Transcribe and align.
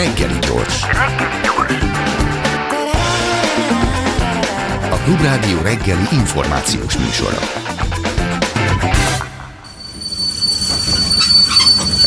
Reggeli 0.00 0.38
gyors. 0.38 0.82
A 4.90 4.96
Klubrádió 5.04 5.60
reggeli 5.62 6.02
információs 6.12 6.96
műsora. 6.96 7.38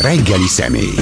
Reggeli 0.02 0.48
személy. 0.48 0.96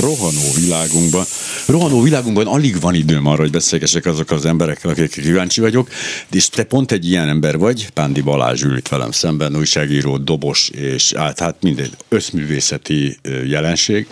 rohanó 0.00 0.52
világunkban. 0.54 1.24
Rohanó 1.66 2.02
világunkban 2.02 2.46
alig 2.46 2.80
van 2.80 2.94
időm 2.94 3.26
arra, 3.26 3.40
hogy 3.40 3.50
beszélgessek 3.50 4.06
azokkal 4.06 4.36
az 4.36 4.44
emberekkel, 4.44 4.90
akikre 4.90 5.22
kíváncsi 5.22 5.60
vagyok, 5.60 5.88
és 6.30 6.48
te 6.48 6.64
pont 6.64 6.92
egy 6.92 7.08
ilyen 7.08 7.28
ember 7.28 7.58
vagy, 7.58 7.90
Pándi 7.90 8.20
Balázs 8.20 8.62
ül 8.62 8.76
itt 8.76 8.88
velem 8.88 9.10
szemben, 9.10 9.56
újságíró, 9.56 10.16
dobos, 10.16 10.68
és 10.68 11.12
át, 11.12 11.38
hát 11.38 11.56
mindegy, 11.60 11.90
összművészeti 12.08 13.18
jelenség, 13.46 14.06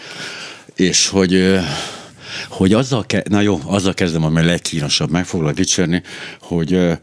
és 0.75 1.09
hogy 1.09 1.59
hogy 2.49 2.73
azzal, 2.73 3.07
ke- 3.07 3.29
na 3.29 3.41
jó, 3.41 3.61
azzal 3.64 3.95
kezdem, 3.95 4.25
ami 4.25 4.41
a 4.41 4.45
legkínosabb, 4.45 5.11
meg 5.11 5.27
foglak 5.27 5.54
dicsérni, 5.54 6.03
hogy 6.40 6.99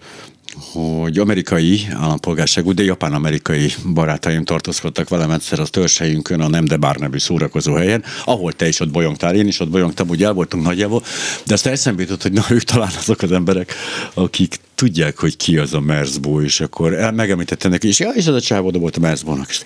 hogy 0.73 1.17
amerikai 1.17 1.87
állampolgárságú, 1.93 2.73
de 2.73 2.83
japán-amerikai 2.83 3.73
barátaim 3.93 4.43
tartózkodtak 4.43 5.09
velem 5.09 5.31
egyszer 5.31 5.59
az 5.59 5.69
törzshelyünkön, 5.69 6.41
a 6.41 6.47
Nem 6.47 6.65
de 6.65 6.77
Bár 6.77 6.95
nevű 6.95 7.17
szórakozó 7.17 7.73
helyen, 7.73 8.03
ahol 8.25 8.53
te 8.53 8.67
is 8.67 8.79
ott 8.79 8.91
bolyongtál, 8.91 9.35
én 9.35 9.47
is 9.47 9.59
ott 9.59 9.69
bolyongtam, 9.69 10.09
úgy 10.09 10.23
el 10.23 10.33
voltunk 10.33 10.63
nagyjából, 10.63 11.03
de 11.45 11.53
azt 11.53 11.65
eszembe 11.65 12.01
jutott, 12.01 12.21
hogy 12.21 12.31
na 12.31 12.43
ők 12.49 12.63
talán 12.63 12.91
azok 12.97 13.21
az 13.21 13.31
emberek, 13.31 13.73
akik 14.13 14.59
tudják, 14.81 15.17
hogy 15.17 15.37
ki 15.37 15.57
az 15.57 15.73
a 15.73 15.79
Merzbó, 15.79 16.41
és 16.41 16.59
akkor 16.59 16.93
el, 16.93 17.11
megemlítette 17.11 17.67
neki, 17.67 17.87
és 17.87 17.99
ja, 17.99 18.09
és 18.09 18.27
az 18.27 18.35
a 18.35 18.41
csávó 18.41 18.71
volt 18.71 18.97
a 18.97 18.99
Merzbónak, 18.99 19.49
és, 19.49 19.61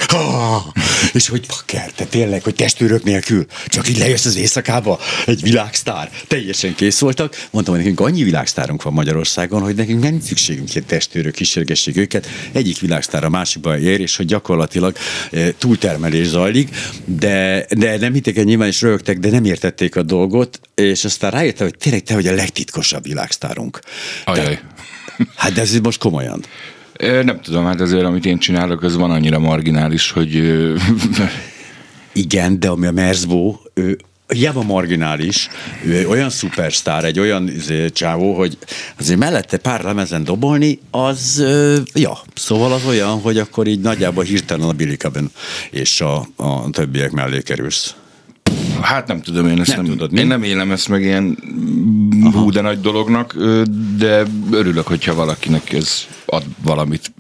és 1.14 1.28
hogy 1.28 1.46
faker, 1.48 1.91
te 1.91 2.05
tényleg, 2.05 2.44
hogy 2.44 2.55
testőrök 2.55 3.04
nélkül, 3.04 3.46
csak 3.68 3.90
így 3.90 3.98
lejössz 3.98 4.26
az 4.26 4.36
éjszakába, 4.36 5.00
egy 5.26 5.41
világsztár, 5.41 6.12
teljesen 6.28 6.76
kész 6.76 6.99
voltak. 6.99 7.48
Mondtam, 7.52 7.76
hogy 7.76 7.84
nekünk 7.84 7.99
annyi 8.07 8.24
világsztárunk 8.24 8.84
van 8.84 8.94
Magyarországon, 8.94 9.62
hogy 9.62 9.76
nekünk 9.76 10.04
nem 10.04 10.20
szükségünk 10.20 10.76
egy 10.76 10.85
testőrök, 10.85 11.34
kísérgessék 11.34 11.98
őket, 11.98 12.27
egyik 12.52 12.79
világsztár 12.79 13.24
a 13.24 13.29
másikba 13.29 13.79
ér, 13.79 14.00
és 14.00 14.16
hogy 14.16 14.26
gyakorlatilag 14.26 14.98
e, 15.32 15.52
túltermelés 15.57 16.27
zajlik, 16.27 16.70
de, 17.05 17.66
de 17.77 17.98
nem 17.98 18.13
hitték 18.13 18.38
el 18.38 18.44
nyilván, 18.44 18.68
és 18.68 18.82
rögtek, 18.82 19.20
de 19.20 19.29
nem 19.29 19.46
értették 19.46 19.96
a 19.96 20.04
dolgot, 20.04 20.60
és 20.76 21.05
aztán 21.05 21.32
rájöttem, 21.32 21.68
hogy 21.68 21.77
tényleg 21.77 22.04
te 22.04 22.13
vagy 22.13 22.27
a 22.27 22.34
legtitkosabb 22.34 23.04
világsztárunk. 23.04 23.79
Ajaj. 24.26 24.60
Hát 25.35 25.54
de 25.54 25.62
ez 25.62 25.80
most 25.80 25.99
komolyan. 25.99 26.44
Nem 26.99 27.41
tudom, 27.41 27.66
hát 27.66 27.82
azért, 27.82 28.04
amit 28.04 28.26
én 28.26 28.38
csinálok, 28.38 28.84
az 28.84 28.96
van 28.96 29.12
annyira 29.12 29.40
marginális, 29.40 30.12
hogy 30.12 30.34
Igen, 32.13 32.60
de 32.60 32.68
ami 32.68 32.85
a 32.85 32.91
Merzbó, 32.91 33.62
ő 33.74 33.98
hiába 34.27 34.63
marginális, 34.63 35.49
ő 35.85 35.98
egy 35.98 36.05
olyan 36.05 36.30
szupersztár, 36.30 37.04
egy 37.04 37.20
olyan 37.20 37.49
izé, 37.49 37.90
csávó, 37.90 38.34
hogy 38.34 38.57
azért 38.99 39.20
mellette 39.20 39.57
pár 39.57 39.84
lemezen 39.84 40.24
dobolni, 40.24 40.80
az, 40.91 41.38
ö, 41.40 41.77
ja, 41.94 42.18
szóval 42.35 42.74
az 42.74 42.85
olyan, 42.85 43.22
hogy 43.22 43.38
akkor 43.38 43.68
így 43.68 43.79
nagyjából 43.79 44.24
hirtelen 44.24 44.70
a 44.70 44.74
Billy 44.74 44.98
és 45.72 46.02
a, 46.02 46.27
a 46.35 46.70
többiek 46.70 47.12
mellé 47.12 47.41
kerülsz. 47.41 47.96
Hát 48.86 49.08
nem 49.08 49.22
tudom, 49.22 49.48
én 49.48 49.60
ezt 49.60 49.76
Nem 49.76 49.86
nem, 49.86 49.96
tudod, 49.98 50.18
én 50.18 50.28
nem 50.28 50.44
élem 50.44 50.72
ezt 50.72 50.90
meg 50.90 51.02
ilyen 51.02 51.38
hú, 52.34 52.52
de 52.52 52.62
nagy 52.62 52.82
dolognak, 52.82 53.36
de 53.98 54.24
örülök, 54.52 54.88
hogyha 54.88 55.14
valakinek 55.14 55.74
ez 55.74 56.08
ad 56.26 56.44
valamit. 56.64 57.12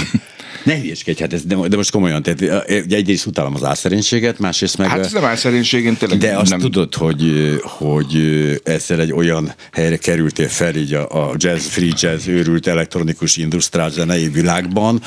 Ne 0.63 0.79
hülyeskedj, 0.79 1.21
hát 1.21 1.33
ez, 1.33 1.43
de, 1.43 1.55
de 1.67 1.75
most 1.75 1.91
komolyan, 1.91 2.23
tehát 2.23 2.67
egyrészt 2.91 3.25
utálom 3.25 3.55
az 3.55 3.63
álszerénységet, 3.63 4.39
másrészt 4.39 4.77
meg... 4.77 4.87
Hát 4.87 4.99
ez 4.99 5.11
nem 5.11 5.23
álszerénység, 5.23 5.85
én 5.85 5.97
tényleg 5.97 6.17
De 6.19 6.37
azt 6.37 6.49
nem... 6.49 6.59
tudod, 6.59 6.95
hogy, 6.95 7.55
hogy 7.61 8.15
ezzel 8.63 8.99
egy 8.99 9.11
olyan 9.11 9.53
helyre 9.71 9.97
kerültél 9.97 10.47
fel 10.47 10.75
így 10.75 10.93
a, 10.93 11.29
a 11.29 11.33
jazz, 11.37 11.65
free 11.65 11.93
jazz, 11.99 12.27
őrült 12.27 12.67
elektronikus 12.67 13.37
industriál 13.37 13.89
zenei 13.89 14.29
világban, 14.29 15.01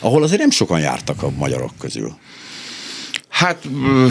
ahol 0.00 0.22
azért 0.22 0.40
nem 0.40 0.50
sokan 0.50 0.80
jártak 0.80 1.22
a 1.22 1.30
magyarok 1.30 1.72
közül. 1.78 2.16
Hát 3.34 3.64
ö, 3.84 4.06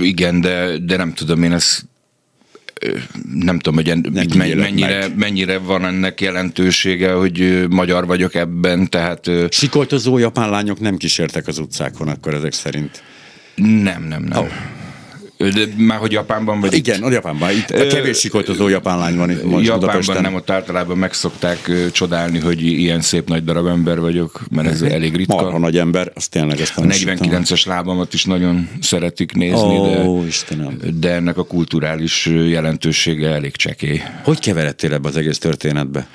igen, 0.00 0.40
de, 0.40 0.78
de 0.78 0.96
nem 0.96 1.14
tudom, 1.14 1.42
én 1.42 1.52
ezt 1.52 1.84
nem 3.34 3.58
tudom, 3.58 3.74
hogy 3.74 3.88
en, 3.90 4.06
men- 4.12 4.56
mennyire, 4.56 4.98
meg. 4.98 5.16
mennyire 5.16 5.58
van 5.58 5.84
ennek 5.84 6.20
jelentősége, 6.20 7.12
hogy 7.12 7.66
magyar 7.68 8.06
vagyok 8.06 8.34
ebben, 8.34 8.90
tehát 8.90 9.30
Sikoltozó 9.50 10.18
japán 10.18 10.50
lányok 10.50 10.80
nem 10.80 10.96
kísértek 10.96 11.46
az 11.46 11.58
utcákon 11.58 12.08
akkor 12.08 12.34
ezek 12.34 12.52
szerint. 12.52 13.02
nem, 13.56 14.02
nem, 14.02 14.22
nem. 14.22 14.42
Ó. 14.42 14.46
De 15.50 15.64
már 15.76 15.98
hogy 15.98 16.12
Japánban 16.12 16.60
vagy 16.60 16.72
itt? 16.72 16.86
Igen, 16.86 17.02
a 17.02 17.10
Japánban. 17.10 17.50
Itt 17.50 17.70
a 17.70 17.86
kevés 17.86 18.18
sikoltozó 18.18 18.68
japán 18.68 18.98
lány 18.98 19.16
van 19.16 19.30
itt 19.30 19.44
most 19.44 19.64
Japánban 19.64 19.78
Budapesten. 19.78 20.22
nem, 20.22 20.34
ott 20.34 20.50
általában 20.50 20.98
meg 20.98 21.12
szokták 21.12 21.68
ö, 21.68 21.90
csodálni, 21.90 22.38
hogy 22.38 22.62
ilyen 22.62 23.00
szép 23.00 23.28
nagy 23.28 23.44
darab 23.44 23.66
ember 23.66 24.00
vagyok, 24.00 24.40
mert 24.50 24.68
ez 24.68 24.82
elég 24.82 25.16
ritka. 25.16 25.34
Marha 25.34 25.58
nagy 25.58 25.78
ember, 25.78 26.12
az 26.14 26.28
tényleg 26.28 26.60
ezt 26.60 26.76
A 26.76 26.80
nem 26.80 26.90
is 26.90 27.04
tudtam. 27.04 27.28
49-es 27.42 27.66
lábamat 27.66 28.14
is 28.14 28.24
nagyon 28.24 28.68
szeretik 28.80 29.32
nézni, 29.32 29.78
Ó, 29.78 30.20
de, 30.20 30.26
Istenem. 30.26 30.76
de 30.94 31.10
ennek 31.10 31.38
a 31.38 31.44
kulturális 31.44 32.26
jelentősége 32.26 33.28
elég 33.28 33.56
csekély. 33.56 34.02
Hogy 34.24 34.38
keveredtél 34.38 34.92
ebbe 34.92 35.08
az 35.08 35.16
egész 35.16 35.38
történetbe? 35.38 36.06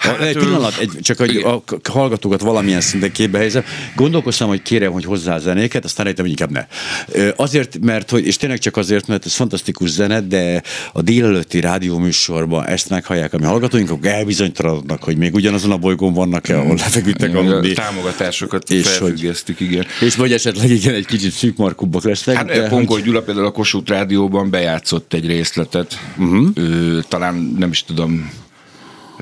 Hát, 0.00 0.16
Hát, 0.16 0.26
egy 0.28 0.36
ö, 0.36 0.40
pillanat, 0.40 0.76
egy, 0.78 0.90
csak 1.00 1.18
hogy 1.18 1.36
a 1.36 1.62
hallgatókat 1.90 2.40
valamilyen 2.40 2.80
szinten 2.80 3.12
képbe 3.12 3.36
helyezem. 3.38 3.62
Gondolkoztam, 3.96 4.48
hogy 4.48 4.62
kérem, 4.62 4.92
hogy 4.92 5.04
hozzá 5.04 5.38
zenéket, 5.38 5.84
aztán 5.84 6.04
rájöttem, 6.04 6.24
hogy 6.24 6.34
inkább 6.40 6.50
ne. 6.50 6.66
Ö, 7.12 7.28
Azért, 7.36 7.78
mert, 7.80 8.10
hogy, 8.10 8.26
és 8.26 8.36
tényleg 8.36 8.58
csak 8.58 8.76
azért, 8.76 9.06
mert 9.06 9.24
ez 9.26 9.34
fantasztikus 9.34 9.88
zene, 9.90 10.20
de 10.20 10.62
a 10.92 11.02
délelőtti 11.02 11.60
rádióműsorban 11.60 12.66
ezt 12.66 12.88
meghallják 12.88 13.32
a 13.32 13.38
mi 13.38 13.44
hallgatóink, 13.44 13.90
akkor 13.90 14.06
elbizonytalanodnak, 14.10 15.02
hogy 15.02 15.16
még 15.16 15.34
ugyanazon 15.34 15.70
a 15.70 15.76
bolygón 15.76 16.12
vannak-e, 16.12 16.58
ahol 16.58 16.76
lefeküdtek 16.76 17.34
A 17.34 17.38
aludni. 17.38 17.72
támogatásokat 17.72 18.70
És 18.70 18.88
felfüggesztik, 18.88 19.60
igen. 19.60 19.86
És 20.00 20.16
vagy 20.16 20.32
esetleg 20.32 20.70
igen, 20.70 20.94
egy 20.94 21.06
kicsit 21.06 21.32
szűkmarkúbbak 21.32 22.04
lesznek. 22.04 22.36
Hát 22.36 22.46
de 22.46 22.68
Pongol 22.68 22.96
hogy- 22.96 23.04
Gyula 23.04 23.22
például 23.22 23.46
a 23.46 23.50
Kossuth 23.50 23.90
Rádióban 23.90 24.50
bejátszott 24.50 25.12
egy 25.14 25.26
részletet. 25.26 25.98
Uh-huh. 26.18 26.48
Ő, 26.54 27.02
talán 27.08 27.54
nem 27.58 27.70
is 27.70 27.84
tudom, 27.84 28.30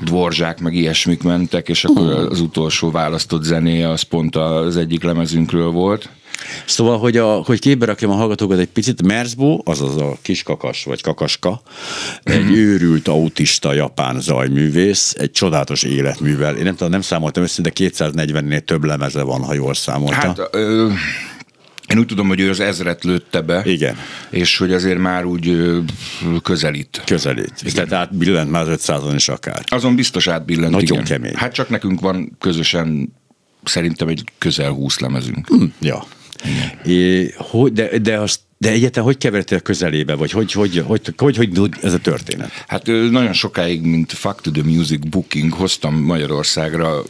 dvorzsák 0.03 0.59
meg 0.59 0.73
ilyesmik 0.73 1.23
mentek, 1.23 1.69
és 1.69 1.83
akkor 1.83 2.03
Mhm. 2.03 2.31
az 2.31 2.39
utolsó 2.41 2.91
választott 2.91 3.43
zenéje 3.43 3.89
az 3.89 4.01
pont 4.01 4.35
az 4.35 4.77
egyik 4.77 5.03
lemezünkről 5.03 5.69
volt. 5.71 6.09
Szóval, 6.65 6.97
hogy, 6.97 7.17
a, 7.17 7.27
hogy 7.33 7.59
képbe 7.59 7.85
rakjam 7.85 8.11
a 8.11 8.15
hallgatókat 8.15 8.59
egy 8.59 8.67
picit, 8.67 9.01
Merzbo, 9.03 9.59
azaz 9.63 9.97
a 9.97 10.17
kis 10.21 10.43
kakas 10.43 10.83
vagy 10.83 11.01
kakaska, 11.01 11.61
egy 12.23 12.51
őrült 12.51 13.07
autista 13.07 13.73
japán 13.73 14.19
zajművész, 14.19 15.15
egy 15.17 15.31
csodálatos 15.31 15.83
életművel. 15.83 16.55
Én 16.57 16.63
nem 16.63 16.75
tudom, 16.75 16.91
nem 16.91 17.01
számoltam 17.01 17.43
össze, 17.43 17.61
de 17.61 17.71
240-nél 17.75 18.59
több 18.63 18.83
lemeze 18.83 19.21
van, 19.21 19.43
ha 19.43 19.53
jól 19.53 19.73
számolta. 19.73 20.15
Hát 20.15 20.39
ö, 20.51 20.87
én 21.93 21.99
úgy 21.99 22.05
tudom, 22.05 22.27
hogy 22.27 22.39
ő 22.39 22.49
az 22.49 22.59
ezret 22.59 23.03
lőtte 23.03 23.41
be. 23.41 23.61
Igen. 23.65 23.95
És 24.29 24.57
hogy 24.57 24.73
azért 24.73 24.97
már 24.97 25.25
úgy 25.25 25.57
közelít. 26.43 27.01
Közelít. 27.05 27.73
Tehát 27.73 27.93
átbillent 27.93 28.51
már 28.51 28.69
az 28.69 28.85
500-on 28.85 29.13
is 29.15 29.29
akár. 29.29 29.63
Azon 29.65 29.95
biztos 29.95 30.27
átbillent. 30.27 30.71
Nagyon 30.71 31.01
igen. 31.01 31.03
kemény. 31.03 31.35
Hát 31.35 31.53
csak 31.53 31.69
nekünk 31.69 31.99
van 31.99 32.35
közösen 32.39 33.13
szerintem 33.63 34.07
egy 34.07 34.23
közel 34.37 34.71
20 34.71 34.99
lemezünk. 34.99 35.47
Hm, 35.47 35.65
ja. 35.79 36.05
É, 36.85 37.33
hogy, 37.37 37.73
de, 37.73 37.97
de, 37.97 38.19
azt, 38.19 38.39
de 38.61 38.69
egyáltalán 38.69 39.05
hogy 39.05 39.17
kevertél 39.17 39.57
a 39.57 39.61
közelébe, 39.61 40.15
vagy 40.15 40.31
hogy, 40.31 40.51
hogy, 40.51 40.83
hogy, 40.87 41.13
hogy, 41.17 41.37
hogy, 41.37 41.57
hogy 41.57 41.71
ez 41.81 41.93
a 41.93 41.97
történet? 41.97 42.51
Hát 42.67 42.85
nagyon 42.85 43.33
sokáig, 43.33 43.81
mint 43.81 44.11
Fuck 44.11 44.41
to 44.41 44.51
the 44.51 44.63
Music 44.63 45.09
Booking 45.09 45.53
hoztam 45.53 45.95
Magyarországra 45.95 47.03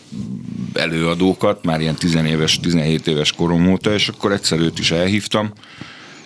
előadókat, 0.73 1.63
már 1.63 1.81
ilyen 1.81 1.95
10 1.95 2.15
éves, 2.15 2.59
17 2.59 3.07
éves 3.07 3.31
korom 3.31 3.71
óta, 3.71 3.93
és 3.93 4.07
akkor 4.07 4.31
egyszer 4.31 4.59
őt 4.59 4.79
is 4.79 4.91
elhívtam, 4.91 5.53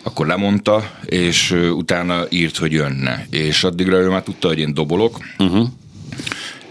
akkor 0.01 0.28
lemondta, 0.28 1.00
és 1.06 1.51
utána 1.51 2.25
írt, 2.30 2.57
hogy 2.57 2.71
jönne. 2.71 3.27
És 3.30 3.63
addigra 3.63 3.97
ő 3.97 4.09
már 4.09 4.24
tudta, 4.24 4.47
hogy 4.47 4.59
én 4.59 4.74
dobolok, 4.74 5.18
uh-huh. 5.38 5.68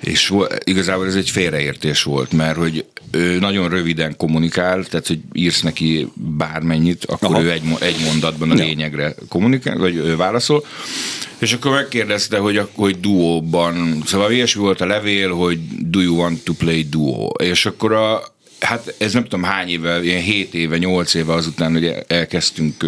és 0.00 0.34
igazából 0.64 1.06
ez 1.06 1.16
egy 1.16 1.30
félreértés 1.30 2.02
volt, 2.02 2.32
mert 2.32 2.56
hogy 2.56 2.84
ő 3.12 3.38
nagyon 3.38 3.68
röviden 3.68 4.16
kommunikál, 4.16 4.84
tehát 4.84 5.06
hogy 5.06 5.20
írsz 5.32 5.60
neki 5.60 6.08
bármennyit, 6.14 7.04
akkor 7.04 7.34
Aha. 7.34 7.42
Ő 7.42 7.50
egy, 7.50 7.62
egy 7.80 7.96
mondatban 8.04 8.50
a 8.50 8.54
lényegre 8.54 9.14
kommunikál, 9.28 9.78
vagy 9.78 9.96
ő 9.96 10.16
válaszol, 10.16 10.64
és 11.38 11.52
akkor 11.52 11.72
megkérdezte, 11.72 12.38
hogy, 12.38 12.60
hogy 12.74 13.00
duóban, 13.00 14.02
szóval 14.06 14.32
ilyesmi 14.32 14.62
volt 14.62 14.80
a 14.80 14.86
levél, 14.86 15.30
hogy 15.30 15.58
do 15.78 16.00
you 16.00 16.16
want 16.16 16.44
to 16.44 16.52
play 16.52 16.86
duo, 16.90 17.26
és 17.26 17.66
akkor 17.66 17.92
a, 17.92 18.22
hát 18.60 18.94
ez 18.98 19.12
nem 19.12 19.22
tudom 19.22 19.42
hány 19.42 19.68
éve, 19.68 20.04
ilyen 20.04 20.22
7 20.22 20.54
éve, 20.54 20.78
8 20.78 21.14
éve 21.14 21.32
azután, 21.32 21.72
hogy 21.72 21.94
elkezdtünk 22.06 22.86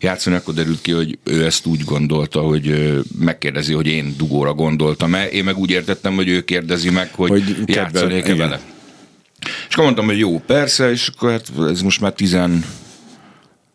játszani, 0.00 0.36
akkor 0.36 0.54
derült 0.54 0.80
ki, 0.80 0.92
hogy 0.92 1.18
ő 1.24 1.44
ezt 1.44 1.66
úgy 1.66 1.84
gondolta, 1.84 2.40
hogy 2.40 2.98
megkérdezi, 3.18 3.72
hogy 3.72 3.86
én 3.86 4.14
dugóra 4.16 4.54
gondoltam-e. 4.54 5.28
Én 5.28 5.44
meg 5.44 5.58
úgy 5.58 5.70
értettem, 5.70 6.14
hogy 6.14 6.28
ő 6.28 6.40
kérdezi 6.40 6.90
meg, 6.90 7.14
hogy, 7.14 7.30
Hogy 7.30 7.54
játszanék-e 7.66 8.34
vele. 8.34 8.71
És 9.42 9.74
akkor 9.74 9.84
mondtam, 9.84 10.06
hogy 10.06 10.18
jó, 10.18 10.38
persze, 10.38 10.90
és 10.90 11.08
akkor 11.08 11.30
hát 11.30 11.50
ez 11.68 11.80
most 11.80 12.00
már 12.00 12.12
10 12.12 12.36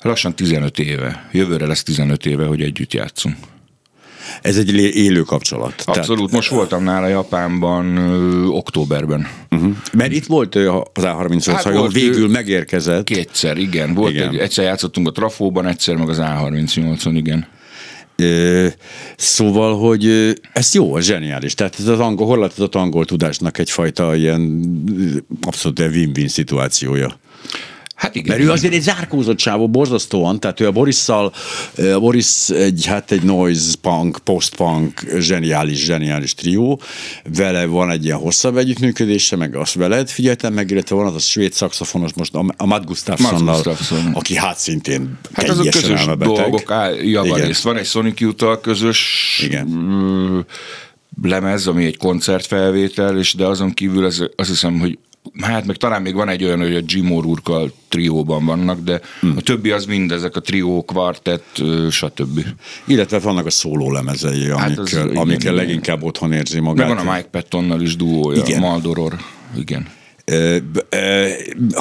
Lassan 0.01 0.35
15 0.35 0.79
éve. 0.79 1.29
Jövőre 1.31 1.65
lesz 1.65 1.83
15 1.83 2.25
éve, 2.25 2.45
hogy 2.45 2.61
együtt 2.61 2.93
játszunk. 2.93 3.35
Ez 4.41 4.57
egy 4.57 4.75
élő 4.75 5.21
kapcsolat. 5.21 5.83
Abszolút. 5.85 6.31
Most 6.31 6.49
voltam 6.49 6.83
nála 6.83 7.07
Japánban 7.07 7.97
ö, 7.97 8.45
októberben. 8.45 9.27
Uh-huh. 9.51 9.75
Mert 9.93 10.11
itt 10.11 10.25
volt 10.25 10.55
ö, 10.55 10.71
az 10.73 11.03
A38 11.03 11.43
Hát 11.45 11.63
hajó, 11.63 11.77
volt, 11.77 11.93
végül 11.93 12.29
megérkezett. 12.29 13.03
Kétszer, 13.03 13.57
igen. 13.57 13.93
Volt 13.93 14.13
Igen. 14.13 14.29
Egy, 14.29 14.37
egyszer 14.37 14.65
játszottunk 14.65 15.07
a 15.07 15.11
Trafóban, 15.11 15.65
egyszer 15.67 15.95
meg 15.95 16.09
az 16.09 16.17
A38-on, 16.21 17.11
igen. 17.13 17.47
Szóval, 19.15 19.77
hogy 19.77 20.33
ez 20.53 20.73
jó, 20.73 20.97
ez 20.97 21.05
zseniális. 21.05 21.53
Tehát 21.53 21.79
ez 21.79 21.87
az 21.87 21.99
angol, 21.99 22.27
horlátozott 22.27 22.75
angol 22.75 23.05
tudásnak 23.05 23.57
egyfajta 23.57 24.15
ilyen 24.15 24.61
abszolút 25.41 25.79
win-win 25.79 26.27
szituációja. 26.27 27.19
Hát 27.97 28.15
igen. 28.15 28.37
Mert 28.37 28.49
ő 28.49 28.51
azért 28.51 28.73
egy 28.73 28.81
zárkózott 28.81 29.39
sávó 29.39 29.69
borzasztóan, 29.69 30.39
tehát 30.39 30.59
ő 30.59 30.67
a 30.67 30.71
Borisszal, 30.71 31.33
a 31.93 31.99
Boris 31.99 32.49
egy, 32.49 32.85
hát 32.85 33.11
egy 33.11 33.21
noise 33.21 33.75
punk, 33.81 34.17
post-punk, 34.17 35.03
zseniális, 35.19 35.83
zseniális 35.83 36.33
trió, 36.33 36.81
vele 37.35 37.65
van 37.65 37.89
egy 37.89 38.05
ilyen 38.05 38.17
hosszabb 38.17 38.57
együttműködése, 38.57 39.35
meg 39.35 39.55
azt 39.55 39.73
veled 39.73 40.09
figyeltem 40.09 40.53
meg, 40.53 40.71
illetve 40.71 40.95
van 40.95 41.05
az 41.05 41.15
a 41.15 41.19
svéd 41.19 41.53
szakszofonos 41.53 42.13
most, 42.13 42.35
a, 42.35 42.45
a 42.57 42.65
Matt 42.65 42.85
Gustafsonnal, 42.85 43.77
aki 44.13 44.35
hát 44.35 44.57
szintén 44.57 45.17
Hát 45.33 45.49
azok 45.49 45.69
közös 45.69 45.99
elmebeteg. 45.99 46.35
dolgok, 46.35 46.73
javarészt. 47.03 47.63
Van 47.63 47.77
egy 47.77 47.85
Sonic 47.85 48.19
Youth-tal 48.19 48.59
közös 48.59 49.41
Igen. 49.43 49.89
ö, 49.89 50.39
lemez, 51.27 51.67
ami 51.67 51.85
egy 51.85 51.97
koncertfelvétel, 51.97 53.17
és 53.17 53.33
de 53.33 53.45
azon 53.45 53.73
kívül 53.73 54.05
ez, 54.05 54.19
azt 54.35 54.49
hiszem, 54.49 54.79
hogy 54.79 54.97
hát 55.41 55.65
meg 55.65 55.75
talán 55.75 56.01
még 56.01 56.13
van 56.13 56.29
egy 56.29 56.43
olyan, 56.43 56.59
hogy 56.59 56.75
a 56.75 56.81
Jim 56.85 57.07
O'Rourke-kal 57.11 57.71
trióban 57.87 58.45
vannak, 58.45 58.79
de 58.79 59.01
Hm. 59.19 59.27
a 59.37 59.41
többi 59.41 59.71
az 59.71 59.85
mind 59.85 60.11
ezek 60.11 60.35
a 60.35 60.39
trió, 60.39 60.83
kvartett, 60.83 61.61
stb. 61.91 62.45
Illetve 62.85 63.19
vannak 63.19 63.45
a 63.45 63.49
szóló 63.49 63.91
lemezei, 63.91 64.49
Hát 64.51 64.77
amikkel, 64.77 65.09
amikkel 65.09 65.53
leginkább 65.53 66.03
otthon 66.03 66.33
érzi 66.33 66.59
magát. 66.59 66.87
Meg 66.87 66.97
van 66.97 67.07
a 67.07 67.13
Mike 67.13 67.27
Pattonnal 67.31 67.81
is 67.81 67.95
duója, 67.95 68.43
Igen. 68.45 68.59
Maldoror. 68.59 69.15
Igen. 69.57 69.87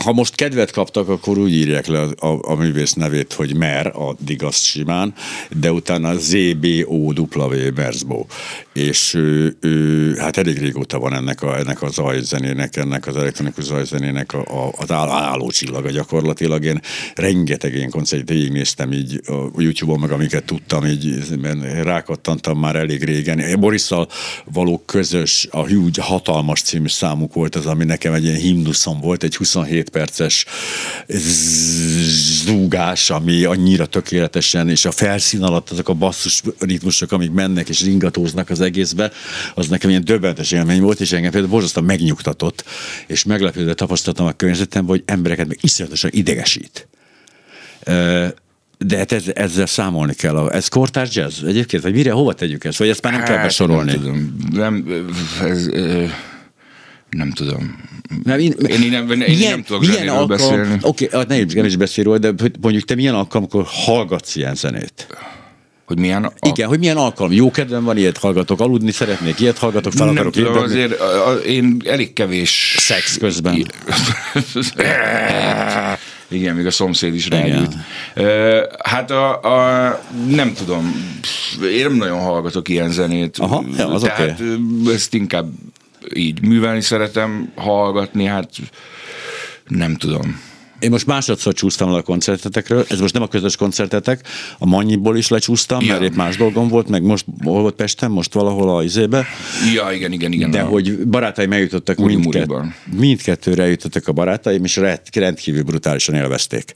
Ha 0.05 0.13
most 0.13 0.35
kedvet 0.35 0.71
kaptak, 0.71 1.09
akkor 1.09 1.39
úgy 1.39 1.53
írják 1.53 1.87
le 1.87 2.01
a, 2.01 2.27
a, 2.27 2.39
a 2.43 2.55
művész 2.55 2.93
nevét, 2.93 3.33
hogy 3.33 3.57
Mer, 3.57 3.93
addig 3.95 4.43
azt 4.43 4.63
simán, 4.63 5.15
de 5.61 5.73
utána 5.73 6.19
ZBOW, 6.19 7.27
Merzbo. 7.75 8.27
És 8.73 9.15
ő, 9.15 9.57
ő, 9.61 10.15
hát 10.15 10.37
elég 10.37 10.59
régóta 10.59 10.99
van 10.99 11.15
ennek 11.15 11.43
a, 11.43 11.59
ennek 11.59 11.83
a 11.83 11.89
zajzenének, 11.89 12.77
ennek 12.77 13.07
az 13.07 13.17
elektronikus 13.17 13.65
zajzenének 13.65 14.33
a, 14.33 14.39
a, 14.39 14.73
az 14.77 14.91
áll, 14.91 15.09
álló 15.09 15.51
csillaga 15.51 15.91
gyakorlatilag. 15.91 16.65
Én 16.65 16.81
rengeteg 17.15 17.75
ilyen 17.75 17.91
koncertet 17.91 18.29
végignéztem 18.29 18.93
így 18.93 19.21
a 19.27 19.51
YouTube-on, 19.57 20.01
meg 20.01 20.11
amiket 20.11 20.45
tudtam, 20.45 20.85
így 20.85 21.15
rákattantam 21.83 22.59
már 22.59 22.77
elég 22.77 23.05
régen. 23.05 23.61
Borisszal 23.61 24.09
való 24.53 24.83
közös, 24.87 25.49
a 25.51 25.69
Huge 25.69 26.03
Hatalmas 26.03 26.63
című 26.63 26.89
számuk 26.89 27.35
volt 27.35 27.55
az, 27.55 27.67
ami 27.67 27.85
nekem 27.85 28.13
egy 28.13 28.36
ilyen 28.37 28.55
himnuszom 28.55 29.01
volt, 29.01 29.23
egy 29.23 29.37
27 29.37 29.89
perces 29.89 30.47
zúgás, 32.45 33.11
ami 33.11 33.45
annyira 33.45 33.87
tökéletesen, 33.87 34.69
és 34.69 34.85
a 34.85 34.91
felszín 34.91 35.43
alatt 35.43 35.71
azok 35.71 35.89
a 35.89 35.93
basszus 35.93 36.43
ritmusok, 36.59 37.13
amik 37.13 37.31
mennek 37.31 37.69
és 37.69 37.83
ringatóznak 37.83 38.51
az 38.51 38.61
egészbe, 38.61 39.13
az 39.55 39.69
nekem 39.69 39.91
ilyen 39.91 40.05
döbbenetes 40.05 40.53
élmény 40.53 40.81
volt, 40.81 41.01
és 41.01 41.13
engem 41.13 41.31
például 41.31 41.53
borzasztóan 41.53 41.87
megnyugtatott, 41.87 42.65
és 43.07 43.25
meglepődve 43.25 43.75
tapasztaltam 43.75 44.27
a 44.27 44.33
környezetemben, 44.33 44.97
hogy 44.97 45.03
embereket 45.07 45.47
meg 45.47 45.59
iszonyatosan 45.61 46.11
idegesít. 46.13 46.89
De 48.79 48.97
hát 48.97 49.13
ez, 49.13 49.25
ezzel 49.35 49.67
számolni 49.67 50.15
kell. 50.15 50.49
Ez 50.49 50.69
kortárs 50.69 51.15
jazz 51.15 51.43
egyébként? 51.43 51.83
Vagy 51.83 51.95
mire, 51.95 52.13
hova 52.13 52.33
tegyük 52.33 52.65
ezt? 52.65 52.79
Vagy 52.79 52.89
ezt 52.89 53.03
már 53.03 53.13
nem 53.13 53.23
kell 53.23 53.43
besorolni? 53.43 53.91
Hát, 53.91 54.01
Nem 54.01 54.35
tudom. 54.49 54.49
Nem, 54.51 55.05
ez, 55.43 55.69
nem 57.17 57.31
tudom. 57.31 57.85
Nem, 58.25 58.39
én, 58.39 58.55
Én, 58.69 58.83
én, 58.83 58.91
nem, 58.91 59.11
én 59.11 59.39
nem 59.39 59.63
tudok 59.63 59.85
zenéről 59.85 60.27
beszélni. 60.27 60.79
Oké, 60.81 61.09
okay, 61.13 61.39
nem, 61.39 61.47
nem 61.55 61.65
is 61.65 61.77
beszél 61.77 62.05
róla, 62.05 62.19
de 62.19 62.33
hogy 62.39 62.53
mondjuk 62.61 62.85
te 62.85 62.95
milyen 62.95 63.15
alkalomkor 63.15 63.65
hallgatsz 63.67 64.37
ilyen 64.37 64.55
zenét? 64.55 65.07
Hogy 65.87 65.99
milyen 65.99 66.25
a, 66.25 66.33
Igen, 66.41 66.69
hogy 66.69 66.79
milyen 66.79 66.97
alkalom? 66.97 67.33
Jó 67.33 67.51
kedvem 67.51 67.85
van, 67.85 67.97
ilyet 67.97 68.19
hallgatok, 68.19 68.61
aludni 68.61 68.91
szeretnék, 68.91 69.41
ilyet 69.41 69.59
hallgatok, 69.59 69.93
fel 69.93 70.07
nem 70.07 70.15
akarok 70.15 70.33
tudom, 70.33 70.57
azért 70.57 71.01
a, 71.01 71.29
a, 71.29 71.35
én 71.35 71.83
elég 71.85 72.13
kevés... 72.13 72.75
Szex 72.79 73.19
közben. 73.19 73.55
Igen, 76.29 76.55
még 76.55 76.67
a 76.67 76.71
szomszéd 76.71 77.15
is 77.15 77.29
rágyújt. 77.29 77.75
Ö, 78.15 78.63
Hát 78.83 79.11
a, 79.11 79.41
a, 79.41 80.03
nem 80.29 80.53
tudom, 80.53 81.15
én 81.73 81.83
nem 81.83 81.95
nagyon 81.95 82.21
hallgatok 82.21 82.69
ilyen 82.69 82.91
zenét. 82.91 83.39
Aha, 83.39 83.65
ja, 83.77 83.89
az 83.89 84.03
Tehát 84.03 84.41
ö, 84.41 84.55
ezt 84.93 85.15
inkább 85.15 85.51
így 86.15 86.43
művelni 86.43 86.81
szeretem, 86.81 87.53
hallgatni, 87.55 88.25
hát 88.25 88.51
nem 89.69 89.95
tudom. 89.97 90.41
Én 90.79 90.91
most 90.91 91.07
másodszor 91.07 91.55
csúsztam 91.55 91.91
le 91.91 91.97
a 91.97 92.03
koncertetekről, 92.03 92.85
ez 92.89 93.01
most 93.01 93.15
nem 93.15 93.23
a 93.23 93.29
közös 93.29 93.57
koncertetek, 93.57 94.27
a 94.59 94.67
Mannyiból 94.67 95.17
is 95.17 95.29
lecsúsztam, 95.29 95.81
Ja. 95.85 95.93
mert 95.93 96.03
épp 96.05 96.15
más 96.15 96.37
dolgom 96.37 96.69
volt, 96.69 96.89
meg 96.89 97.03
most 97.03 97.25
hol 97.43 97.61
volt 97.61 97.75
Pesten, 97.75 98.11
most 98.11 98.33
valahol 98.33 98.77
a 98.77 98.83
izébe, 98.83 99.27
Ja, 99.75 99.93
igen, 99.93 100.13
igen, 100.13 100.33
igen. 100.33 100.51
de 100.51 100.61
a- 100.61 100.67
hogy 100.67 101.07
barátaim 101.07 101.53
eljutottak 101.53 101.97
mindkett, 101.97 102.51
mindkettőre 102.97 103.63
eljutottak 103.63 104.09
a 104.09 104.13
barátaim, 104.13 104.65
és 104.65 104.77
rend- 104.77 105.17
rendkívül 105.17 105.63
brutálisan 105.63 106.15
élvezték. 106.15 106.73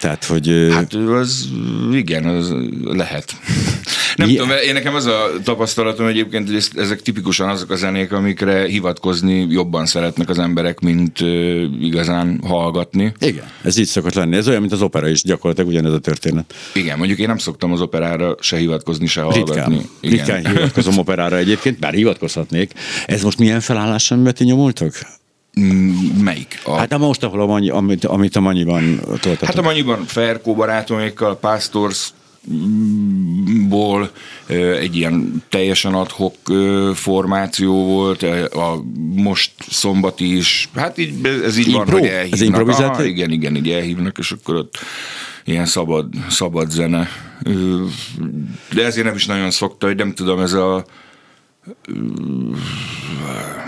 Tehát, 0.00 0.24
hogy 0.24 0.68
hát, 0.72 0.94
az, 0.94 1.48
igen, 1.92 2.24
az 2.24 2.54
lehet. 2.82 3.32
Nem 4.16 4.28
Igen. 4.28 4.42
tudom, 4.42 4.58
én 4.66 4.72
nekem 4.72 4.94
az 4.94 5.06
a 5.06 5.26
tapasztalatom 5.44 6.06
egyébként, 6.06 6.46
hogy 6.46 6.56
ez- 6.56 6.70
ezek 6.74 7.02
tipikusan 7.02 7.48
azok 7.48 7.70
a 7.70 7.76
zenék, 7.76 8.12
amikre 8.12 8.66
hivatkozni 8.66 9.46
jobban 9.50 9.86
szeretnek 9.86 10.28
az 10.28 10.38
emberek, 10.38 10.80
mint 10.80 11.20
ö, 11.20 11.64
igazán 11.80 12.40
hallgatni. 12.46 13.12
igen, 13.20 13.44
ez 13.62 13.78
így 13.78 13.86
szokott 13.86 14.14
lenni. 14.14 14.36
Ez 14.36 14.48
olyan, 14.48 14.60
mint 14.60 14.72
az 14.72 14.82
opera 14.82 15.08
is, 15.08 15.22
gyakorlatilag 15.22 15.70
ugyanez 15.70 15.92
a 15.92 15.98
történet. 15.98 16.54
Igen, 16.74 16.98
mondjuk 16.98 17.18
én 17.18 17.26
nem 17.26 17.38
szoktam 17.38 17.72
az 17.72 17.80
operára 17.80 18.34
se 18.40 18.56
hivatkozni, 18.56 19.06
se 19.06 19.20
hallgatni. 19.20 19.76
Ritkán, 19.76 19.86
Igen. 20.00 20.16
ritkán 20.40 20.46
hivatkozom 20.54 20.98
operára 20.98 21.36
egyébként, 21.36 21.78
bár 21.78 21.92
hivatkozhatnék. 21.92 22.72
Ez 23.06 23.22
most 23.22 23.38
milyen 23.38 23.60
felállás, 23.60 24.10
amiben 24.10 24.34
ti 24.34 24.44
nyomultak? 24.44 24.92
Mm, 24.94 25.19
Melyik? 26.22 26.60
A, 26.64 26.72
Hát 26.76 26.92
a 26.92 26.98
most, 26.98 27.22
ahol 27.22 27.40
a 27.40 27.46
Manyi, 27.46 27.68
amit, 27.70 28.04
amit 28.04 28.36
a 28.36 28.40
Mannyiban 28.40 28.96
toltatok. 29.04 29.42
Hát 29.44 29.58
a 29.58 29.62
Manyiban 29.62 30.04
Ferkó 30.04 30.54
barátomékkal, 30.54 31.36
Pastors 31.38 32.12
ból 33.68 34.10
egy 34.80 34.96
ilyen 34.96 35.42
teljesen 35.48 35.94
adhok 35.94 36.34
formáció 36.94 37.84
volt, 37.84 38.22
a 38.52 38.82
most 39.14 39.52
szombati 39.70 40.36
is, 40.36 40.68
hát 40.74 40.98
így, 40.98 41.26
ez 41.44 41.56
így 41.56 41.72
van, 41.72 41.80
Impro? 41.80 41.98
hogy 41.98 42.06
Ez 42.06 42.14
elhívnak. 42.14 42.40
improvizáció? 42.40 42.86
Aha, 42.92 43.04
igen, 43.04 43.30
igen, 43.30 43.56
így 43.56 43.70
elhívnak, 43.70 44.18
és 44.18 44.30
akkor 44.32 44.54
ott 44.54 44.78
ilyen 45.44 45.66
szabad, 45.66 46.06
szabad 46.28 46.70
zene. 46.70 47.08
De 48.74 48.84
ezért 48.84 49.06
nem 49.06 49.14
is 49.14 49.26
nagyon 49.26 49.50
szokta, 49.50 49.86
hogy 49.86 49.96
nem 49.96 50.14
tudom, 50.14 50.40
ez 50.40 50.52
a 50.52 50.84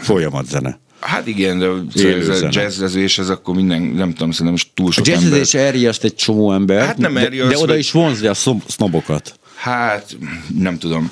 Folyamat-zene. 0.00 0.80
Hát 1.02 1.26
igen, 1.26 1.58
de 1.58 1.66
Élő 1.94 2.20
ez 2.20 2.28
a 2.28 2.34
zene. 2.34 2.62
jazzezés, 2.62 3.18
ez 3.18 3.28
akkor 3.28 3.54
minden, 3.54 3.82
nem 3.82 4.10
tudom, 4.12 4.30
szerintem 4.30 4.50
most 4.50 4.68
túl 4.74 4.88
A 4.88 4.92
sok 4.92 5.06
ember. 5.08 5.22
jazzezés 5.22 5.54
elriaszt 5.54 6.04
egy 6.04 6.14
csomó 6.14 6.52
ember, 6.52 6.86
Hát 6.86 6.96
nem 6.96 7.14
de, 7.14 7.20
elriaszt, 7.20 7.50
de 7.50 7.56
oda 7.58 7.66
vagy- 7.66 7.78
is 7.78 7.90
vonzja 7.90 8.30
a 8.30 8.34
sznobokat. 8.66 9.38
Hát, 9.54 10.16
nem 10.58 10.78
tudom. 10.78 11.10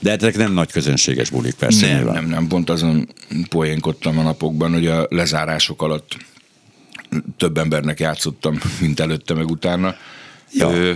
De 0.00 0.10
ezek 0.16 0.36
nem 0.36 0.52
nagy 0.52 0.72
közönséges 0.72 1.30
bulik, 1.30 1.54
persze. 1.54 1.86
Nem, 1.86 1.94
nyilván. 1.96 2.14
nem, 2.14 2.24
nem, 2.24 2.46
pont 2.46 2.70
azon 2.70 3.08
poénkodtam 3.48 4.18
a 4.18 4.22
napokban, 4.22 4.72
hogy 4.72 4.86
a 4.86 5.06
lezárások 5.10 5.82
alatt 5.82 6.16
több 7.36 7.58
embernek 7.58 8.00
játszottam, 8.00 8.58
mint 8.80 9.00
előtte, 9.00 9.34
meg 9.34 9.50
utána. 9.50 9.94
Ja. 10.52 10.70
Ö, 10.70 10.92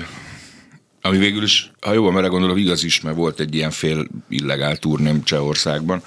ami 1.00 1.18
végül 1.18 1.42
is, 1.42 1.70
ha 1.80 1.92
jobban 1.92 2.14
belegondolok, 2.14 2.58
igaz 2.58 2.84
is, 2.84 3.00
mert 3.00 3.16
volt 3.16 3.40
egy 3.40 3.54
ilyen 3.54 3.70
fél 3.70 4.06
illegál 4.28 4.76
turném 4.76 5.22
Csehországban. 5.22 6.02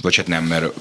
Vagy 0.00 0.16
hát 0.16 0.26
nem, 0.26 0.44
mert 0.44 0.72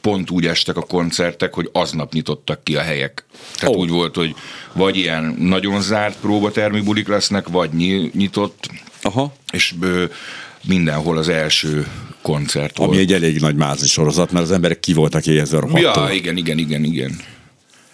pont 0.00 0.30
úgy 0.30 0.46
estek 0.46 0.76
a 0.76 0.82
koncertek, 0.82 1.54
hogy 1.54 1.68
aznap 1.72 2.12
nyitottak 2.12 2.64
ki 2.64 2.76
a 2.76 2.80
helyek. 2.80 3.24
Tehát 3.58 3.74
oh. 3.74 3.80
úgy 3.80 3.90
volt, 3.90 4.14
hogy 4.14 4.34
vagy 4.72 4.96
ilyen 4.96 5.36
nagyon 5.38 5.80
zárt 5.80 6.16
próbatermi 6.20 6.80
bulik 6.80 7.08
lesznek, 7.08 7.48
vagy 7.48 7.70
nyi- 7.72 8.14
nyitott, 8.14 8.68
Aha. 9.02 9.34
és 9.52 9.74
ö, 9.80 10.04
mindenhol 10.66 11.18
az 11.18 11.28
első 11.28 11.86
koncert 12.22 12.78
Ami 12.78 12.86
volt. 12.86 12.98
egy 12.98 13.12
elég 13.12 13.40
nagy 13.40 13.56
mázi 13.56 13.86
sorozat, 13.86 14.32
mert 14.32 14.44
az 14.44 14.52
emberek 14.52 14.80
ki 14.80 14.92
voltak 14.92 15.26
éhezve 15.26 15.80
Ja, 15.80 16.08
igen, 16.12 16.36
igen, 16.36 16.58
igen, 16.58 16.84
igen. 16.84 17.20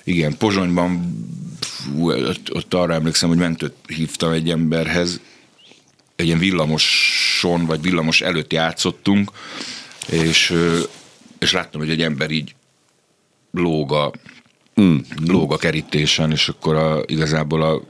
Igen, 0.05 0.37
Pozsonyban 0.37 1.19
fú, 1.61 2.11
ott, 2.11 2.55
ott 2.55 2.75
arra 2.75 2.93
emlékszem, 2.93 3.29
hogy 3.29 3.39
mentőt 3.39 3.75
hívtam 3.87 4.33
egy 4.33 4.51
emberhez, 4.51 5.21
egy 6.21 6.27
ilyen 6.27 6.39
villamoson, 6.39 7.67
vagy 7.67 7.83
villamos 7.83 8.21
előtt 8.21 8.53
játszottunk, 8.53 9.31
és, 10.09 10.55
és 11.39 11.53
láttam, 11.53 11.81
hogy 11.81 11.91
egy 11.91 12.03
ember 12.03 12.31
így 12.31 12.55
lóg 13.51 13.93
a 13.93 14.13
mm. 14.81 14.97
lóg 15.27 15.53
a 15.53 15.57
kerítésen, 15.57 16.31
és 16.31 16.49
akkor 16.49 16.75
a, 16.75 17.03
igazából 17.07 17.63
a 17.63 17.83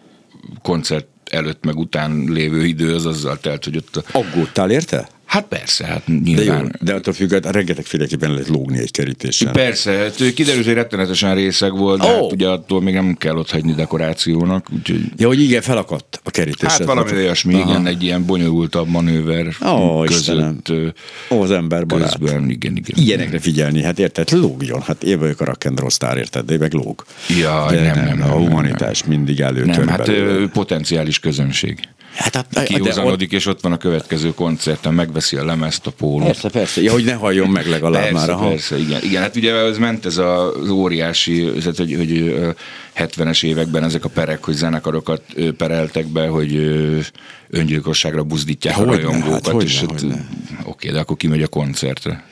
koncert 0.63 1.07
előtt 1.25 1.65
meg 1.65 1.77
után 1.77 2.25
lévő 2.29 2.65
idő 2.65 2.95
az 2.95 3.07
azzal 3.07 3.39
telt, 3.39 3.65
hogy 3.65 3.77
ott... 3.77 3.97
A... 3.97 4.19
Aggódtál 4.19 4.71
érte? 4.71 5.09
Hát 5.31 5.47
persze, 5.49 5.87
hát 5.87 6.07
nyilván. 6.07 6.47
De, 6.47 6.63
jó, 6.63 6.69
de 6.81 6.95
attól 6.95 7.13
függ, 7.13 7.33
rengeteg 7.33 7.85
féleképpen 7.85 8.31
lehet 8.31 8.49
lógni 8.49 8.79
egy 8.79 8.91
kerítésen. 8.91 9.53
Persze, 9.53 9.93
hát 9.93 10.33
kiderült, 10.35 10.65
hogy 10.65 10.75
rettenetesen 10.75 11.35
részeg 11.35 11.77
volt, 11.77 12.01
de 12.01 12.07
oh. 12.07 12.13
hát 12.13 12.33
ugye 12.33 12.49
attól 12.49 12.83
még 12.83 12.95
nem 12.95 13.17
kell 13.19 13.37
ott 13.37 13.51
hagyni 13.51 13.73
dekorációnak. 13.73 14.67
Úgyhogy... 14.73 15.01
Ja, 15.17 15.27
hogy 15.27 15.43
igen, 15.43 15.63
felakadt 15.63 16.21
a 16.25 16.31
kerítés. 16.31 16.71
Hát 16.71 16.85
valami 16.85 17.13
olyasmi, 17.13 17.55
igen, 17.55 17.87
egy 17.87 18.03
ilyen 18.03 18.25
bonyolultabb 18.27 18.89
manőver 18.89 19.47
oh, 19.61 20.05
között. 20.05 20.73
Ó, 21.31 21.43
az 21.43 21.51
ember 21.51 21.87
barát. 21.87 22.19
Közben, 22.19 22.51
igen, 22.51 22.77
igen. 22.77 23.05
Ilyenekre 23.05 23.39
figyelni, 23.39 23.83
hát 23.83 23.99
érted, 23.99 24.31
lógjon. 24.31 24.81
Hát 24.81 25.03
én 25.03 25.19
vagyok 25.19 25.41
a 25.41 25.45
rock 25.45 25.65
and 25.65 25.79
roll 25.79 25.91
sztár, 25.91 26.17
érted, 26.17 26.45
de 26.45 26.59
meg 26.59 26.73
lóg. 26.73 27.05
Ja, 27.41 27.67
de 27.71 27.81
nem, 27.81 27.95
nem, 27.95 28.05
nem, 28.05 28.19
nem, 28.19 28.31
A 28.31 28.35
humanitás 28.35 29.01
nem, 29.01 29.11
mindig 29.11 29.41
előtör 29.41 29.77
Nem, 29.77 29.89
hát 29.89 30.07
belőle. 30.07 30.49
potenciális 30.49 31.19
közönség. 31.19 31.79
Hát, 32.15 32.35
hát, 32.35 32.63
Kiúzanodik, 32.65 33.33
és 33.33 33.47
ott 33.47 33.61
van 33.61 33.73
a 33.73 33.77
következő 33.77 34.35
koncerten, 34.35 34.95
megveszi 34.95 35.37
a 35.37 35.45
lemezt, 35.45 35.87
a 35.87 35.91
pólót. 35.91 36.27
Persze, 36.27 36.49
persze. 36.49 36.83
Ja, 36.83 36.93
hogy 36.93 37.05
ne 37.05 37.13
halljon 37.13 37.49
meg 37.49 37.67
legalább 37.67 38.03
persze, 38.03 38.19
már. 38.19 38.31
Aha. 38.31 38.49
Persze, 38.49 38.79
igen. 38.79 39.03
igen. 39.03 39.23
Hát 39.23 39.37
ugye 39.37 39.55
ez 39.55 39.79
ment 39.79 40.07
ez 40.07 40.17
az 40.19 40.71
óriási, 40.71 41.53
tehát, 41.59 41.77
hogy, 41.77 41.95
hogy 41.97 42.35
70-es 42.97 43.45
években 43.45 43.85
ezek 43.85 44.05
a 44.05 44.09
perek, 44.09 44.45
hogy 44.45 44.55
zenekarokat 44.55 45.23
pereltek 45.57 46.07
be, 46.07 46.27
hogy 46.27 46.55
öngyilkosságra 47.51 48.23
buzdítják 48.23 48.75
hogy 48.75 48.89
a 48.89 48.91
rajongókat. 48.91 49.47
Ne, 49.47 49.53
hát, 49.53 49.63
és 49.63 49.81
ne, 50.01 50.17
Oké, 50.65 50.91
de 50.91 50.99
akkor 50.99 51.17
kimegy 51.17 51.43
a 51.43 51.49
koncertre. 51.49 52.25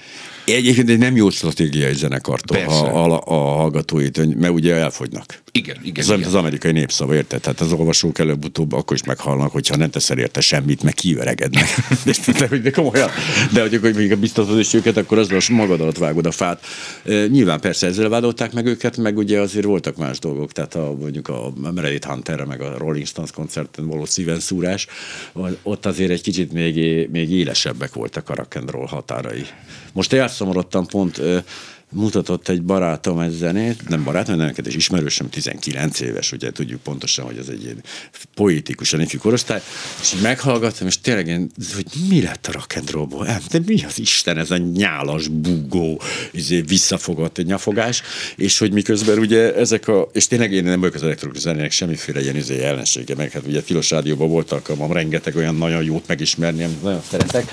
Egyébként 0.44 0.88
egy 0.88 0.98
nem 0.98 1.16
jó 1.16 1.30
stratégiai 1.30 1.94
zenekartól 1.94 2.56
a, 2.56 3.12
a, 3.12 3.22
a 3.24 3.34
hallgatóit, 3.34 4.38
mert 4.38 4.52
ugye 4.52 4.74
elfogynak. 4.74 5.42
Igen, 5.52 5.76
igen. 5.82 6.04
Ez 6.04 6.10
igen. 6.10 6.28
az 6.28 6.34
amerikai 6.34 6.72
népszava, 6.72 7.14
érted? 7.14 7.40
Tehát 7.40 7.60
az 7.60 7.72
olvasók 7.72 8.18
előbb-utóbb 8.18 8.72
akkor 8.72 8.96
is 8.96 9.04
meghalnak, 9.04 9.52
hogyha 9.52 9.76
nem 9.76 9.90
teszel 9.90 10.18
érte 10.18 10.40
semmit, 10.40 10.82
meg 10.82 10.94
kiöregednek. 10.94 11.64
de, 12.38 12.58
de, 12.58 12.70
komolyan. 12.70 13.10
De 13.52 13.60
hogy 13.60 13.74
akkor 13.74 13.92
még 13.92 14.18
biztatod 14.18 14.58
is 14.58 14.74
őket, 14.74 14.96
akkor 14.96 15.18
az 15.18 15.48
magad 15.48 15.80
alatt 15.80 15.98
vágod 15.98 16.26
a 16.26 16.30
fát. 16.30 16.64
E, 17.04 17.26
nyilván 17.26 17.60
persze 17.60 17.86
ezzel 17.86 18.08
vádolták 18.08 18.52
meg 18.52 18.66
őket, 18.66 18.96
meg 18.96 19.16
ugye 19.16 19.40
azért 19.40 19.64
voltak 19.64 19.96
más 19.96 20.18
dolgok, 20.18 20.52
tehát 20.52 20.74
a, 20.74 20.94
mondjuk 21.00 21.28
a 21.28 21.52
Meredith 21.74 22.06
Hunter, 22.06 22.44
meg 22.44 22.60
a 22.60 22.78
Rolling 22.78 23.06
Stones 23.06 23.30
koncerten 23.30 23.86
való 23.86 24.04
szíven 24.04 24.40
szúrás, 24.40 24.86
ott 25.62 25.86
azért 25.86 26.10
egy 26.10 26.22
kicsit 26.22 26.52
még, 26.52 27.08
még 27.10 27.30
élesebbek 27.30 27.92
voltak 27.92 28.30
a 28.30 28.34
rock 28.34 28.58
határai. 28.86 29.46
Most 29.92 30.12
elszomorodtam 30.12 30.86
pont 30.86 31.20
mutatott 31.92 32.48
egy 32.48 32.62
barátom 32.62 33.20
egy 33.20 33.30
zenét, 33.30 33.88
nem 33.88 34.04
barátom, 34.04 34.38
hanem 34.38 34.52
is 34.64 34.74
ismerősöm, 34.74 35.28
19 35.30 36.00
éves, 36.00 36.32
ugye 36.32 36.50
tudjuk 36.50 36.80
pontosan, 36.80 37.24
hogy 37.24 37.36
ez 37.38 37.48
egy 37.48 37.62
ilyen 37.62 37.82
poétikusan 38.34 39.00
ifjú 39.00 39.18
korosztály, 39.18 39.60
és 40.00 40.12
így 40.14 40.22
meghallgattam, 40.22 40.86
és 40.86 41.00
tényleg 41.00 41.26
én, 41.26 41.50
hogy 41.74 41.86
mi 42.08 42.22
lett 42.22 42.46
a 42.46 42.52
rock 42.52 42.76
and 42.76 42.90
rollból? 42.90 43.26
De 43.50 43.60
mi 43.66 43.84
az 43.84 43.98
Isten, 43.98 44.38
ez 44.38 44.50
a 44.50 44.56
nyálas, 44.56 45.28
bugó, 45.28 46.00
izé, 46.30 46.60
visszafogott 46.60 47.38
egy 47.38 47.46
nyafogás, 47.46 48.02
és 48.36 48.58
hogy 48.58 48.72
miközben 48.72 49.18
ugye 49.18 49.54
ezek 49.54 49.88
a, 49.88 50.08
és 50.12 50.26
tényleg 50.26 50.52
én 50.52 50.64
nem 50.64 50.80
vagyok 50.80 50.94
az 50.94 51.02
elektronikus 51.02 51.42
zenének 51.42 51.70
semmiféle 51.70 52.20
ilyen 52.20 52.36
izé 52.36 52.62
ellensége, 52.62 53.14
meg 53.14 53.30
hát 53.30 53.46
ugye 53.46 53.62
Tilos 53.62 53.90
Rádióban 53.90 54.28
volt 54.28 54.52
alkalmam 54.52 54.92
rengeteg 54.92 55.36
olyan 55.36 55.54
nagyon 55.54 55.82
jót 55.82 56.06
megismerni, 56.06 56.64
amit 56.64 56.82
nagyon 56.82 57.02
szeretek, 57.10 57.52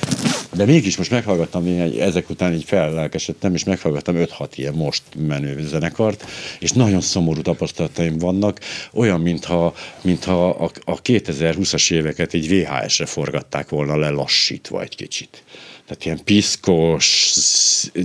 de 0.54 0.66
mégis 0.66 0.98
most 0.98 1.12
meghallgattam, 1.12 1.68
én 1.68 2.02
ezek 2.02 2.30
után 2.30 2.54
így 2.54 2.64
fellelkesedtem, 2.64 3.54
és 3.54 3.64
meghallgattam 3.64 4.16
5-6 4.40 4.48
ilyen 4.56 4.74
most 4.74 5.04
menő 5.18 5.68
zenekart, 5.68 6.26
és 6.60 6.72
nagyon 6.72 7.02
szomorú 7.02 7.42
tapasztalataim 7.42 8.18
vannak, 8.18 8.60
olyan, 8.94 9.22
mintha, 9.22 9.74
mintha 10.02 10.50
a, 10.50 10.72
a 10.86 11.02
2020-as 11.02 11.92
éveket 11.92 12.34
egy 12.34 12.48
VHS-re 12.50 13.06
forgatták 13.06 13.70
volna 13.70 13.98
le 13.98 14.10
lassítva 14.10 14.82
egy 14.82 14.96
kicsit 14.96 15.44
tehát 15.88 16.06
ilyen 16.06 16.24
piszkos, 16.24 17.34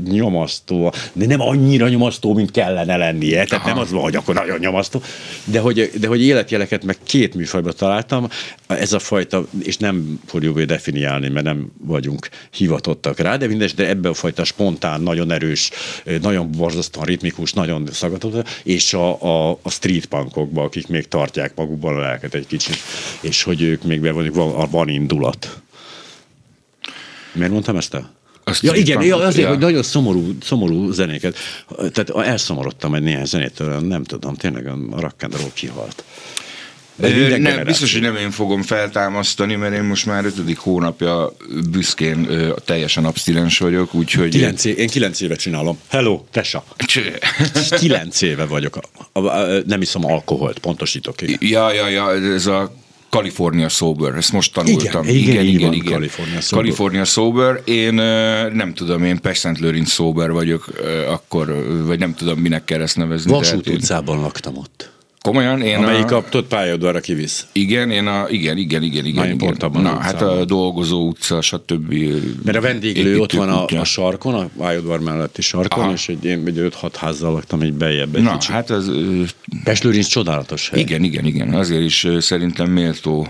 nyomasztó, 0.05 0.93
de 1.13 1.27
nem 1.27 1.41
annyira 1.41 1.89
nyomasztó, 1.89 2.35
mint 2.35 2.51
kellene 2.51 2.97
lennie, 2.97 3.45
tehát 3.45 3.65
Aha. 3.65 3.75
nem 3.75 3.79
az 3.79 3.91
van, 3.91 4.03
hogy 4.03 4.17
akkor 4.17 4.35
nagyon 4.35 4.59
nyomasztó, 4.59 5.03
de 5.45 5.61
hogy, 5.61 5.91
de 6.01 6.07
hogy 6.07 6.23
életjeleket 6.23 6.85
meg 6.85 6.97
két 7.03 7.35
műfajban 7.35 7.73
találtam, 7.77 8.29
ez 8.67 8.93
a 8.93 8.99
fajta, 8.99 9.47
és 9.63 9.77
nem 9.77 10.21
fogjuk 10.27 10.61
definiálni, 10.63 11.29
mert 11.29 11.45
nem 11.45 11.73
vagyunk 11.79 12.29
hivatottak 12.51 13.19
rá, 13.19 13.37
de 13.37 13.47
mindes, 13.47 13.75
de 13.75 13.89
ebben 13.89 14.11
a 14.11 14.15
fajta 14.15 14.45
spontán, 14.45 15.01
nagyon 15.01 15.31
erős, 15.31 15.71
nagyon 16.23 16.51
borzasztóan 16.51 17.07
ritmikus, 17.07 17.53
nagyon 17.53 17.89
szagatott, 17.93 18.49
és 18.63 18.95
a, 18.95 19.23
a, 19.23 19.59
a 19.63 19.71
street 19.71 20.07
punkokban, 20.07 20.65
akik 20.65 20.89
még 20.89 21.09
tartják 21.09 21.53
magukban 21.55 21.97
a 21.97 22.01
lelket 22.01 22.35
egy 22.35 22.47
kicsit, 22.47 22.77
és 23.21 23.43
hogy 23.43 23.63
ők 23.63 23.83
még 23.83 24.01
be 24.01 24.13
van, 24.13 24.69
van 24.71 24.89
indulat. 24.89 25.63
Miért 27.33 27.53
mondtam 27.53 27.77
ezt 27.77 27.95
el? 27.95 28.19
Azt 28.45 28.63
ja, 28.63 28.75
igen, 28.75 29.03
ja, 29.03 29.17
azért, 29.17 29.43
ja. 29.43 29.49
hogy 29.49 29.59
nagyon 29.59 29.83
szomorú, 29.83 30.37
szomorú 30.43 30.91
zenéket. 30.91 31.37
Tehát 31.77 32.27
elszomorodtam 32.29 32.95
egy 32.95 33.03
néhány 33.03 33.25
zenét, 33.25 33.63
nem 33.81 34.05
tudom, 34.05 34.35
tényleg 34.35 34.67
a 34.67 35.01
rock 35.01 35.23
and 35.23 35.37
roll 35.37 35.51
kihalt. 35.55 36.05
De 37.01 37.39
nem, 37.39 37.65
biztos, 37.65 37.93
hogy 37.93 38.03
nem 38.03 38.17
én 38.17 38.31
fogom 38.31 38.63
feltámasztani, 38.63 39.55
mert 39.55 39.75
én 39.75 39.83
most 39.83 40.07
már 40.07 40.25
ötödik 40.25 40.59
hónapja 40.59 41.33
büszkén 41.71 42.31
ö, 42.31 42.55
teljesen 42.65 43.05
abstinens 43.05 43.59
vagyok, 43.59 43.95
úgyhogy... 43.95 44.29
Kilenc 44.29 44.65
éve, 44.65 44.81
én 44.81 44.89
kilenc 44.89 45.21
éve 45.21 45.37
csinálom. 45.37 45.79
Hello, 45.89 46.25
tesa. 46.31 46.65
kilenc 47.79 48.21
éve 48.21 48.45
vagyok. 48.45 48.79
A, 49.13 49.21
a, 49.21 49.27
a, 49.27 49.63
nem 49.67 49.81
iszom 49.81 50.05
alkoholt, 50.05 50.59
pontosítok. 50.59 51.23
Igen. 51.23 51.39
Ja, 51.41 51.73
ja, 51.73 51.89
ja, 51.89 52.33
ez 52.33 52.47
a 52.47 52.75
California 53.11 53.69
Sober, 53.69 54.15
ezt 54.15 54.33
most 54.33 54.53
tanultam. 54.53 55.05
Igen, 55.05 55.17
igen, 55.17 55.45
igen. 55.45 55.55
igen, 55.55 55.73
igen. 55.73 55.93
California 55.93 56.41
Sober. 56.41 56.65
California 56.65 57.05
Sober. 57.05 57.63
Én 57.65 57.95
nem 58.55 58.73
tudom, 58.75 59.05
én 59.05 59.21
Pest 59.21 59.59
Lőrinc 59.59 59.91
Sober 59.91 60.33
vagyok, 60.33 60.69
akkor, 61.09 61.67
vagy 61.87 61.99
nem 61.99 62.15
tudom, 62.15 62.39
minek 62.39 62.65
kell 62.65 62.81
ezt 62.81 62.97
nevezni. 62.97 63.31
Vasút 63.31 63.69
utcában 63.69 64.21
laktam 64.21 64.57
ott. 64.57 64.91
Komolyan? 65.23 65.63
Én 65.63 65.77
Amelyik 65.77 66.11
a, 66.11 66.25
tudod, 66.29 66.47
pályaudvarra 66.47 67.01
kivisz. 67.01 67.47
Igen, 67.53 67.91
én 67.91 68.07
a, 68.07 68.27
igen, 68.29 68.57
igen, 68.57 68.83
igen, 68.83 69.05
igen. 69.05 69.15
Nagyon 69.21 69.35
igen. 69.35 69.57
Pont 69.59 69.83
Na, 69.83 69.99
hát 69.99 70.23
a 70.23 70.45
dolgozó 70.45 71.09
utca, 71.09 71.41
stb. 71.41 71.95
Mert 72.45 72.57
a 72.57 72.61
vendéglő 72.61 73.19
ott 73.21 73.33
van 73.33 73.49
a, 73.49 73.65
a 73.65 73.85
sarkon, 73.85 74.35
a 74.35 74.49
pályaudvar 74.59 75.01
melletti 75.01 75.43
sarkon, 75.43 75.83
Aha. 75.83 75.93
és 75.93 76.09
egy, 76.09 76.25
én 76.25 76.43
egy 76.47 76.73
5-6 76.83 76.91
házzal 76.97 77.33
laktam 77.33 77.61
egy 77.61 77.73
beljebb 77.73 78.15
egy 78.15 78.23
Na, 78.23 78.33
kicsit. 78.33 78.53
hát 78.53 78.71
ez... 78.71 78.91
Pestlőrinc 79.65 80.07
csodálatos 80.07 80.69
hely. 80.69 80.81
Igen, 80.81 81.03
igen, 81.03 81.25
igen. 81.25 81.55
Azért 81.55 81.83
is 81.83 82.07
szerintem 82.19 82.71
méltó 82.71 83.29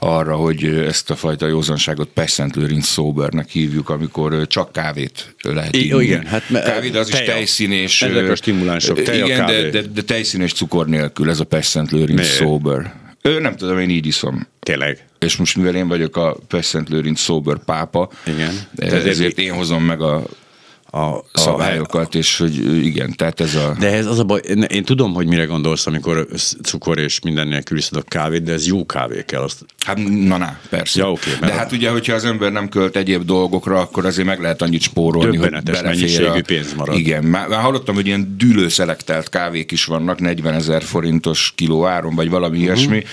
arra, 0.00 0.36
hogy 0.36 0.64
ezt 0.64 1.10
a 1.10 1.16
fajta 1.16 1.46
józanságot 1.46 2.08
Pest 2.08 2.54
Lőrinc 2.54 2.86
Sobernek 2.86 3.48
hívjuk, 3.48 3.88
amikor 3.88 4.46
csak 4.46 4.72
kávét 4.72 5.34
lehet 5.42 5.76
inni. 5.76 6.02
Igen, 6.02 6.26
hát 6.26 6.42
kávé, 6.64 6.88
de 6.88 6.98
az 6.98 7.06
teja. 7.06 7.22
is 7.22 7.28
tejszín 7.28 7.72
és... 7.72 8.02
Ezek 8.02 8.30
a 8.30 8.34
stimulánsok, 8.34 9.02
teja, 9.02 9.24
Igen, 9.24 9.46
de, 9.46 9.70
de, 9.70 9.82
de 9.82 10.02
tejszín 10.02 10.40
és 10.40 10.52
cukor 10.52 10.86
nélkül, 10.86 11.30
ez 11.30 11.40
a 11.40 11.46
Lőrinc 11.90 12.26
Sober. 12.26 12.94
Ő 13.22 13.40
nem 13.40 13.56
tudom, 13.56 13.78
én 13.78 13.90
így 13.90 14.06
iszom. 14.06 14.46
Tényleg? 14.60 15.04
És 15.18 15.36
most 15.36 15.56
mivel 15.56 15.74
én 15.74 15.88
vagyok 15.88 16.16
a 16.16 16.36
Pest 16.48 16.88
Lőrinc 16.88 17.20
Sober 17.20 17.64
pápa, 17.64 18.10
Igen. 18.26 18.50
ezért, 18.76 19.06
ezért 19.06 19.38
én 19.38 19.52
hozom 19.52 19.84
meg 19.84 20.00
a 20.00 20.26
a, 20.90 21.24
szabályokat, 21.32 22.14
a, 22.14 22.18
és 22.18 22.38
hogy 22.38 22.84
igen, 22.84 23.16
tehát 23.16 23.40
ez 23.40 23.54
a... 23.54 23.76
De 23.78 23.92
ez 23.92 24.06
az 24.06 24.18
a 24.18 24.24
baj, 24.24 24.40
én, 24.68 24.84
tudom, 24.84 25.14
hogy 25.14 25.26
mire 25.26 25.44
gondolsz, 25.44 25.86
amikor 25.86 26.26
cukor 26.62 26.98
és 26.98 27.20
minden 27.20 27.48
nélkül 27.48 27.78
iszod 27.78 27.98
a 27.98 28.02
kávét, 28.02 28.42
de 28.42 28.52
ez 28.52 28.66
jó 28.66 28.86
kávé 28.86 29.24
kell. 29.26 29.42
Azt... 29.42 29.64
Hát 29.86 29.96
na, 30.08 30.36
na, 30.36 30.58
persze. 30.68 31.00
Ja, 31.00 31.10
okay, 31.10 31.32
de 31.40 31.52
hát 31.52 31.72
ugye, 31.72 31.90
hogyha 31.90 32.14
az 32.14 32.24
ember 32.24 32.52
nem 32.52 32.68
költ 32.68 32.96
egyéb 32.96 33.24
dolgokra, 33.24 33.80
akkor 33.80 34.06
azért 34.06 34.26
meg 34.26 34.40
lehet 34.40 34.62
annyit 34.62 34.82
spórolni, 34.82 35.36
hogy 35.36 35.50
mennyiségű 35.82 36.24
a... 36.24 36.42
pénz 36.46 36.74
marad. 36.74 36.98
Igen, 36.98 37.24
már, 37.24 37.48
már 37.48 37.60
hallottam, 37.60 37.94
hogy 37.94 38.06
ilyen 38.06 38.34
dűlőszelektált 38.38 39.28
kávék 39.28 39.70
is 39.70 39.84
vannak, 39.84 40.20
40 40.20 40.54
ezer 40.54 40.82
forintos 40.82 41.52
kiló 41.56 41.86
áron, 41.86 42.14
vagy 42.14 42.30
valami 42.30 42.58
uh-huh. 42.58 42.76
ilyesmi 42.76 43.04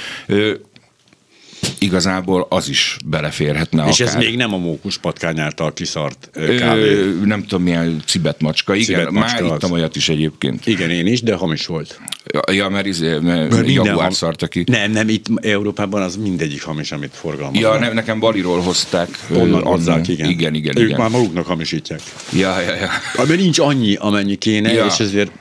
igazából 1.78 2.46
az 2.50 2.70
is 2.70 2.98
beleférhetne. 3.06 3.88
És 3.88 4.00
akár. 4.00 4.16
ez 4.16 4.24
még 4.24 4.36
nem 4.36 4.54
a 4.54 4.58
mókus 4.58 4.98
patkány 4.98 5.40
által 5.40 5.74
kiszart 5.74 6.30
kávé. 6.34 6.90
Ö, 6.90 7.26
nem 7.26 7.42
tudom 7.42 7.64
milyen 7.64 8.02
cibetmacska. 8.06 8.76
Igen, 8.76 8.86
cibetmacska 8.86 9.44
már 9.44 9.56
ittam 9.56 9.72
olyat 9.72 9.96
is 9.96 10.10
egyébként. 10.10 10.68
Igen, 10.68 10.90
én 10.90 11.08
is, 11.08 11.22
de 11.22 11.36
hamis 11.36 11.66
volt. 11.66 12.00
Ja, 12.34 12.54
ja 12.54 12.70
mert, 12.70 12.86
izé, 12.86 13.20
mert, 13.20 13.52
mert 13.52 13.72
Jaguar 13.72 14.14
szarta 14.14 14.48
ki. 14.48 14.64
Nem, 14.66 14.92
nem, 14.92 15.10
itt 15.10 15.26
Európában 15.42 16.02
az 16.02 16.16
mindegyik 16.16 16.64
hamis, 16.64 16.92
amit 16.92 17.12
forgalmaznak. 17.14 17.62
Ja, 17.62 17.80
nem, 17.80 17.94
nekem 17.94 18.20
Baliról 18.20 18.60
hozták. 18.60 19.10
Onnan 19.36 19.64
hozzák, 19.64 20.08
igen. 20.08 20.30
Igen, 20.30 20.54
igen, 20.54 20.78
Ők 20.78 20.88
igen. 20.88 21.00
már 21.00 21.10
maguknak 21.10 21.46
hamisítják. 21.46 22.02
Ja, 22.34 22.60
ja, 22.60 22.76
ja. 22.76 22.90
Ami 23.16 23.36
nincs 23.36 23.60
annyi, 23.60 23.96
amennyi 23.96 24.36
kéne, 24.36 24.74
ja. 24.74 24.86
és 24.86 25.00
ezért 25.00 25.32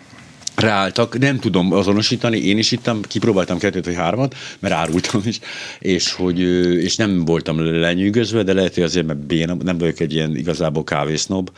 ráálltak, 0.57 1.19
nem 1.19 1.39
tudom 1.39 1.73
azonosítani, 1.73 2.39
én 2.39 2.59
is 2.59 2.73
ittam, 2.73 3.03
kipróbáltam 3.03 3.59
kettőt 3.59 3.85
vagy 3.85 3.95
hármat, 3.95 4.35
mert 4.59 4.75
árultam 4.75 5.21
is, 5.25 5.39
és, 5.79 6.13
hogy, 6.13 6.41
és 6.83 6.97
nem 6.97 7.25
voltam 7.25 7.81
lenyűgözve, 7.81 8.43
de 8.43 8.53
lehet, 8.53 8.75
hogy 8.75 8.83
azért, 8.83 9.07
mert 9.07 9.19
béna, 9.19 9.55
nem 9.55 9.79
vagyok 9.79 10.01
egy 10.01 10.15
ilyen 10.15 10.37
igazából 10.37 10.85
kávésznob, 10.85 11.51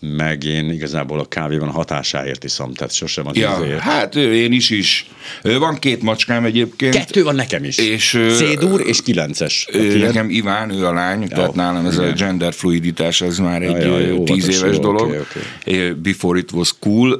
meg 0.00 0.44
én 0.44 0.70
igazából 0.70 1.18
a 1.18 1.24
kávéban 1.24 1.68
a 1.68 1.72
hatásáért 1.72 2.44
iszom, 2.44 2.74
tehát 2.74 2.92
sosem 2.92 3.26
az 3.26 3.36
Ja, 3.36 3.78
hát 3.78 4.14
én 4.14 4.52
is 4.52 4.70
is. 4.70 5.06
Van 5.42 5.78
két 5.78 6.02
macskám 6.02 6.44
egyébként. 6.44 6.94
Kettő 6.94 7.22
van 7.22 7.34
nekem 7.34 7.64
is. 7.64 7.78
És, 7.78 8.20
Szédúr 8.30 8.82
és 8.86 9.02
kilences. 9.02 9.68
Nekem 9.98 10.30
Iván, 10.30 10.70
ő 10.70 10.86
a 10.86 10.92
lány, 10.92 11.28
tehát 11.28 11.54
nálam 11.54 11.86
ez 11.86 11.98
a 11.98 12.02
igen. 12.02 12.14
gender 12.14 12.52
fluiditás, 12.52 13.20
ez 13.20 13.38
már 13.38 13.62
egy 13.62 13.82
ja, 13.82 13.98
ö, 13.98 14.06
jó, 14.06 14.24
tíz 14.24 14.44
hát 14.44 14.54
az 14.54 14.62
éves 14.62 14.76
jó, 14.76 14.82
dolog. 14.82 15.10
oké. 15.10 15.80
Ö, 15.80 15.94
Before 15.94 16.38
it 16.38 16.52
was 16.52 16.74
cool, 16.78 17.12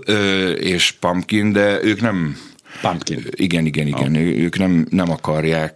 és 0.58 0.94
Pumpkin, 1.00 1.52
de 1.52 1.78
ők 1.82 2.00
nem 2.00 2.36
Pumpkin. 2.80 3.24
igen, 3.30 3.66
igen, 3.66 3.86
igen. 3.86 4.16
Oh. 4.16 4.22
Ők 4.22 4.58
nem, 4.58 4.86
nem 4.90 5.10
akarják, 5.10 5.74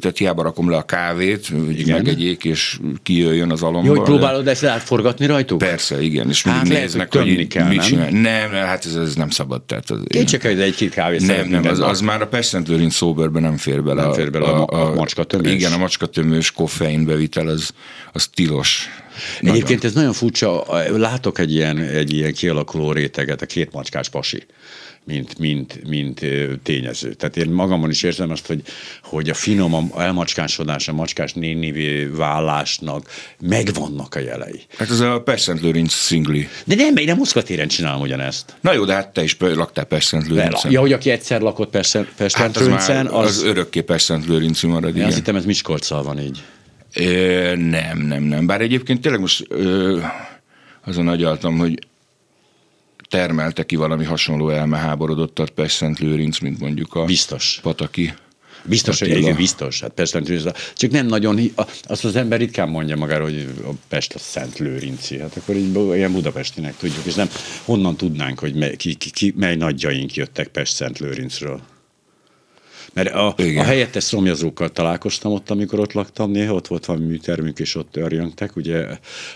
tehát 0.00 0.18
hiába 0.18 0.42
rakom 0.42 0.70
le 0.70 0.76
a 0.76 0.82
kávét, 0.82 1.46
hogy 1.46 1.78
Igen. 1.78 1.96
megegyék, 1.96 2.44
és 2.44 2.78
kijöjjön 3.02 3.50
az 3.50 3.62
alomba. 3.62 3.86
Jó, 3.88 3.94
hogy 3.94 4.02
próbálod 4.02 4.48
ezt 4.48 4.64
átforgatni 4.64 5.26
rajtuk? 5.26 5.58
Persze, 5.58 6.02
igen, 6.02 6.28
és 6.28 6.42
Hát 6.42 6.54
mindig 6.54 6.72
lehet, 6.72 6.86
néznek, 6.86 7.14
hogy 7.14 7.34
hogy, 7.34 7.46
kell, 7.46 7.68
mit 7.68 7.76
nem? 7.76 7.86
csinál. 7.86 8.10
Nem, 8.10 8.50
hát 8.50 8.84
ez, 8.84 8.94
ez 8.94 9.14
nem 9.14 9.30
szabad. 9.30 9.62
Tehát 9.62 9.90
az, 9.90 9.98
Én 10.08 10.26
csak 10.26 10.44
egy, 10.44 10.60
egy-két 10.60 10.90
kávé 10.90 11.16
nem, 11.18 11.48
nem, 11.48 11.66
az, 11.66 11.80
az 11.80 12.00
már 12.00 12.22
a 12.22 12.26
Pest 12.26 12.68
Lőrinc 12.68 12.94
Soberbe 12.94 13.40
nem 13.40 13.56
fér 13.56 13.82
bele. 13.82 14.02
Nem 14.02 14.12
fér 14.12 14.30
bele 14.30 14.46
a 14.46 14.56
ma- 14.56 14.64
a 14.64 14.94
macskatömős. 14.94 15.52
Igen, 15.52 15.72
a 15.72 15.76
macskatömős 15.78 16.50
koffeinbevitel 16.50 17.46
az, 17.46 17.70
az 18.12 18.26
tilos. 18.34 18.88
Nagyon. 19.40 19.56
Egyébként 19.56 19.84
ez 19.84 19.92
nagyon 19.92 20.12
furcsa, 20.12 20.64
látok 20.96 21.38
egy 21.38 21.54
ilyen, 21.54 21.78
egy 21.78 22.12
ilyen 22.12 22.32
kialakuló 22.32 22.92
réteget, 22.92 23.42
a 23.42 23.46
két 23.46 23.72
macskás 23.72 24.08
pasi 24.08 24.46
mint, 25.06 25.38
mint, 25.38 25.88
mint 25.88 26.20
tényező. 26.62 27.12
Tehát 27.12 27.36
én 27.36 27.50
magamon 27.50 27.90
is 27.90 28.02
érzem 28.02 28.30
azt, 28.30 28.46
hogy, 28.46 28.62
hogy 29.02 29.30
a 29.30 29.34
finom 29.34 29.92
elmacskásodás, 29.96 30.88
a 30.88 30.92
macskás 30.92 31.32
nénivé 31.32 32.04
válásnak 32.04 33.10
megvannak 33.40 34.14
a 34.14 34.18
jelei. 34.18 34.62
Hát 34.78 34.90
ez 34.90 35.00
a 35.00 35.22
Pest 35.22 35.60
Lőrinc 35.60 35.92
szingli. 35.92 36.48
De 36.64 36.74
nem, 36.74 36.96
én 36.96 37.06
nem 37.06 37.16
Moszkva 37.16 37.42
téren 37.42 37.68
csinálom 37.68 38.00
ugyanezt. 38.00 38.54
Na 38.60 38.72
jó, 38.72 38.84
de 38.84 38.94
hát 38.94 39.08
te 39.08 39.22
is 39.22 39.36
laktál 39.38 39.84
Pest 39.84 40.12
Lőrincen. 40.12 40.70
Ja, 40.70 40.80
hogy 40.80 40.92
aki 40.92 41.10
egyszer 41.10 41.40
lakott 41.40 41.70
Pesten 41.70 42.08
hát 42.32 42.56
az, 42.56 42.62
Tröncen, 42.62 43.04
már, 43.04 43.14
az, 43.14 43.26
az, 43.26 43.42
örökké 43.42 43.80
Pest 43.80 44.12
Lőrinci 44.26 44.66
marad, 44.66 44.96
én 44.96 45.04
azt 45.04 45.14
hittem, 45.14 45.36
ez 45.36 45.44
Miskolccal 45.44 46.02
van 46.02 46.20
így. 46.20 46.42
Ö, 46.94 47.56
nem, 47.56 47.98
nem, 47.98 48.22
nem. 48.22 48.46
Bár 48.46 48.60
egyébként 48.60 49.00
tényleg 49.00 49.20
most 49.20 49.46
ö, 49.48 49.98
azon 50.84 51.08
agyaltam, 51.08 51.58
hogy 51.58 51.78
termelte 53.14 53.64
ki 53.64 53.76
valami 53.76 54.04
hasonló 54.04 54.48
elmeháborodottat 54.48 55.50
Pest 55.50 55.76
Szent 55.76 55.98
Lőrinc, 55.98 56.38
mint 56.38 56.60
mondjuk 56.60 56.94
a 56.94 57.04
Biztos. 57.04 57.58
Pataki. 57.62 58.14
Biztos, 58.64 58.98
hogy 58.98 59.08
Attila. 59.08 59.24
igen, 59.24 59.36
biztos. 59.36 59.80
Hát 59.80 59.90
Pest 59.90 60.12
Szent 60.12 60.28
Lőrinc, 60.28 60.50
csak 60.74 60.90
nem 60.90 61.06
nagyon, 61.06 61.40
azt 61.82 62.04
az 62.04 62.16
ember 62.16 62.38
ritkán 62.38 62.68
mondja 62.68 62.96
magára, 62.96 63.22
hogy 63.22 63.48
a 63.64 63.70
Pest 63.88 64.14
a 64.14 64.18
Szent 64.18 64.58
Lőrinci. 64.58 65.18
Hát 65.18 65.36
akkor 65.36 65.56
így 65.56 65.74
ilyen 65.74 66.12
budapestinek 66.12 66.76
tudjuk, 66.76 67.04
és 67.04 67.14
nem 67.14 67.28
honnan 67.64 67.96
tudnánk, 67.96 68.38
hogy 68.38 68.54
mely, 68.54 68.76
ki, 68.76 68.94
ki, 68.94 69.10
ki, 69.10 69.34
mely 69.36 69.56
nagyjaink 69.56 70.14
jöttek 70.14 70.48
Pest 70.48 70.74
Szent 70.74 70.98
Lőrincről. 70.98 71.60
Mert 72.94 73.14
a, 73.14 73.34
Igen. 73.36 73.64
a 73.64 73.66
helyettes 73.66 74.04
szomjazókkal 74.04 74.68
találkoztam 74.68 75.32
ott, 75.32 75.50
amikor 75.50 75.78
ott 75.78 75.92
laktam, 75.92 76.30
néha 76.30 76.54
ott 76.54 76.66
volt 76.66 76.84
valami 76.84 77.06
műtermünk, 77.06 77.58
és 77.58 77.74
ott 77.74 77.96
örjöngtek, 77.96 78.56
ugye 78.56 78.86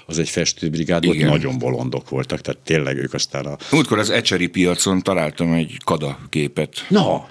az 0.06 0.18
egy 0.18 0.28
festőbrigád 0.28 1.06
volt, 1.06 1.18
nagyon 1.18 1.58
bolondok 1.58 2.08
voltak, 2.08 2.40
tehát 2.40 2.60
tényleg 2.60 2.96
ők 2.96 3.14
aztán 3.14 3.44
a... 3.46 3.56
Múltkor 3.72 3.98
az 3.98 4.10
Ecseri 4.10 4.46
piacon 4.46 5.02
találtam 5.02 5.52
egy 5.52 5.76
kada 5.84 6.18
képet. 6.28 6.86
Na, 6.88 7.28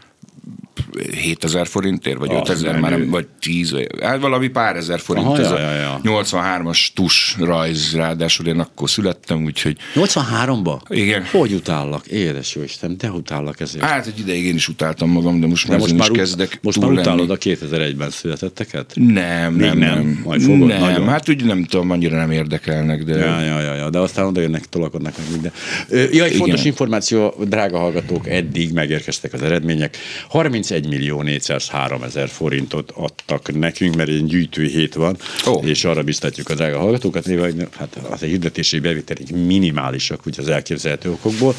7000 1.11 1.67
forintért, 1.67 2.17
vagy 2.17 2.29
Az 2.29 2.49
5000, 2.49 2.79
már 2.79 2.91
nem, 2.91 3.09
vagy 3.09 3.27
10, 3.39 3.71
vagy- 3.71 3.87
hát 4.01 4.19
valami 4.21 4.47
pár 4.47 4.75
ezer 4.75 4.99
forint. 4.99 5.25
Aha, 5.25 5.39
ez 5.39 5.49
ja, 5.49 5.59
ja, 5.59 5.71
ja. 5.73 5.99
83-as 6.03 6.87
tus 6.93 7.35
rajz, 7.39 7.95
ráadásul 7.95 8.47
én 8.47 8.59
akkor 8.59 8.89
születtem, 8.89 9.43
úgyhogy 9.43 9.77
83-ba? 9.95 10.79
Igen. 10.89 11.23
Hogy 11.31 11.53
utállak? 11.53 12.05
Édes 12.07 12.55
jó 12.55 12.63
Isten, 12.63 12.97
de 12.97 13.09
utállak 13.11 13.59
ezért. 13.59 13.83
hát 13.85 14.07
egy 14.07 14.19
ideig 14.19 14.45
én 14.45 14.55
is 14.55 14.67
utáltam 14.67 15.09
magam, 15.09 15.39
de 15.39 15.47
most 15.47 15.65
De 15.67 15.71
már, 15.71 15.79
most 15.81 15.93
már, 15.93 16.01
is 16.03 16.09
ut- 16.09 16.17
kezdek 16.17 16.59
most 16.61 16.79
már 16.79 16.91
utálod 16.91 17.29
a 17.29 17.37
2001-ben 17.37 18.09
születetteket? 18.09 18.91
Nem, 18.95 19.53
Még 19.53 19.67
nem, 19.67 19.77
nem. 19.77 19.93
nem. 19.93 20.21
Majd 20.23 20.41
fogod, 20.41 20.67
nem. 20.67 20.79
nagyon. 20.79 21.07
Hát 21.07 21.29
úgy 21.29 21.43
nem 21.45 21.63
tudom, 21.63 21.91
annyira 21.91 22.17
nem 22.17 22.31
érdekelnek, 22.31 23.03
de... 23.03 23.15
Ja, 23.17 23.41
ja, 23.41 23.61
ja, 23.61 23.73
ja, 23.75 23.89
de 23.89 23.99
aztán 23.99 24.25
oda 24.25 24.41
jönnek, 24.41 24.65
tolakodnak 24.65 25.13
meg 25.17 25.25
minden. 25.31 25.51
Ja, 25.89 25.97
egy 25.99 26.13
Igen. 26.13 26.31
fontos 26.31 26.63
információ, 26.63 27.33
drága 27.47 27.77
hallgatók, 27.79 28.27
eddig 28.27 28.71
megérkeztek 28.73 29.33
az 29.33 29.41
eredmények. 29.41 29.97
31 30.29 30.76
millió 30.85 31.21
403 31.21 32.03
ezer 32.03 32.29
forintot 32.29 32.91
adtak 32.95 33.59
nekünk, 33.59 33.95
mert 33.95 34.09
egy 34.09 34.25
gyűjtő 34.25 34.65
hét 34.65 34.93
van, 34.93 35.17
Ó. 35.47 35.59
és 35.63 35.83
arra 35.83 36.03
biztatjuk 36.03 36.49
a 36.49 36.55
drága 36.55 36.79
hallgatókat, 36.79 37.25
hogy 37.25 37.67
hát 37.77 37.95
az 38.09 38.23
egy 38.23 38.29
hirdetési 38.29 38.79
bevételek 38.79 39.31
minimálisak, 39.31 40.25
ugye 40.25 40.41
az 40.41 40.47
elképzelhető 40.47 41.11
okokból, 41.11 41.55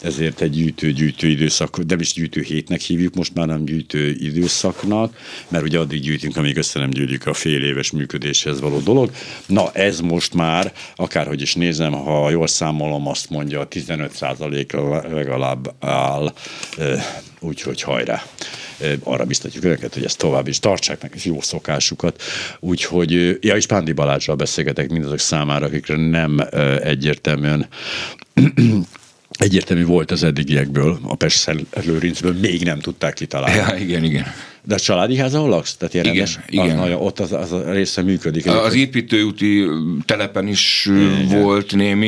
ezért 0.00 0.40
egy 0.40 0.50
gyűjtő-gyűjtő 0.50 1.28
időszak, 1.28 1.86
nem 1.86 2.00
is 2.00 2.12
gyűjtő 2.12 2.40
hétnek 2.40 2.80
hívjuk 2.80 3.14
most 3.14 3.34
már, 3.34 3.46
nem 3.46 3.64
gyűjtő 3.64 4.16
időszaknak, 4.18 5.16
mert 5.48 5.64
ugye 5.64 5.78
addig 5.78 6.00
gyűjtünk, 6.00 6.36
amíg 6.36 6.56
össze 6.56 6.78
nem 6.78 6.90
gyűjtjük 6.90 7.26
a 7.26 7.34
fél 7.34 7.64
éves 7.64 7.90
működéshez 7.90 8.60
való 8.60 8.78
dolog. 8.78 9.10
Na 9.46 9.72
ez 9.72 10.00
most 10.00 10.34
már, 10.34 10.72
akárhogy 10.96 11.40
is 11.40 11.54
nézem, 11.54 11.92
ha 11.92 12.30
jól 12.30 12.46
számolom, 12.46 13.08
azt 13.08 13.30
mondja, 13.30 13.66
15% 13.70 15.12
legalább 15.12 15.74
áll, 15.80 16.32
úgyhogy 17.42 17.82
hajrá. 17.82 18.22
Arra 19.02 19.24
biztatjuk 19.24 19.64
önöket, 19.64 19.94
hogy 19.94 20.04
ezt 20.04 20.18
tovább 20.18 20.48
is 20.48 20.58
tartsák 20.58 21.02
meg, 21.02 21.12
jó 21.24 21.40
szokásukat. 21.40 22.22
Úgyhogy, 22.60 23.38
ja, 23.40 23.56
és 23.56 23.66
Pándi 23.66 23.92
Balázsral 23.92 24.36
beszélgetek 24.36 24.90
mindazok 24.90 25.18
számára, 25.18 25.66
akikre 25.66 25.96
nem 25.96 26.46
egyértelműen 26.82 27.68
egyértelmű 29.30 29.84
volt 29.84 30.10
az 30.10 30.22
eddigiekből, 30.22 30.98
a 31.02 31.14
Pest 31.14 31.50
Lőrincből 31.84 32.32
még 32.32 32.62
nem 32.62 32.78
tudták 32.78 33.14
kitalálni. 33.14 33.56
Ja, 33.56 33.84
igen, 33.84 34.04
igen. 34.04 34.26
De 34.64 34.74
a 34.74 34.78
családi 34.78 35.16
ház, 35.16 35.34
ahol 35.34 35.48
laksz? 35.48 35.74
Tehát 35.74 35.94
ilyen 35.94 36.06
Igen, 36.06 36.16
rendes? 36.16 36.38
igen. 36.48 36.78
Ah, 36.78 36.88
na, 36.88 36.96
ott 36.96 37.20
az, 37.20 37.32
az 37.32 37.52
a 37.52 37.72
része 37.72 38.02
működik. 38.02 38.46
Az 38.46 38.74
építőúti 38.74 39.64
telepen 40.04 40.46
is 40.46 40.86
ö, 40.90 41.26
volt 41.28 41.74
némi 41.74 42.06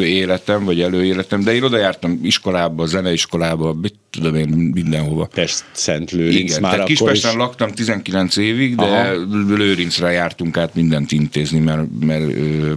életem, 0.00 0.64
vagy 0.64 0.80
előéletem, 0.80 1.42
de 1.42 1.54
én 1.54 1.62
oda 1.62 1.76
jártam 1.78 2.20
iskolába, 2.22 2.86
zeneiskolába, 2.86 3.72
mit 3.72 3.94
tudom 4.10 4.34
én, 4.34 4.48
mindenhova. 4.74 5.28
Pest 5.34 5.64
Szent 5.72 6.10
Lőrinc 6.10 6.50
Igen, 6.50 6.60
már 6.60 6.72
tehát 6.72 6.86
Kispesten 6.86 7.30
is. 7.30 7.36
laktam 7.36 7.70
19 7.70 8.36
évig, 8.36 8.74
de 8.74 8.84
Aha. 8.84 9.12
Lőrincre 9.56 10.10
jártunk 10.10 10.56
át 10.56 10.74
mindent 10.74 11.12
intézni, 11.12 11.58
mert, 11.58 11.82
mert 12.00 12.24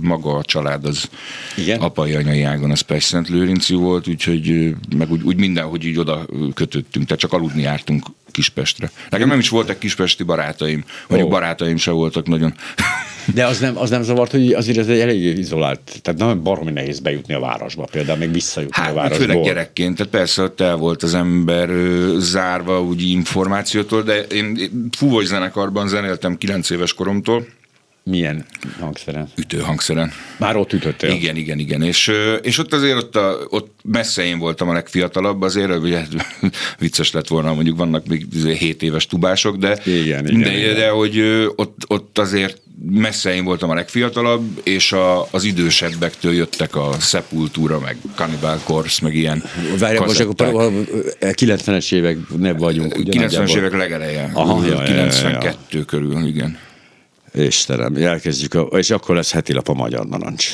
maga 0.02 0.36
a 0.36 0.44
család 0.44 0.86
az 0.86 1.10
Igen? 1.58 1.80
apai, 1.80 2.14
anyai 2.14 2.42
ágon 2.42 2.72
az 2.72 2.82
Pest 2.82 3.08
Szent 3.08 3.30
Lőrinci 3.30 3.74
volt, 3.74 4.08
úgyhogy 4.08 4.76
meg 4.98 5.12
úgy, 5.12 5.22
úgy 5.24 5.38
mindenhogy 5.38 5.86
így 5.86 5.98
oda 5.98 6.26
kötöttünk, 6.54 7.06
tehát 7.06 7.20
csak 7.22 7.34
aludni 7.34 7.62
jártunk 7.62 8.06
Kispestre. 8.32 8.92
Nekem 9.10 9.28
nem 9.28 9.40
is 9.40 9.50
voltak 9.50 9.80
kispesti 9.80 10.24
barátaim, 10.24 10.84
mondjuk 11.08 11.32
Ó. 11.32 11.34
barátaim 11.34 11.78
se 11.78 11.92
voltak 11.92 12.28
nagyon. 12.28 12.54
De 13.34 13.46
az 13.46 13.60
nem, 13.60 13.78
az 13.78 13.90
nem 13.90 14.02
zavart, 14.02 14.32
hogy 14.32 14.54
azért 14.54 14.78
ez 14.78 14.88
egy 14.88 15.00
elég 15.00 15.38
izolált, 15.38 15.80
tehát 16.02 16.20
nem 16.20 16.44
baromi 16.44 16.72
nehéz 16.72 17.00
bejutni 17.00 17.34
a 17.34 17.40
városba, 17.40 17.88
például 17.92 18.18
még 18.18 18.32
visszajutni 18.34 18.82
Hát, 18.82 18.92
a 18.92 18.94
meg 18.94 19.04
városból. 19.04 19.28
főleg 19.28 19.44
gyerekként, 19.44 19.96
tehát 19.98 20.12
persze 20.12 20.42
ott 20.42 20.62
el 20.62 20.76
volt 20.76 21.04
az 21.04 21.14
ember 21.14 21.70
ö, 21.70 22.16
zárva 22.20 22.82
úgy 22.82 23.02
információtól, 23.10 24.02
de 24.02 24.22
én 24.22 24.70
fúvós 24.98 25.26
zenekarban 25.26 25.88
zenéltem 25.88 26.38
9 26.38 26.70
éves 26.70 26.94
koromtól, 26.94 27.46
Milyen 28.10 28.46
hangszeren? 28.80 29.30
ütőhangszeren. 29.36 30.12
Már 30.38 30.56
ott 30.56 30.74
ütöttél? 30.74 31.10
Igen, 31.10 31.36
igen, 31.36 31.60
igen. 31.60 31.82
És, 31.82 32.12
és 32.42 32.58
ott 32.58 32.74
azért 32.74 32.98
ott, 32.98 33.16
a, 33.16 33.38
ott 33.50 33.80
messze 33.84 34.24
én 34.24 34.40
voltam 34.40 34.70
a 34.70 34.74
legfiatalabb, 34.74 35.42
azért 35.42 35.78
ugye, 35.78 36.06
vicces 36.80 37.12
lett 37.12 37.28
volna, 37.28 37.54
mondjuk 37.54 37.78
vannak 37.78 38.08
még 38.08 38.26
7 38.60 38.84
éves 38.84 39.06
tubások, 39.06 39.56
de, 39.56 39.80
Igen, 39.86 40.28
igen, 40.28 40.42
de, 40.42 40.58
igen. 40.58 40.76
de 40.76 40.90
hogy 40.90 41.20
ott, 41.56 41.84
ott 41.88 42.18
azért 42.18 42.62
messze 42.86 43.34
én 43.34 43.44
voltam 43.44 43.70
a 43.70 43.74
legfiatalabb, 43.74 44.62
és 44.64 44.92
a, 44.92 45.28
az 45.32 45.44
idősebbektől 45.44 46.34
jöttek 46.34 46.76
a 46.76 46.96
Sepultura, 47.00 47.80
meg 47.80 47.98
Cannibal 48.16 48.60
Corpse, 48.64 49.00
meg 49.04 49.16
ilyen 49.16 49.44
Várjál, 49.80 50.06
most 50.06 50.20
akkor 50.20 50.36
kazetták. 50.36 51.36
90-es 51.40 51.94
évek 51.94 52.18
ne 52.38 52.54
vagyunk. 52.54 52.98
ugye 52.98 53.12
90-es 53.12 53.22
nagyjából. 53.22 53.58
évek 53.58 53.74
legeleje. 53.74 54.30
Aha, 54.34 54.66
ja, 54.66 54.72
ja, 54.72 54.84
ja, 54.84 54.96
ja. 54.96 55.08
92 55.10 55.86
körül, 55.86 56.26
igen. 56.26 56.58
Istenem, 57.34 57.96
elkezdjük, 57.96 58.54
a, 58.54 58.62
és 58.62 58.90
akkor 58.90 59.16
lesz 59.16 59.32
heti 59.32 59.54
lap 59.54 59.70
a 59.70 59.74
Magyar 59.74 60.08
Narancs. 60.08 60.52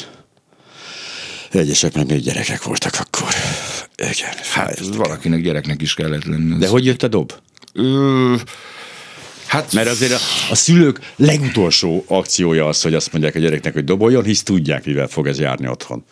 Egyesek 1.52 1.94
meg 1.94 2.08
még 2.08 2.22
gyerekek 2.22 2.64
voltak 2.64 2.94
akkor. 3.00 3.34
Igen, 3.98 4.34
Hát 4.54 4.80
valakinek 4.96 5.42
gyereknek 5.42 5.82
is 5.82 5.94
kellett 5.94 6.26
lenni. 6.26 6.58
De 6.58 6.68
hogy 6.68 6.86
jött 6.86 7.04
a 7.04 7.08
dob? 7.08 7.34
Ö, 7.74 8.36
hát 9.48 9.74
Mert 9.74 9.88
azért 9.88 10.12
a, 10.12 10.20
a 10.50 10.56
szülők 10.56 11.00
legutolsó 11.16 12.06
akciója 12.08 12.68
az, 12.68 12.82
hogy 12.82 12.94
azt 12.94 13.12
mondják 13.12 13.36
a 13.36 13.40
gyereknek, 13.40 13.74
hogy 13.74 13.84
doboljon, 13.84 14.24
hisz 14.24 14.44
tudják, 14.44 14.86
mivel 14.86 15.08
fog 15.08 15.28
ez 15.28 15.40
járni 15.40 15.68
otthon. 15.68 16.06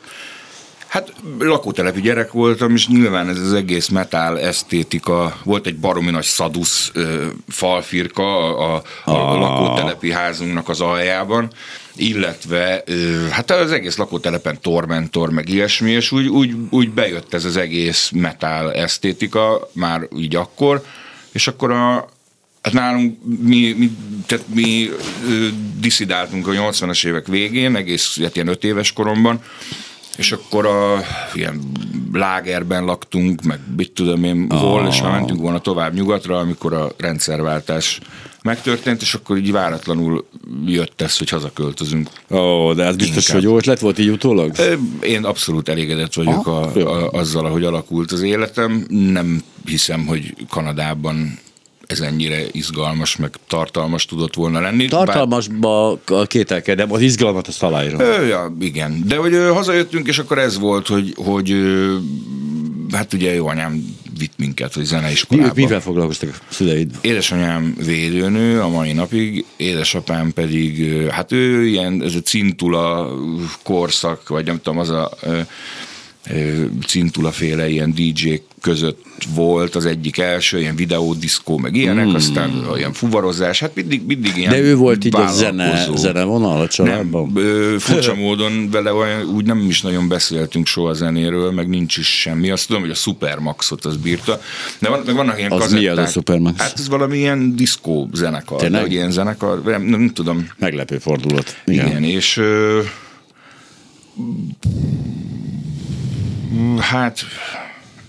Hát 0.94 1.14
lakótelepi 1.40 2.02
gyerek 2.02 2.32
voltam, 2.32 2.74
és 2.74 2.88
nyilván 2.88 3.30
ez 3.30 3.40
az 3.40 3.54
egész 3.54 3.88
metal 3.88 4.40
esztétika, 4.40 5.38
volt 5.44 5.66
egy 5.66 5.78
baromi 5.78 6.12
nagy 6.12 6.24
szadusz 6.24 6.92
ö, 6.94 7.26
falfirka 7.48 8.58
a, 8.58 8.74
a, 8.74 9.12
a 9.12 9.12
Ah. 9.12 9.40
lakótelepi 9.40 10.12
házunknak 10.12 10.70
az 10.70 10.82
aljában, 10.82 11.52
illetve 11.96 12.84
ö, 12.86 13.28
hát 13.30 13.52
az 13.52 13.72
egész 13.72 13.98
lakótelepen 13.98 14.62
Tormentor, 14.62 15.30
meg 15.30 15.50
ilyesmi, 15.50 15.92
és 15.92 16.12
úgy, 16.12 16.28
úgy, 16.28 16.56
úgy 16.70 16.90
bejött 16.90 17.34
ez 17.34 17.46
az 17.46 17.58
egész 17.58 18.10
metal 18.14 18.74
esztétika 18.74 19.70
már 19.72 20.08
így 20.18 20.36
akkor, 20.36 20.84
és 21.32 21.48
akkor 21.48 21.72
a, 21.72 22.08
Hát 22.62 22.74
nálunk 22.74 23.18
mi, 23.42 23.76
mi, 23.78 23.92
tehát 24.26 24.46
mi 24.54 24.90
ö, 25.30 25.48
diszidáltunk 25.80 26.48
a 26.48 26.52
80-as 26.52 27.06
évek 27.06 27.28
végén, 27.28 27.76
egész 27.76 28.20
hát 28.22 28.36
ilyen 28.36 28.48
öt 28.48 28.64
éves 28.64 28.94
koromban, 28.94 29.42
és 30.18 30.32
akkor 30.32 30.66
a 30.66 31.02
ilyen 31.34 31.62
lágerben 32.14 32.86
laktunk, 32.86 33.42
meg 33.42 33.60
mit 33.78 33.92
tudom 33.92 34.24
én 34.24 34.48
hol, 34.50 34.88
és 34.88 35.02
már 35.02 35.12
mentünk 35.12 35.40
volna 35.40 35.60
tovább 35.60 35.94
nyugatra, 35.94 36.38
amikor 36.38 36.74
a 36.74 36.92
rendszerváltás 36.98 38.00
megtörtént, 38.44 39.02
és 39.02 39.14
akkor 39.14 39.38
így 39.38 39.52
váratlanul 39.52 40.28
jött 40.66 41.02
ez, 41.02 41.18
hogy 41.18 41.30
hazaköltözünk. 41.30 42.10
Ó, 42.30 42.74
de 42.74 42.84
ez 42.84 42.96
biztos, 42.96 43.24
Inkább. 43.24 43.36
hogy 43.36 43.44
jó 43.44 43.58
ötlet 43.58 43.80
volt 43.80 44.00
így 44.00 44.10
utólag? 44.10 44.52
Én 45.02 45.24
abszolút 45.24 45.70
elégedett 45.70 46.14
vagyok 46.14 46.48
Aha, 46.48 46.62
a, 46.62 46.80
a, 46.80 47.10
azzal, 47.10 47.46
ahogy 47.46 47.64
alakult 47.64 48.12
az 48.12 48.22
életem. 48.22 48.86
Nem 48.90 49.44
hiszem, 49.66 50.06
hogy 50.06 50.36
Kanadában 50.50 51.40
ez 51.88 52.00
ennyire 52.00 52.42
izgalmas, 52.52 53.16
meg 53.16 53.36
tartalmas 53.48 54.06
tudott 54.06 54.36
volna 54.36 54.60
lenni. 54.60 54.88
Tartalmasba 54.88 56.00
kételkedem, 56.28 56.92
az 56.92 57.02
izgalmat 57.02 57.48
azt 57.48 57.64
aláírom. 57.64 57.98
Bár, 57.98 58.20
ö, 58.20 58.26
ja, 58.26 58.56
igen. 58.60 59.04
De 59.06 59.16
hogy 59.16 59.34
ö, 59.34 59.48
hazajöttünk, 59.48 60.08
és 60.08 60.20
akkor 60.20 60.38
ez 60.38 60.60
volt, 60.60 60.88
hogy, 60.88 61.14
hogy 61.16 61.52
ö, 61.52 61.96
hát 62.92 63.14
ugye 63.14 63.34
jó 63.34 63.48
anyám 63.48 63.96
vitt 64.18 64.34
minket, 64.38 64.74
hogy 64.74 64.82
Mi, 64.82 64.88
zeneiskolába. 64.88 65.48
ők 65.48 65.56
mivel 65.56 65.82
foglalkoztak 65.82 66.30
a 66.30 66.54
szüleid? 66.54 66.92
Édesanyám 67.02 67.76
védőnő 67.86 68.62
a 68.62 68.68
mai 68.68 68.92
napig, 68.92 69.46
édesapám 69.58 70.34
pedig, 70.34 70.94
hát 71.10 71.32
ő 71.32 71.66
ilyen, 71.66 72.04
ez 72.04 72.16
a 72.16 72.22
cintula 72.22 73.14
korszak, 73.64 74.28
vagy 74.28 74.46
nem 74.46 74.62
tudom, 74.62 74.80
az 74.80 74.90
a 74.90 75.12
ö, 75.22 75.40
cintula 76.88 77.32
féle 77.32 77.70
ilyen 77.70 77.94
DJ 77.94 78.42
között 78.62 79.04
volt 79.36 79.76
az 79.76 79.86
egyik 79.86 80.18
első, 80.18 80.60
ilyen 80.60 80.76
videódiszkó, 80.76 81.58
meg 81.58 81.76
ilyenek, 81.76 82.06
mm. 82.06 82.14
aztán 82.14 82.66
olyan 82.72 82.94
fuvarozás, 82.94 83.60
hát 83.60 83.76
mindig, 83.76 84.06
mindig 84.06 84.38
ilyen 84.38 84.52
De 84.52 84.60
ő 84.60 84.76
volt 84.76 85.06
így 85.06 85.16
a 85.16 85.28
zene, 85.32 85.68
vállalkozó. 85.70 85.96
zenevonal 85.96 86.52
a 86.56 86.58
Nem, 86.58 86.68
családban? 86.68 87.32
ö, 87.36 87.76
furcsa 87.80 88.16
módon 88.16 88.70
vele 88.72 88.94
olyan, 88.94 89.26
úgy 89.26 89.46
nem 89.46 89.60
is 89.70 89.82
nagyon 89.82 90.08
beszéltünk 90.08 90.68
soha 90.68 90.94
zenéről, 90.94 91.52
meg 91.52 91.68
nincs 91.70 91.98
is 91.98 92.20
semmi. 92.20 92.50
Azt 92.50 92.68
tudom, 92.68 92.82
hogy 92.82 92.92
a 92.92 92.96
Supermaxot 92.96 93.86
az 93.86 93.98
bírta. 93.98 94.42
De 94.80 94.90
van, 94.90 95.02
meg 95.06 95.16
vannak 95.16 95.38
ilyen 95.38 95.52
Az 95.52 95.60
kazetták. 95.60 95.82
mi 95.82 95.88
az 95.88 95.98
a 95.98 96.06
Supermax? 96.06 96.60
Hát 96.62 96.80
ez 96.80 96.90
valami 96.90 97.18
ilyen 97.18 97.56
diszkó 97.56 98.10
zenekar. 98.14 98.60
Tényleg? 98.60 98.82
Hogy 98.82 98.92
ilyen 98.92 99.12
zenekar, 99.12 99.64
nem, 99.64 99.82
nem 99.82 100.10
tudom. 100.14 100.48
Meglepő 100.58 100.98
fordulat. 100.98 101.62
Igen. 101.66 101.88
Igen, 101.88 102.04
és 102.04 102.38
ö, 102.38 102.80
hát 106.80 107.26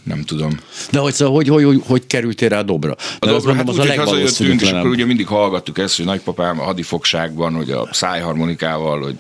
nem 0.04 0.22
tudom. 0.22 0.59
De 0.90 0.98
hogy, 0.98 1.12
szóval, 1.12 1.35
hogy, 1.35 1.48
hogy, 1.48 1.64
hogy, 1.64 1.83
hogy 1.87 2.07
kerültél 2.07 2.48
rá 2.48 2.59
a 2.59 2.62
dobra? 2.62 2.96
A 3.18 3.26
dobra, 3.26 3.54
hát 3.54 3.64
gondolom, 3.64 3.90
úgy, 3.90 3.96
hogy 3.96 4.07
hazajöttünk, 4.07 4.61
és 4.62 4.70
akkor 4.70 4.90
ugye 4.90 5.04
mindig 5.04 5.26
hallgattuk 5.26 5.78
ezt, 5.78 5.96
hogy 5.96 6.04
nagypapám 6.04 6.61
a 6.61 6.62
hadifogságban, 6.62 7.54
hogy 7.54 7.70
a 7.70 7.88
szájharmonikával, 7.92 9.02
hogy 9.02 9.16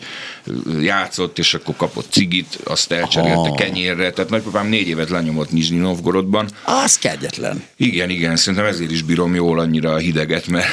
játszott, 0.84 1.38
és 1.38 1.54
akkor 1.54 1.76
kapott 1.76 2.06
cigit, 2.10 2.58
azt 2.64 2.92
elcserélte 2.92 3.38
Aha. 3.38 3.54
kenyérre. 3.54 4.10
Tehát 4.10 4.30
nagypapám 4.30 4.66
négy 4.68 4.88
évet 4.88 5.10
lenyomott 5.10 5.50
Nizsnyi 5.52 5.78
Novgorodban. 5.78 6.48
Az 6.64 6.98
kegyetlen. 6.98 7.62
Igen, 7.76 8.10
igen, 8.10 8.36
szerintem 8.36 8.68
ezért 8.68 8.90
is 8.90 9.02
bírom 9.02 9.34
jól 9.34 9.58
annyira 9.58 9.92
a 9.92 9.96
hideget, 9.98 10.46
mert 10.46 10.66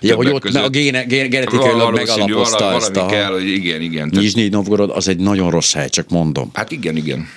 Ja, 0.00 0.14
hogy 0.14 0.26
ott 0.28 0.40
között- 0.40 0.64
a 0.64 0.68
géne, 0.68 1.04
géne, 1.04 1.26
genetikailag 1.26 1.94
megalapozta 1.94 2.58
valami, 2.58 2.76
ezt 2.76 2.96
a... 2.96 3.06
kell, 3.06 3.32
hogy 3.32 3.48
igen, 3.48 3.80
igen. 3.80 4.10
Tehát, 4.10 4.24
Nizsnyi 4.24 4.48
Novgorod 4.48 4.90
az 4.90 5.08
egy 5.08 5.18
nagyon 5.18 5.50
rossz 5.50 5.72
hely, 5.72 5.88
csak 5.88 6.08
mondom. 6.08 6.50
hát 6.52 6.70
igen, 6.70 6.96
igen. 6.96 7.28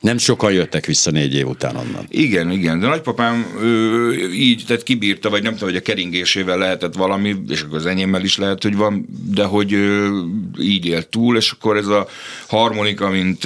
Nem 0.00 0.18
sokan 0.18 0.52
jöttek 0.52 0.86
vissza 0.86 1.10
négy 1.10 1.34
év 1.34 1.46
után 1.46 1.76
onnan. 1.76 2.06
Igen, 2.08 2.50
igen, 2.50 2.80
de 2.80 2.86
nagypapám 2.86 3.46
ő, 3.60 4.12
így, 4.32 4.64
tehát 4.66 4.82
kibírta, 4.82 5.30
vagy 5.30 5.42
nem 5.42 5.52
tudom, 5.52 5.68
hogy 5.68 5.78
a 5.78 5.82
keringésével 5.82 6.58
lehetett 6.58 6.94
valami, 6.94 7.36
és 7.48 7.62
akkor 7.62 7.76
az 7.76 7.86
enyémmel 7.86 8.24
is 8.24 8.36
lehet, 8.38 8.62
hogy 8.62 8.76
van, 8.76 9.08
de 9.32 9.44
hogy 9.44 9.72
ő, 9.72 10.10
így 10.60 10.86
élt 10.86 11.08
túl, 11.08 11.36
és 11.36 11.50
akkor 11.50 11.76
ez 11.76 11.86
a 11.86 12.06
harmonika, 12.48 13.08
mint, 13.10 13.44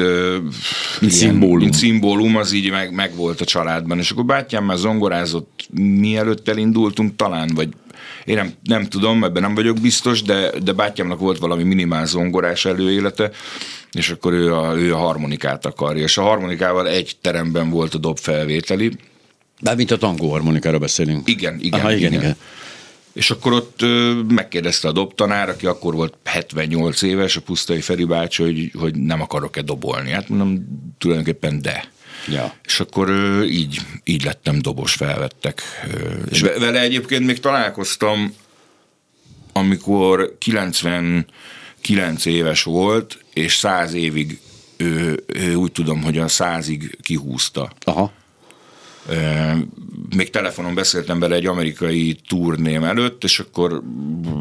Mint 1.00 1.12
szimbólum. 1.12 1.58
mint 1.58 1.74
szimbólum, 1.74 2.36
az 2.36 2.52
így 2.52 2.70
meg, 2.70 2.94
meg 2.94 3.14
volt 3.14 3.40
a 3.40 3.44
családban, 3.44 3.98
és 3.98 4.10
akkor 4.10 4.24
bátyám 4.24 4.64
már 4.64 4.76
zongorázott, 4.76 5.68
mielőtt 5.74 6.48
elindultunk 6.48 7.16
talán, 7.16 7.50
vagy 7.54 7.68
én 8.24 8.34
nem, 8.34 8.52
nem 8.62 8.84
tudom, 8.84 9.24
ebben 9.24 9.42
nem 9.42 9.54
vagyok 9.54 9.80
biztos, 9.80 10.22
de, 10.22 10.50
de 10.62 10.72
bátyámnak 10.72 11.18
volt 11.18 11.38
valami 11.38 11.62
minimál 11.62 12.06
zongorás 12.06 12.64
előélete, 12.64 13.30
és 13.92 14.10
akkor 14.10 14.32
ő 14.32 14.54
a, 14.54 14.76
ő 14.76 14.94
a 14.94 14.98
harmonikát 14.98 15.66
akarja. 15.66 16.02
És 16.02 16.18
a 16.18 16.22
harmonikával 16.22 16.88
egy 16.88 17.16
teremben 17.20 17.70
volt 17.70 17.94
a 17.94 17.98
dobfelvételi. 17.98 18.92
De 19.60 19.74
mint 19.74 19.90
a 19.90 19.96
tangó 19.96 20.30
harmonikára 20.30 20.78
beszélünk. 20.78 21.28
Igen, 21.28 21.58
igen, 21.60 21.80
Aha, 21.80 21.92
igen, 21.92 22.10
igen. 22.10 22.22
igen. 22.22 22.36
És 23.12 23.30
akkor 23.30 23.52
ott 23.52 23.80
megkérdezte 24.28 24.88
a 24.88 24.92
dobtanár, 24.92 25.48
aki 25.48 25.66
akkor 25.66 25.94
volt 25.94 26.14
78 26.24 27.02
éves, 27.02 27.36
a 27.36 27.40
Pusztai 27.40 27.80
Feri 27.80 28.04
bácsi, 28.04 28.42
hogy, 28.42 28.70
hogy 28.78 28.94
nem 28.94 29.20
akarok-e 29.20 29.62
dobolni. 29.62 30.10
Hát 30.10 30.28
mondom, 30.28 30.66
tulajdonképpen 30.98 31.62
de. 31.62 31.90
Ja. 32.28 32.54
És 32.64 32.80
akkor 32.80 33.08
ö, 33.08 33.44
így, 33.44 33.80
így 34.04 34.24
lettem 34.24 34.58
dobos, 34.58 34.92
felvettek. 34.94 35.62
Ö, 35.94 36.12
És 36.30 36.40
ve- 36.40 36.58
vele 36.58 36.80
egyébként 36.80 37.26
még 37.26 37.40
találkoztam, 37.40 38.34
amikor 39.52 40.36
99 40.38 42.24
éves 42.24 42.62
volt, 42.62 43.24
és 43.32 43.54
100 43.56 43.92
évig 43.94 44.40
ő, 44.76 45.24
ő 45.26 45.54
úgy 45.54 45.72
tudom, 45.72 46.02
hogy 46.02 46.18
a 46.18 46.28
százig 46.28 46.98
kihúzta. 47.02 47.72
Aha. 47.84 48.12
Ö, 49.08 49.52
Még 50.16 50.30
telefonon 50.30 50.74
beszéltem 50.74 51.18
vele 51.18 51.34
egy 51.34 51.46
amerikai 51.46 52.16
turném 52.28 52.84
előtt, 52.84 53.24
és 53.24 53.38
akkor 53.38 53.82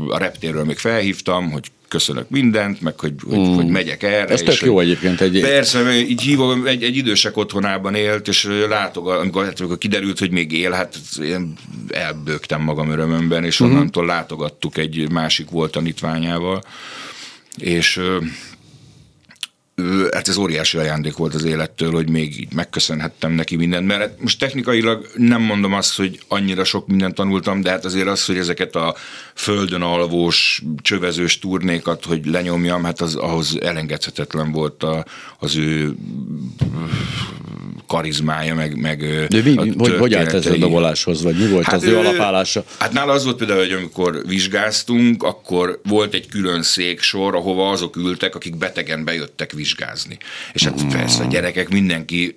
a 0.10 0.18
reptérről 0.18 0.64
még 0.64 0.78
felhívtam, 0.78 1.52
hogy 1.52 1.72
köszönök 1.92 2.30
mindent, 2.30 2.82
meg 2.82 3.00
hogy, 3.00 3.14
hogy, 3.30 3.38
mm. 3.38 3.54
hogy 3.54 3.68
megyek 3.68 4.04
erre. 4.04 4.34
Ez 4.34 4.42
és 4.42 4.46
tök 4.46 4.60
hogy- 4.60 4.68
jó 4.68 4.80
egyébként 4.80 5.22
egy- 5.22 5.42
Persze, 5.42 5.82
mert 5.82 6.10
így 6.10 6.22
hívom, 6.22 6.66
egy, 6.66 6.84
egy 6.84 6.98
idősek 6.98 7.38
otthonában 7.38 7.96
élt, 7.96 8.28
és 8.28 8.48
látogat, 8.70 9.20
amikor, 9.20 9.44
hát, 9.44 9.60
amikor 9.60 9.78
kiderült, 9.78 10.20
hogy 10.20 10.32
még 10.32 10.52
él, 10.52 10.72
hát 10.72 11.00
én 11.24 11.54
elbőgtem 11.90 12.62
magam 12.62 12.90
örömömben, 12.92 13.44
és 13.44 13.60
onnantól 13.60 14.06
látogattuk 14.06 14.78
egy 14.78 15.12
másik 15.12 15.50
volt 15.50 15.72
tanítványával, 15.72 16.64
és 17.58 18.00
hát 20.12 20.28
ez 20.28 20.38
óriási 20.38 20.78
ajándék 20.78 21.16
volt 21.16 21.34
az 21.34 21.44
élettől, 21.44 21.92
hogy 21.92 22.10
még 22.10 22.40
így 22.40 22.54
megköszönhettem 22.54 23.32
neki 23.32 23.56
mindent, 23.56 23.88
mert 23.88 24.00
hát 24.00 24.22
most 24.22 24.40
technikailag 24.40 25.08
nem 25.16 25.42
mondom 25.42 25.74
azt, 25.74 25.96
hogy 25.96 26.20
annyira 26.28 26.64
sok 26.64 26.88
mindent 26.88 27.16
tanultam, 27.16 27.62
de 27.62 27.70
hát 27.70 27.86
azért 27.86 28.08
az, 28.08 28.26
hogy 28.26 28.38
ezeket 28.38 28.76
a 28.76 28.96
földön 29.34 29.82
alvós, 29.82 30.64
csövezős 30.82 31.40
turnékat, 31.40 32.06
hogy 32.06 32.26
lenyomjam, 32.26 32.84
hát 32.84 33.02
az 33.02 33.16
ahhoz 33.16 33.58
elengedhetetlen 33.62 34.52
volt 34.52 34.84
a, 34.84 35.06
az 35.40 35.56
ő 35.56 35.96
karizmája, 37.92 38.56
meg, 38.56 38.80
meg 38.80 39.28
De 39.28 39.42
mi, 39.44 39.56
hogy, 39.78 39.98
hogy 39.98 40.14
állt 40.14 40.34
ez 40.34 40.46
a 40.46 40.58
doboláshoz, 40.58 41.24
vagy 41.24 41.36
mi 41.36 41.48
volt 41.48 41.66
hát 41.66 41.76
az 41.76 41.84
ő 41.84 41.92
ő- 41.92 41.98
alapállása? 41.98 42.64
Hát 42.80 42.94
nála 42.94 43.12
az 43.12 43.24
volt 43.24 43.38
például, 43.38 43.60
hogy 43.60 43.72
amikor 43.72 44.22
vizsgáztunk, 44.28 45.24
akkor 45.24 45.80
volt 45.84 46.14
egy 46.14 46.28
külön 46.28 46.62
széksor, 46.62 47.36
ahova 47.36 47.70
azok 47.70 47.96
ültek, 47.96 48.36
akik 48.36 48.58
betegen 48.58 49.04
bejöttek 49.04 49.52
vizsgázni. 49.52 50.18
És 50.54 50.64
hát 50.64 50.86
persze 50.92 51.24
a 51.24 51.28
gyerekek, 51.28 51.70
mindenki 51.70 52.36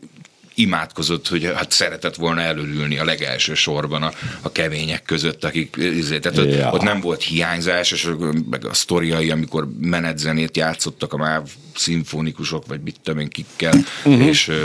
imádkozott, 0.55 1.29
hogy 1.29 1.53
hát 1.55 1.71
szeretett 1.71 2.15
volna 2.15 2.41
előülni 2.41 2.99
a 2.99 3.05
legelső 3.05 3.55
sorban 3.55 4.03
a, 4.03 4.13
a 4.41 4.53
kemények 4.53 5.03
között, 5.03 5.45
akik, 5.45 5.77
izé, 5.77 6.19
tehát 6.19 6.39
ott, 6.39 6.53
Ja. 6.55 6.71
ott 6.73 6.83
nem 6.83 7.01
volt 7.01 7.23
hiányzás, 7.23 7.93
és 7.93 8.09
meg 8.51 8.67
a 8.67 8.75
sztoriai, 8.75 9.31
amikor 9.31 9.69
menetzenét 9.81 10.57
játszottak 10.57 11.13
a 11.13 11.17
MÁV 11.17 11.49
szimfonikusok, 11.75 12.67
vagy 12.67 12.81
mit 12.81 12.97
tudom 13.03 13.21
én 13.21 13.29
kikkel, 13.29 13.75
uh-huh. 14.05 14.27
és 14.27 14.49
ö, 14.49 14.65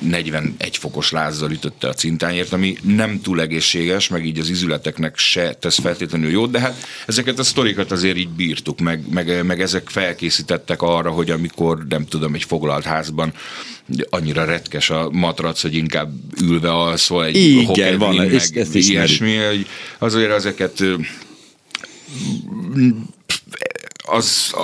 41 0.00 0.76
fokos 0.76 1.10
lázzal 1.10 1.50
ütötte 1.50 1.88
a 1.88 1.92
cintányért, 1.92 2.52
ami 2.52 2.76
nem 2.82 3.20
túl 3.20 3.40
egészséges, 3.40 4.08
meg 4.08 4.26
így 4.26 4.38
az 4.38 4.48
izületeknek 4.48 5.18
se 5.18 5.54
tesz 5.54 5.78
feltétlenül 5.78 6.30
jót, 6.30 6.50
de 6.50 6.60
hát 6.60 6.86
ezeket 7.06 7.38
a 7.38 7.42
sztorikat 7.42 7.92
azért 7.92 8.16
így 8.16 8.28
bírtuk, 8.28 8.80
meg, 8.80 9.02
meg, 9.10 9.44
meg 9.44 9.60
ezek 9.60 9.88
felkészítettek 9.88 10.82
arra, 10.82 11.10
hogy 11.10 11.30
amikor 11.30 11.86
nem 11.88 12.06
tudom, 12.06 12.34
egy 12.34 12.44
foglalt 12.44 12.84
házban 12.84 13.32
annyira 14.10 14.44
retkes 14.44 14.90
a 14.90 15.10
matrac, 15.10 15.62
hogy 15.62 15.74
inkább 15.74 16.12
ülve 16.42 16.70
alszol 16.72 17.24
egy 17.24 17.36
Igen, 17.36 17.98
van, 17.98 18.14
meg 18.14 18.34
ezt- 18.34 18.56
ezt 18.56 18.74
ilyesmi, 18.74 19.36
hogy 19.36 19.66
azért 19.98 20.30
ezeket 20.30 20.82
az, 24.08 24.54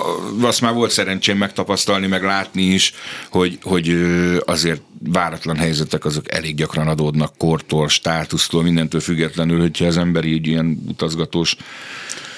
azt 0.40 0.61
már 0.61 0.72
volt 0.74 0.90
szerencsém 0.90 1.37
megtapasztalni, 1.37 2.06
meg 2.06 2.22
látni 2.22 2.62
is, 2.62 2.92
hogy, 3.30 3.58
hogy 3.62 3.96
azért 4.44 4.80
váratlan 4.98 5.56
helyzetek 5.56 6.04
azok 6.04 6.32
elég 6.32 6.54
gyakran 6.54 6.88
adódnak 6.88 7.37
kortól, 7.37 7.88
státusztól, 7.88 8.62
mindentől 8.62 9.00
függetlenül, 9.00 9.61
hogyha 9.61 9.87
az 9.87 9.96
ember 9.96 10.24
így 10.24 10.46
ilyen 10.46 10.82
utazgatós 10.88 11.56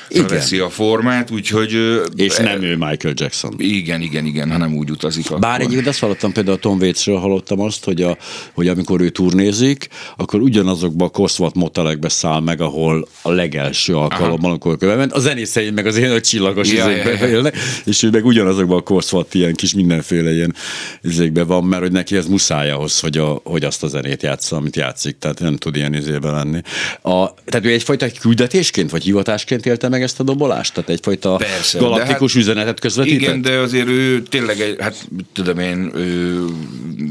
igen. 0.09 0.27
veszi 0.27 0.59
a 0.59 0.71
formát, 0.71 1.31
úgyhogy... 1.31 2.01
És 2.17 2.37
nem 2.37 2.63
ő 2.63 2.77
Michael 2.77 3.15
Jackson. 3.17 3.55
Igen, 3.57 4.01
igen, 4.01 4.25
igen, 4.25 4.51
hanem 4.51 4.77
úgy 4.77 4.91
utazik. 4.91 5.27
Akkor. 5.27 5.39
Bár 5.39 5.61
egyébként 5.61 5.87
azt 5.87 5.99
hallottam, 5.99 6.33
például 6.33 6.57
a 6.57 6.61
Tom 6.61 6.79
Waitsről 6.79 7.19
hallottam 7.19 7.61
azt, 7.61 7.85
hogy, 7.85 8.03
a, 8.03 8.17
hogy 8.53 8.69
amikor 8.69 9.01
ő 9.01 9.09
turnézik, 9.09 9.89
akkor 10.17 10.41
ugyanazokba 10.41 11.05
a 11.05 11.09
koszvat 11.09 11.55
motelekbe 11.55 12.09
száll 12.09 12.41
meg, 12.41 12.61
ahol 12.61 13.09
a 13.23 13.31
legelső 13.31 13.97
alkalommal, 13.97 14.51
amikor 14.51 14.77
ment. 14.81 15.13
A 15.13 15.19
zenészei 15.19 15.71
meg 15.71 15.87
az 15.87 15.97
ilyen 15.97 16.21
csillagos 16.21 16.73
ja, 16.73 16.91
izékbe 16.91 17.29
ja. 17.29 17.51
és 17.85 18.03
ő 18.03 18.11
meg 18.11 18.25
ugyanazokban 18.25 18.79
a 18.79 18.83
koszvat 18.83 19.35
ilyen 19.35 19.55
kis 19.55 19.75
mindenféle 19.75 20.33
ilyen 20.33 20.55
izékbe 21.03 21.43
van, 21.43 21.65
mert 21.65 21.83
hogy 21.83 21.93
neki 21.93 22.17
ez 22.17 22.27
muszáj 22.27 22.71
ahhoz, 22.71 23.01
hogy, 23.01 23.19
a, 23.19 23.41
hogy 23.45 23.65
azt 23.65 23.83
a 23.83 23.87
zenét 23.87 24.23
játsza, 24.23 24.57
amit 24.57 24.77
játszik, 24.77 25.19
tehát 25.19 25.41
nem 25.41 25.57
tud 25.57 25.77
ilyen 25.77 25.95
izébe 25.95 26.31
lenni. 26.31 26.61
A, 27.03 27.35
tehát 27.45 27.67
ő 27.67 27.71
egyfajta 27.71 28.07
küldetésként 28.21 28.91
vagy 28.91 29.03
hivatásként 29.03 29.67
élte 29.67 29.89
meg 29.95 30.03
ezt 30.03 30.21
a 30.21 30.23
dobolást? 30.23 30.75
Tehát 30.75 30.91
egyfajta 30.91 31.37
Persze, 31.37 31.79
galaktikus 31.79 32.33
hát, 32.33 32.43
üzenetet 32.43 32.81
közvetített? 32.81 33.21
Igen, 33.21 33.43
de 33.43 33.59
azért 33.59 33.89
ő 33.89 34.23
tényleg 34.23 34.61
egy, 34.61 34.77
hát 34.81 35.09
tudom 35.33 35.59
én, 35.59 35.91
ő 35.95 36.45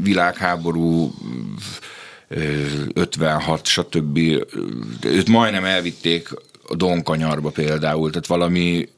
világháború 0.02 1.14
56, 2.94 3.66
stb. 3.66 4.18
Őt 5.02 5.28
majdnem 5.28 5.64
elvitték 5.64 6.28
a 6.68 6.74
Donkanyarba 6.74 7.50
például, 7.50 8.10
tehát 8.10 8.26
valami, 8.26 8.88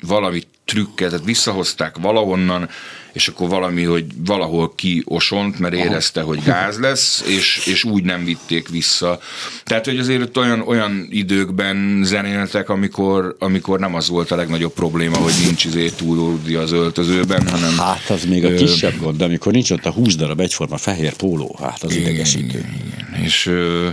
valami 0.00 0.42
trükket, 0.64 1.10
tehát 1.10 1.24
visszahozták 1.24 1.96
valahonnan, 2.00 2.68
és 3.14 3.28
akkor 3.28 3.48
valami, 3.48 3.82
hogy 3.82 4.04
valahol 4.24 4.74
kiosont, 4.74 5.58
mert 5.58 5.74
érezte, 5.74 6.20
hogy 6.20 6.42
gáz 6.42 6.78
lesz, 6.78 7.24
és, 7.26 7.66
és 7.66 7.84
úgy 7.84 8.02
nem 8.02 8.24
vitték 8.24 8.68
vissza. 8.68 9.20
Tehát, 9.64 9.84
hogy 9.84 9.98
azért 9.98 10.36
olyan, 10.36 10.60
olyan 10.60 11.06
időkben 11.10 12.00
zenéltek, 12.04 12.68
amikor, 12.68 13.36
amikor 13.38 13.78
nem 13.78 13.94
az 13.94 14.08
volt 14.08 14.30
a 14.30 14.36
legnagyobb 14.36 14.72
probléma, 14.72 15.16
hogy 15.16 15.32
nincs 15.44 15.64
izé 15.64 15.88
túlódi 15.88 16.54
az 16.54 16.72
öltözőben, 16.72 17.48
hanem... 17.48 17.78
Hát 17.78 18.10
az 18.10 18.24
még 18.24 18.44
a 18.44 18.50
ö, 18.50 18.54
kisebb 18.54 18.98
gond, 18.98 19.16
de 19.16 19.24
amikor 19.24 19.52
nincs 19.52 19.70
ott 19.70 19.86
a 19.86 19.90
20 19.90 20.16
darab 20.16 20.40
egyforma 20.40 20.76
fehér 20.76 21.12
póló, 21.12 21.58
hát 21.62 21.82
az 21.82 21.92
igen, 21.92 22.08
idegesítő. 22.08 22.58
Igen. 22.58 23.22
És 23.22 23.46
ö, 23.46 23.88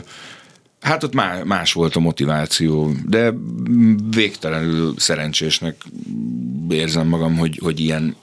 Hát 0.81 1.03
ott 1.03 1.13
más 1.45 1.73
volt 1.73 1.95
a 1.95 1.99
motiváció, 1.99 2.91
de 3.07 3.33
végtelenül 4.09 4.93
szerencsésnek 4.97 5.75
érzem 6.69 7.07
magam, 7.07 7.37
hogy, 7.37 7.59
hogy 7.63 7.79
ilyen, 7.79 8.15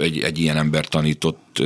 egy, 0.00 0.18
egy 0.18 0.38
ilyen 0.38 0.56
ember 0.56 0.86
tanított 0.86 1.62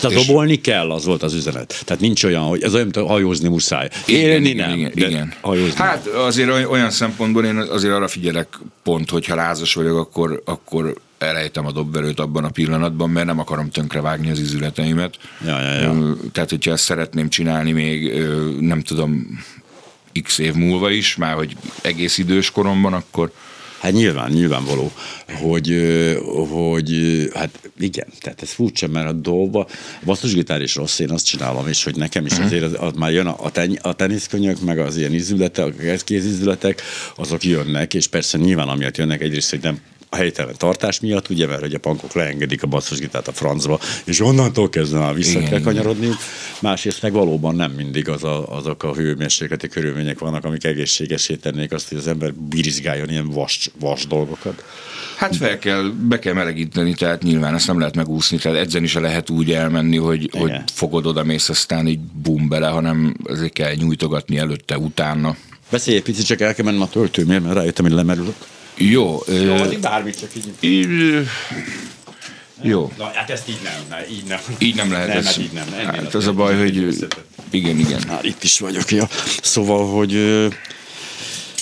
tehát 0.00 0.26
dobolni 0.26 0.60
kell, 0.60 0.90
az 0.90 1.04
volt 1.04 1.22
az 1.22 1.34
üzenet. 1.34 1.82
Tehát 1.84 2.02
nincs 2.02 2.24
olyan, 2.24 2.42
hogy 2.42 2.62
ez 2.62 2.74
olyan, 2.74 2.88
mint 2.92 3.08
hajózni 3.08 3.48
muszáj. 3.48 3.88
Élni 4.06 4.48
igen, 4.48 4.68
nem, 4.68 4.78
igen, 4.78 4.92
igen. 4.94 5.32
hajózni. 5.40 5.76
Hát 5.76 6.06
azért 6.06 6.50
olyan 6.68 6.90
szempontból 6.90 7.44
én 7.44 7.56
azért 7.56 7.94
arra 7.94 8.08
figyelek 8.08 8.58
pont, 8.82 9.10
hogyha 9.10 9.34
lázas 9.34 9.74
vagyok, 9.74 9.98
akkor, 9.98 10.42
akkor 10.44 10.94
elejtem 11.24 11.66
a 11.66 11.72
dobverőt 11.72 12.20
abban 12.20 12.44
a 12.44 12.50
pillanatban, 12.50 13.10
mert 13.10 13.26
nem 13.26 13.38
akarom 13.38 13.70
tönkrevágni 13.70 14.30
az 14.30 14.38
izületeimet. 14.38 15.18
Ja, 15.44 15.60
ja, 15.60 15.72
ja. 15.72 16.16
Tehát, 16.32 16.50
hogyha 16.50 16.72
ezt 16.72 16.84
szeretném 16.84 17.28
csinálni 17.28 17.72
még, 17.72 18.12
nem 18.60 18.80
tudom, 18.80 19.38
x 20.22 20.38
év 20.38 20.54
múlva 20.54 20.90
is, 20.90 21.16
már 21.16 21.34
hogy 21.34 21.56
egész 21.82 22.18
idős 22.18 22.50
koromban, 22.50 22.92
akkor, 22.92 23.32
Hát 23.82 23.92
nyilván, 23.92 24.30
nyilvánvaló, 24.30 24.92
hogy, 25.40 25.82
hogy 26.48 26.90
hát 27.34 27.70
igen, 27.78 28.06
tehát 28.20 28.42
ez 28.42 28.50
furcsa, 28.50 28.88
mert 28.88 29.08
a 29.08 29.12
dolga, 29.12 29.60
a 29.60 30.04
basszusgitár 30.04 30.62
is 30.62 30.74
rossz, 30.74 30.98
én 30.98 31.10
azt 31.10 31.26
csinálom, 31.26 31.68
és 31.68 31.84
hogy 31.84 31.96
nekem 31.96 32.26
is 32.26 32.32
mhm. 32.32 32.42
azért 32.42 32.62
az, 32.62 32.76
az 32.78 32.92
már 32.96 33.12
jön 33.12 33.26
a, 33.26 33.50
ten, 33.50 33.78
a 33.82 33.92
teniszkönyök, 33.92 34.60
meg 34.60 34.78
az 34.78 34.96
ilyen 34.96 35.14
izületek, 35.14 35.66
a 35.66 36.04
kézizületek, 36.04 36.82
azok 37.16 37.44
jönnek, 37.44 37.94
és 37.94 38.06
persze 38.06 38.38
nyilván 38.38 38.68
amiatt 38.68 38.96
jönnek 38.96 39.20
egyrészt, 39.20 39.50
hogy 39.50 39.62
nem 39.62 39.80
a 40.12 40.16
helytelen 40.16 40.54
tartás 40.56 41.00
miatt, 41.00 41.28
ugye, 41.28 41.46
mert 41.46 41.60
hogy 41.60 41.74
a 41.74 41.78
pankok 41.78 42.12
leengedik 42.12 42.62
a 42.62 42.66
basszusgitárt 42.66 43.28
a 43.28 43.32
francba, 43.32 43.80
és 44.04 44.20
onnantól 44.20 44.68
kezdve 44.68 44.98
már 44.98 45.14
vissza 45.14 45.38
igen, 45.38 45.50
kell 45.50 45.60
kanyarodni. 45.60 46.08
Másrészt 46.60 47.02
meg 47.02 47.12
valóban 47.12 47.54
nem 47.54 47.70
mindig 47.70 48.08
az 48.08 48.24
a, 48.24 48.56
azok 48.56 48.82
a 48.82 48.94
hőmérsékleti 48.94 49.68
körülmények 49.68 50.18
vannak, 50.18 50.44
amik 50.44 50.64
egészségesé 50.64 51.34
tennék 51.34 51.72
azt, 51.72 51.88
hogy 51.88 51.98
az 51.98 52.06
ember 52.06 52.34
birizgáljon 52.34 53.10
ilyen 53.10 53.30
vas, 53.30 53.70
vas 53.80 54.06
dolgokat. 54.06 54.64
Hát 55.16 55.36
fel 55.36 55.58
kell, 55.58 55.82
be 56.08 56.18
kell 56.18 56.32
melegíteni, 56.32 56.94
tehát 56.94 57.22
nyilván 57.22 57.54
ezt 57.54 57.66
nem 57.66 57.78
lehet 57.78 57.94
megúszni, 57.94 58.36
tehát 58.36 58.58
edzeni 58.58 58.86
se 58.86 59.00
lehet 59.00 59.30
úgy 59.30 59.52
elmenni, 59.52 59.96
hogy, 59.96 60.30
hogy 60.32 60.52
fogod 60.72 61.06
oda 61.06 61.24
mész, 61.24 61.48
aztán 61.48 61.86
így 61.86 62.00
bum 62.00 62.48
bele, 62.48 62.68
hanem 62.68 63.16
ezért 63.24 63.52
kell 63.52 63.74
nyújtogatni 63.74 64.38
előtte, 64.38 64.78
utána. 64.78 65.36
Beszélj 65.70 65.96
egy 65.96 66.02
picit, 66.02 66.26
csak 66.26 66.40
el 66.40 66.54
kell 66.54 66.64
mennem 66.64 66.82
a 66.82 66.88
töltőmért, 66.88 67.42
mert 67.42 67.54
rájöttem, 67.54 67.84
hogy 67.84 67.94
lemerülök. 67.94 68.34
Jó. 68.76 69.22
Jó, 69.26 69.34
ö... 69.34 69.78
bármit 69.80 70.18
csak 70.18 70.30
így. 70.36 70.52
így 70.60 71.26
jó. 72.62 72.92
Na, 72.98 73.10
hát 73.14 73.30
ezt 73.30 73.48
így 73.48 73.60
nem, 73.62 73.80
ne, 73.88 74.08
így 74.08 74.24
nem. 74.24 74.40
Így 74.58 74.74
nem 74.74 74.92
lehet. 74.92 75.08
Nem, 75.08 75.16
ez, 75.16 75.26
hát 75.26 75.38
így 75.38 75.52
nem. 75.52 75.66
Hát 75.94 76.14
az 76.14 76.26
a 76.26 76.32
baj, 76.32 76.58
hogy 76.58 77.08
igen, 77.50 77.78
igen. 77.78 78.02
Hát 78.08 78.24
itt 78.24 78.42
is 78.42 78.58
vagyok, 78.58 78.90
ja. 78.90 79.08
Szóval, 79.42 79.86
hogy 79.86 80.12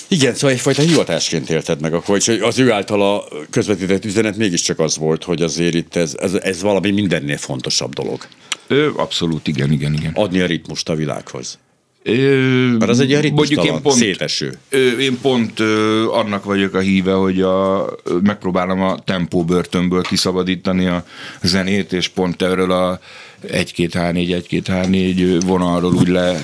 igen, 0.08 0.34
szóval 0.34 0.50
egyfajta 0.50 0.82
hivatásként 0.82 1.50
élted 1.50 1.80
meg, 1.80 1.94
akkor, 1.94 2.20
hogy 2.24 2.40
az 2.40 2.58
ő 2.58 2.72
általa 2.72 3.28
közvetített 3.50 4.04
üzenet 4.04 4.36
mégiscsak 4.36 4.78
az 4.78 4.96
volt, 4.96 5.24
hogy 5.24 5.42
azért 5.42 5.74
itt 5.74 5.96
ez, 5.96 6.16
ez, 6.20 6.34
ez 6.34 6.62
valami 6.62 6.90
mindennél 6.90 7.36
fontosabb 7.36 7.94
dolog. 7.94 8.26
Ő, 8.66 8.92
abszolút, 8.96 9.46
igen, 9.46 9.72
igen, 9.72 9.92
igen. 9.92 10.12
Adni 10.14 10.40
a 10.40 10.46
ritmust 10.46 10.88
a 10.88 10.94
világhoz. 10.94 11.58
Ö, 12.02 12.76
Mert 12.78 12.90
az 12.90 13.00
egy 13.00 13.08
ilyen 13.08 13.32
mondjuk 13.32 13.64
én 13.64 13.82
pont, 13.82 13.96
széteső. 13.96 14.58
Ö, 14.68 14.98
én 14.98 15.18
pont 15.20 15.60
ö, 15.60 16.04
annak 16.10 16.44
vagyok 16.44 16.74
a 16.74 16.78
híve, 16.78 17.12
hogy 17.12 17.40
a, 17.40 17.86
megpróbálom 18.22 18.80
a 18.80 18.98
tempó 19.04 19.44
börtönből 19.44 20.02
kiszabadítani 20.02 20.86
a 20.86 21.04
zenét, 21.42 21.92
és 21.92 22.08
pont 22.08 22.42
erről 22.42 22.72
a 22.72 23.00
1-2-3-4, 23.48 24.44
1-2-3-4 24.50 25.40
vonalról 25.46 25.94
úgy 25.94 26.08
le 26.08 26.40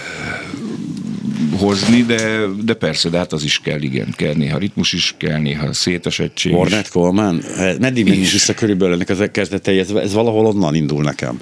hozni, 1.59 2.03
de, 2.03 2.41
de 2.65 2.75
persze, 2.75 3.09
de 3.09 3.19
hát 3.19 3.33
az 3.33 3.45
is 3.45 3.61
kell, 3.61 3.83
igen, 3.83 4.15
kell 4.17 4.35
néha 4.35 4.59
ritmus 4.59 4.93
is, 4.93 5.15
kell 5.19 5.39
néha 5.39 5.73
szétesettség 5.73 6.53
Hornet 6.53 6.89
Coleman, 6.89 7.43
meddig 7.81 8.05
menjünk 8.05 8.31
vissza 8.31 8.55
körülbelül 8.55 8.95
ennek 8.95 9.09
az 9.09 9.29
kezdetei, 9.33 9.79
ez, 9.79 9.91
ez 9.91 10.13
valahol 10.13 10.47
onnan 10.47 10.75
indul 10.75 11.03
nekem. 11.03 11.41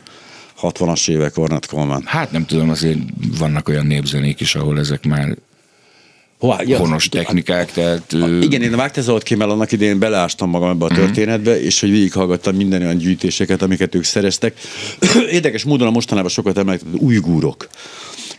60-as 0.61 1.09
évek 1.09 1.39
Ornat 1.39 1.67
Coleman. 1.67 2.03
Hát 2.05 2.33
nem 2.33 2.47
tudom, 2.47 2.71
azért 2.71 2.99
vannak 3.39 3.69
olyan 3.69 3.87
népzenék 3.87 4.41
is, 4.41 4.55
ahol 4.55 4.79
ezek 4.79 5.05
már 5.07 5.37
Hová, 6.39 6.61
ja, 6.67 6.79
honos 6.79 7.09
technikák, 7.09 7.73
tehát... 7.73 8.13
A, 8.13 8.27
igen, 8.27 8.63
én 8.63 8.73
a 8.73 8.77
Vágtezolt 8.77 9.23
Kimmel 9.23 9.51
annak 9.51 9.73
idején 9.73 9.99
beleástam 9.99 10.51
magam 10.51 10.71
ebbe 10.71 10.85
a 10.85 10.89
uh-huh. 10.89 11.05
történetbe, 11.05 11.61
és 11.61 11.81
hogy 11.81 11.91
végighallgattam 11.91 12.57
minden 12.57 12.83
olyan 12.83 12.97
gyűjtéseket, 12.97 13.63
amiket 13.63 13.95
ők 13.95 14.05
szereztek. 14.05 14.59
Érdekes 15.31 15.65
módon 15.65 15.87
a 15.87 15.91
mostanában 15.91 16.31
sokat 16.31 16.59
emelkedett 16.59 17.01
újgúrok 17.01 17.69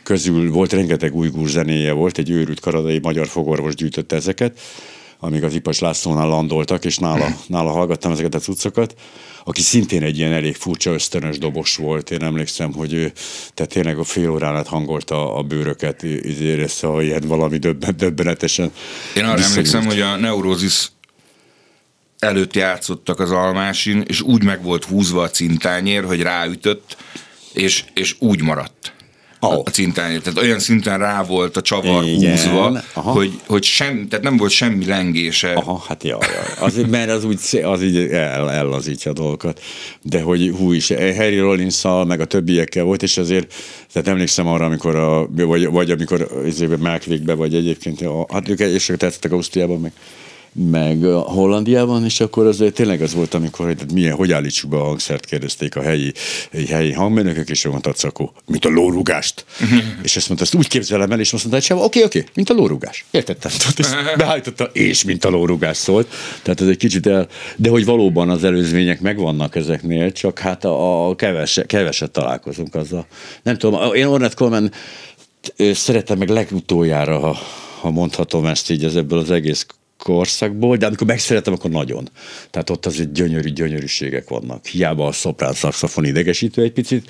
közül 0.04 0.52
volt 0.52 0.74
rengeteg 0.74 1.16
újgúr 1.16 1.48
zenéje 1.48 1.92
volt, 1.92 2.18
egy 2.18 2.30
őrült 2.30 2.60
karadai 2.60 3.00
magyar 3.02 3.28
fogorvos 3.28 3.76
gyűjtötte 3.76 4.16
ezeket, 4.16 4.60
amíg 5.20 5.44
az 5.44 5.54
Ipas 5.54 5.80
Lászlónál 5.80 6.28
landoltak, 6.28 6.86
és 6.86 6.98
nála, 6.98 7.28
nála 7.48 7.72
hallgattam 7.72 8.12
ezeket 8.12 8.36
a 8.36 8.40
cuccokat 8.40 8.96
aki 9.48 9.62
szintén 9.62 10.04
egy 10.04 10.18
ilyen 10.18 10.34
elég 10.34 10.56
furcsa 10.56 10.92
ösztönös 10.92 11.38
dobos 11.38 11.76
volt. 11.76 12.12
Én 12.12 12.24
emlékszem, 12.24 12.74
hogy 12.74 12.94
ő 12.94 13.12
tehát 13.54 13.72
tényleg 13.72 13.98
a 13.98 14.04
fél 14.04 14.30
órán 14.30 14.56
át 14.56 14.68
hangolta 14.68 15.36
a 15.36 15.42
bőröket, 15.42 16.04
érezte, 16.04 16.88
hogy 16.88 17.06
ilyen 17.06 17.24
valami 17.28 17.58
döbben, 17.58 17.98
döbbenetesen. 17.98 18.72
Én 19.16 19.24
arra 19.24 19.44
emlékszem, 19.44 19.86
hogy 19.86 20.02
a 20.02 20.16
Neurózis 20.16 20.92
előtt 22.20 22.56
játszottak 22.56 23.20
az 23.20 23.32
almásin, 23.32 24.04
és 24.08 24.22
úgy 24.22 24.44
meg 24.44 24.64
volt 24.64 24.86
húzva 24.86 25.22
a 25.22 25.30
cintányér, 25.30 26.04
hogy 26.04 26.22
ráütött, 26.22 26.98
és, 27.54 27.84
és 27.94 28.16
úgy 28.20 28.42
maradt 28.42 28.95
oh. 29.40 29.62
a 29.66 29.70
cintányért. 29.70 30.24
Tehát 30.24 30.40
olyan 30.40 30.60
szinten 30.60 30.98
rá 30.98 31.24
volt 31.24 31.58
a 31.58 31.62
csavar 31.62 32.04
Igen. 32.04 32.32
húzva, 32.32 32.82
Aha. 32.94 33.12
hogy, 33.12 33.40
hogy 33.48 33.64
sem, 33.64 34.08
tehát 34.08 34.26
nem 34.26 34.38
volt 34.38 34.52
semmi 34.52 34.86
lengése. 34.86 35.52
Aha, 35.52 35.84
hát 35.88 36.04
jaj, 36.04 36.20
jaj. 36.22 36.68
Az, 36.68 36.82
mert 36.90 37.10
az 37.10 37.24
úgy 37.24 37.40
az 37.64 37.84
így 37.84 37.98
el, 37.98 38.52
ellazítja 38.52 39.12
a 39.12 39.14
dolgokat. 39.14 39.62
De 40.02 40.22
hogy 40.22 40.54
hú 40.58 40.72
is, 40.72 40.88
Harry 40.88 41.40
rollins 41.40 41.82
meg 42.08 42.20
a 42.20 42.26
többiekkel 42.26 42.84
volt, 42.84 43.04
és 43.04 43.18
azért, 43.18 43.54
tehát 43.94 44.08
emlékszem 44.08 44.48
arra, 44.48 44.66
amikor 44.66 44.96
a, 44.96 45.28
vagy, 45.28 45.68
vagy 45.68 45.92
amikor 45.92 46.28
az 46.46 46.66
Melkvékbe, 46.80 47.34
vagy 47.34 47.56
egyébként, 47.56 48.02
a, 48.02 48.26
hát 48.34 48.50
ők 48.50 48.60
és 48.60 48.92
tetszettek 48.98 49.32
Ausztriában, 49.32 49.80
meg 49.80 49.92
meg 50.58 51.04
Hollandiában, 51.04 52.04
és 52.04 52.20
akkor 52.20 52.46
az 52.46 52.64
tényleg 52.74 53.02
az 53.02 53.14
volt, 53.14 53.34
amikor 53.34 53.66
hogy 53.66 53.92
milyen, 53.94 54.16
hogy 54.16 54.32
állítsuk 54.32 54.70
be 54.70 54.78
a 54.78 54.84
hangszert, 54.84 55.26
kérdezték 55.26 55.76
a 55.76 55.82
helyi, 55.82 56.12
helyi 56.70 56.92
hangmérnökök, 56.92 57.50
és 57.50 57.66
mondta 57.66 57.92
Cakó, 57.92 58.34
mint 58.46 58.66
a 58.66 58.70
lórugást. 58.70 59.46
és 60.04 60.16
ezt 60.16 60.28
mondta, 60.28 60.46
ezt 60.46 60.56
úgy 60.56 60.68
képzelem 60.68 61.12
el, 61.12 61.20
és 61.20 61.34
azt 61.34 61.46
mondta, 61.46 61.74
hogy 61.74 61.84
oké, 61.86 62.04
oké, 62.04 62.24
mint 62.34 62.50
a 62.50 62.54
lórugás. 62.54 63.06
Értettem, 63.12 63.52
tudod, 63.66 63.80
ezt 63.80 64.18
beállította, 64.18 64.64
és 64.64 65.04
mint 65.04 65.26
a 65.26 65.30
lórugás 65.30 65.78
szólt. 65.78 66.08
Tehát 66.42 66.62
ez 66.62 66.68
egy 66.68 66.78
kicsit 66.78 67.08
el, 67.08 67.28
de 67.56 67.70
hogy 67.70 67.86
valóban 67.86 68.30
az 68.30 68.44
előzmények 68.44 69.02
megvannak 69.02 69.56
ezeknél, 69.56 70.12
csak 70.12 70.40
hát 70.40 70.66
a, 70.66 71.10
a 71.10 71.16
keveset, 71.16 71.66
keveset 71.66 72.12
találkozunk 72.12 72.76
azzal. 72.76 73.06
Nem 73.44 73.58
tudom, 73.58 73.94
én 73.94 74.06
Ornette 74.06 74.36
Coleman 74.36 74.72
szeretem 75.74 76.18
meg 76.18 76.30
legutoljára, 76.30 77.20
ha, 77.20 77.38
ha 77.82 77.90
mondhatom 77.90 78.46
ezt 78.46 78.70
így 78.70 78.84
ez 78.84 78.96
ebből 78.96 79.20
az 79.20 79.32
egész 79.32 79.66
korszakból, 79.98 80.78
de 80.78 80.86
amikor 80.86 81.08
megszeretem, 81.08 81.54
akkor 81.54 81.70
nagyon. 81.70 82.10
Tehát 82.50 82.70
ott 82.70 82.86
azért 82.86 83.12
gyönyörű 83.12 83.50
gyönyörűségek 83.50 84.30
vannak. 84.30 84.66
Hiába 84.66 85.08
a 85.08 85.12
szoprán 85.12 85.54
szakszafon 85.54 86.06
idegesítő 86.06 86.62
egy 86.62 86.72
picit, 86.72 87.10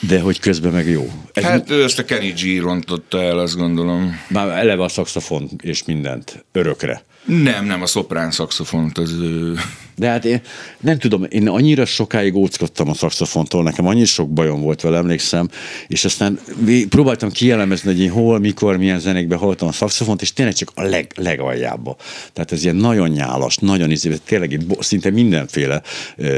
de 0.00 0.20
hogy 0.20 0.40
közben 0.40 0.72
meg 0.72 0.88
jó. 0.88 1.10
Ez 1.32 1.42
hát 1.44 1.70
ő 1.70 1.82
ezt 1.82 1.98
a 1.98 2.04
Kenny 2.04 2.32
G 2.32 2.60
rontotta 2.60 3.22
el, 3.22 3.38
azt 3.38 3.56
gondolom. 3.56 4.20
Már 4.28 4.48
eleve 4.48 4.82
a 4.82 4.88
szakszafon 4.88 5.50
és 5.62 5.84
mindent, 5.84 6.44
örökre. 6.52 7.04
Nem, 7.26 7.64
nem, 7.64 7.82
a 7.82 7.86
szoprán 7.86 8.30
szakszofont 8.30 8.98
az... 8.98 9.14
De 9.98 10.08
hát 10.08 10.24
én 10.24 10.40
nem 10.80 10.98
tudom, 10.98 11.26
én 11.28 11.48
annyira 11.48 11.84
sokáig 11.84 12.34
óckodtam 12.34 12.88
a 12.88 12.94
szakszofontól, 12.94 13.62
nekem 13.62 13.86
annyi 13.86 14.04
sok 14.04 14.30
bajom 14.30 14.60
volt 14.60 14.80
vele, 14.80 14.96
emlékszem, 14.96 15.48
és 15.86 16.04
aztán 16.04 16.38
próbáltam 16.88 17.30
kielemezni, 17.30 17.90
hogy 17.90 18.00
én 18.00 18.10
hol, 18.10 18.38
mikor, 18.38 18.76
milyen 18.76 19.00
zenékben 19.00 19.38
hallottam 19.38 19.68
a 19.68 19.72
szakszofont, 19.72 20.22
és 20.22 20.32
tényleg 20.32 20.54
csak 20.54 20.70
a 20.74 20.82
leg, 20.82 21.12
legaljába. 21.14 21.96
Tehát 22.32 22.52
ez 22.52 22.62
ilyen 22.62 22.76
nagyon 22.76 23.08
nyálas, 23.08 23.56
nagyon 23.56 23.90
izé, 23.90 24.16
tényleg 24.24 24.52
itt 24.52 24.82
szinte 24.82 25.10
mindenféle 25.10 25.82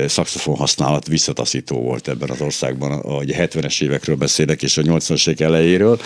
szakszofon 0.07 0.57
használat 0.57 1.07
visszataszító 1.07 1.81
volt 1.81 2.09
ebben 2.09 2.31
az 2.31 2.41
országban, 2.41 2.93
a 2.93 3.21
70-es 3.21 3.83
évekről 3.83 4.17
beszélek, 4.17 4.63
és 4.63 4.79
a 4.79 4.83
80-as 4.83 5.29
évek 5.29 5.41
elejéről, 5.41 6.01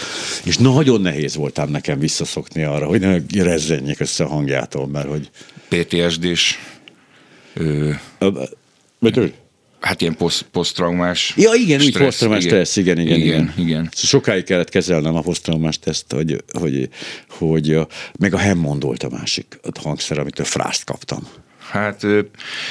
és 0.45 0.57
nagyon 0.57 1.01
nehéz 1.01 1.37
volt 1.37 1.59
ám 1.59 1.71
nekem 1.71 1.99
visszaszokni 1.99 2.63
arra, 2.63 2.87
hogy 2.87 3.01
ne 3.01 3.43
rezzenjék 3.43 4.01
össze 4.01 4.25
a 4.25 4.29
hangjától, 4.73 4.87
mert 4.87 5.09
hogy... 5.09 5.31
PTSD-s 5.69 6.59
Mitől? 8.99 9.33
Hát 9.81 10.01
ilyen 10.01 10.17
poszt, 10.17 10.43
posztraumás 10.43 11.35
Ja, 11.37 11.53
igen, 11.55 11.81
stressz, 11.81 11.97
úgy 11.97 12.03
posztraumás 12.03 12.43
stressz, 12.43 12.77
igen, 12.77 12.99
igen, 12.99 13.19
igen. 13.19 13.27
igen, 13.27 13.55
igen. 13.67 13.89
Sokáig 13.93 14.45
kellett 14.45 14.69
kezelnem 14.69 15.15
a 15.15 15.21
posztraumás 15.21 15.79
teszt, 15.79 16.13
hogy, 16.13 16.45
hogy, 16.53 16.89
hogy, 17.29 17.79
meg 18.19 18.35
a 18.35 18.41
Hammond 18.41 18.83
volt 18.83 19.03
a 19.03 19.09
másik 19.09 19.59
a 19.63 19.81
hangszer, 19.81 20.19
amitől 20.19 20.47
frászt 20.47 20.85
kaptam. 20.85 21.29
Hát 21.73 22.07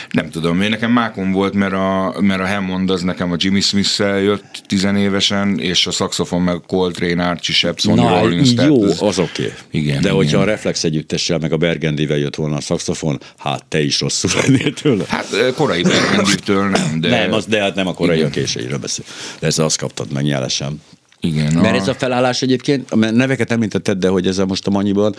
nem 0.09 0.29
tudom, 0.29 0.61
én 0.61 0.69
nekem 0.69 0.91
mákom 0.91 1.31
volt, 1.31 1.53
mert 1.53 1.73
a, 1.73 2.15
mert 2.19 2.41
a 2.41 2.47
Hammond 2.47 2.89
az 2.89 3.01
nekem 3.01 3.31
a 3.31 3.35
Jimmy 3.37 3.61
smith 3.61 3.99
jött 3.99 4.61
tizenévesen, 4.67 5.59
és 5.59 5.87
a 5.87 5.91
szaxofon 5.91 6.41
meg 6.41 6.61
Coltrane, 6.67 7.27
Archie 7.27 7.55
Shepp, 7.55 7.77
Sonny 7.77 7.95
Na, 7.95 8.19
Rollins. 8.19 8.51
Jó, 8.51 8.83
az, 8.83 9.01
az 9.01 9.19
oké. 9.19 9.43
Okay. 9.43 9.53
Igen, 9.71 9.95
De 9.95 9.99
igen. 10.01 10.13
hogyha 10.13 10.39
a 10.39 10.43
Reflex 10.43 10.83
együttessel, 10.83 11.37
meg 11.37 11.51
a 11.51 11.57
Bergendivel 11.57 12.17
jött 12.17 12.35
volna 12.35 12.55
a 12.55 12.61
szaxofon, 12.61 13.19
hát 13.37 13.65
te 13.65 13.81
is 13.81 13.99
rosszul 13.99 14.31
lennél 14.41 14.73
tőle. 14.73 15.03
Hát 15.07 15.53
korai 15.55 15.81
Bergenditől 15.81 16.69
nem, 16.69 16.99
de... 16.99 17.09
Nem, 17.09 17.33
az, 17.33 17.45
de 17.45 17.61
hát 17.61 17.75
nem 17.75 17.87
a 17.87 17.93
korai, 17.93 18.15
igen. 18.15 18.27
a 18.27 18.31
későiről 18.31 18.77
beszél. 18.77 19.05
De 19.39 19.47
ez 19.47 19.59
azt 19.59 19.77
kaptad 19.77 20.11
meg 20.11 20.23
nyelesen. 20.23 20.81
Igen. 21.19 21.53
Mert 21.53 21.75
ez 21.75 21.87
a 21.87 21.93
felállás 21.93 22.41
egyébként, 22.41 22.95
mert 22.95 23.13
neveket 23.13 23.51
említetted, 23.51 23.97
de 23.97 24.07
hogy 24.07 24.27
ez 24.27 24.37
a 24.37 24.45
most 24.45 24.67
a 24.67 24.69
manyiban, 24.69 25.15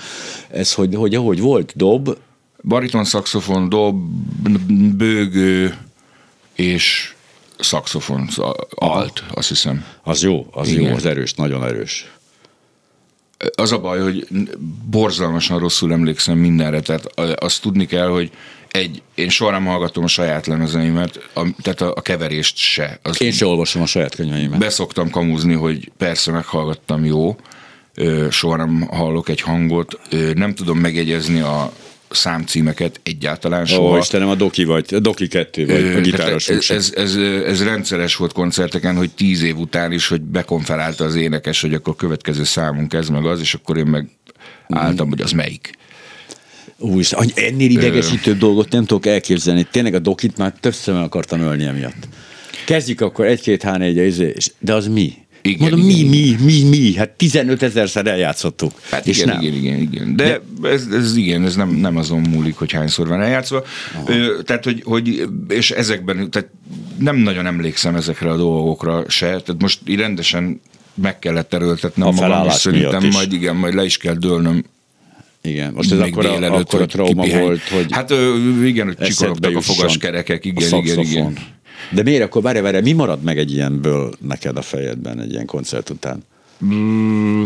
ez 0.50 0.72
hogy, 0.72 0.94
hogy 0.94 1.14
ahogy 1.14 1.40
volt 1.40 1.72
dob, 1.76 2.16
bariton 2.62 3.04
szaxofon, 3.04 3.68
dob, 3.68 3.96
bőgő 4.96 5.76
és 6.54 7.14
szaxofon, 7.58 8.28
alt, 8.70 9.24
azt 9.34 9.48
hiszem. 9.48 9.84
Az 10.02 10.22
jó, 10.22 10.46
az 10.50 10.68
Igen. 10.68 10.82
jó, 10.82 10.94
az 10.94 11.06
erős, 11.06 11.34
nagyon 11.34 11.64
erős. 11.64 12.10
Az 13.54 13.72
a 13.72 13.78
baj, 13.78 14.00
hogy 14.00 14.26
borzalmasan 14.90 15.58
rosszul 15.58 15.92
emlékszem 15.92 16.38
mindenre, 16.38 16.80
tehát 16.80 17.20
azt 17.40 17.62
tudni 17.62 17.86
kell, 17.86 18.08
hogy 18.08 18.30
egy, 18.70 19.02
én 19.14 19.28
soha 19.28 19.50
nem 19.50 19.64
hallgatom 19.64 20.04
a 20.04 20.08
saját 20.08 20.46
lemezeimet, 20.46 21.28
a, 21.34 21.46
tehát 21.62 21.80
a, 21.80 21.92
a 21.96 22.00
keverést 22.00 22.56
se. 22.56 22.98
Az 23.02 23.22
én 23.22 23.32
se 23.32 23.46
olvasom 23.46 23.82
a 23.82 23.86
saját 23.86 24.14
könyveimet. 24.14 24.58
Beszoktam 24.58 25.10
kamuzni, 25.10 25.54
hogy 25.54 25.90
persze 25.96 26.32
meghallgattam 26.32 27.04
jó, 27.04 27.36
soha 28.30 28.56
nem 28.56 28.80
hallok 28.80 29.28
egy 29.28 29.40
hangot, 29.40 30.00
nem 30.34 30.54
tudom 30.54 30.78
megjegyezni 30.78 31.40
a, 31.40 31.72
számcímeket 32.14 33.00
egyáltalán 33.02 33.66
soha. 33.66 33.96
Ó, 33.96 33.98
Istenem, 33.98 34.28
a 34.28 34.34
Doki 34.34 34.64
vagy, 34.64 34.94
a 34.94 34.98
Doki 34.98 35.28
kettő 35.28 35.66
vagy, 35.66 35.96
a 35.96 36.00
gitáros. 36.00 36.48
Ez, 36.48 36.70
ez, 36.70 36.92
ez, 36.96 37.16
ez, 37.46 37.64
rendszeres 37.64 38.16
volt 38.16 38.32
koncerteken, 38.32 38.96
hogy 38.96 39.10
tíz 39.10 39.42
év 39.42 39.58
után 39.58 39.92
is, 39.92 40.08
hogy 40.08 40.20
bekonferálta 40.20 41.04
az 41.04 41.14
énekes, 41.14 41.60
hogy 41.60 41.74
akkor 41.74 41.96
következő 41.96 42.44
számunk 42.44 42.92
ez 42.92 43.08
meg 43.08 43.26
az, 43.26 43.40
és 43.40 43.54
akkor 43.54 43.76
én 43.76 43.86
meg 43.86 44.08
álltam, 44.68 45.08
hogy 45.08 45.20
az 45.20 45.32
melyik. 45.32 45.70
Új, 46.78 47.04
ennél 47.34 47.70
idegesítőbb 47.70 48.38
dolgot 48.38 48.70
nem 48.70 48.84
tudok 48.84 49.06
elképzelni. 49.06 49.66
Tényleg 49.70 49.94
a 49.94 49.98
Dokit 49.98 50.36
már 50.36 50.52
többször 50.60 50.94
akartam 50.94 51.40
ölni 51.40 51.64
emiatt. 51.64 52.08
Kezdjük 52.66 53.00
akkor 53.00 53.26
egy-két 53.26 53.62
h 53.62 53.78
4 53.78 54.52
de 54.58 54.74
az 54.74 54.86
mi? 54.86 55.21
Igen, 55.42 55.70
Mondom, 55.70 55.88
igen, 55.88 56.08
mi, 56.08 56.16
igen. 56.16 56.40
mi, 56.40 56.62
mi, 56.62 56.68
mi? 56.68 56.94
Hát 56.94 57.10
15 57.10 57.62
ezerszer 57.62 58.06
eljátszottuk. 58.06 58.72
Hát 58.90 59.06
és 59.06 59.18
igen, 59.18 59.28
nem. 59.28 59.42
igen, 59.42 59.54
igen, 59.54 59.78
igen. 59.78 60.16
De, 60.16 60.40
De 60.60 60.68
ez, 60.68 60.86
ez, 60.92 61.16
igen, 61.16 61.44
ez 61.44 61.56
nem, 61.56 61.68
nem 61.70 61.96
azon 61.96 62.20
múlik, 62.20 62.56
hogy 62.56 62.72
hányszor 62.72 63.08
van 63.08 63.20
eljátszva. 63.20 63.64
Ö, 64.06 64.42
tehát, 64.44 64.64
hogy, 64.64 64.82
hogy, 64.84 65.28
és 65.48 65.70
ezekben, 65.70 66.30
tehát 66.30 66.48
nem 66.98 67.16
nagyon 67.16 67.46
emlékszem 67.46 67.94
ezekre 67.94 68.30
a 68.30 68.36
dolgokra 68.36 69.04
se. 69.08 69.26
Tehát 69.26 69.56
most 69.58 69.80
így 69.86 69.98
rendesen 69.98 70.60
meg 70.94 71.18
kellett 71.18 71.54
erőltetnem 71.54 72.08
a 72.08 72.10
magam, 72.10 72.46
és 72.46 72.52
szerintem 72.52 73.04
is. 73.04 73.14
majd 73.14 73.32
igen, 73.32 73.56
majd 73.56 73.74
le 73.74 73.84
is 73.84 73.96
kell 73.96 74.14
dőlnöm 74.14 74.64
igen, 75.44 75.72
most 75.72 75.92
ez 75.92 75.98
akkor 75.98 76.26
a, 76.26 76.54
akkor 76.54 76.80
a 76.80 76.86
trauma 76.86 77.22
kipihány. 77.22 77.42
volt, 77.42 77.62
hogy 77.68 77.86
Hát 77.90 78.10
igen, 78.64 78.86
hogy 78.86 78.96
csikorogtak 78.96 79.56
a 79.56 79.60
fogaskerekek, 79.60 80.44
igen, 80.44 80.72
a 80.72 80.76
igen, 80.76 80.98
igen. 80.98 81.36
De 81.90 82.02
miért 82.02 82.22
akkor, 82.22 82.42
várj, 82.42 82.58
várj, 82.58 82.80
mi 82.80 82.92
marad 82.92 83.22
meg 83.22 83.38
egy 83.38 83.52
ilyenből 83.52 84.12
neked 84.20 84.56
a 84.56 84.62
fejedben 84.62 85.20
egy 85.20 85.32
ilyen 85.32 85.46
koncert 85.46 85.90
után? 85.90 86.24
Mm, 86.64 87.44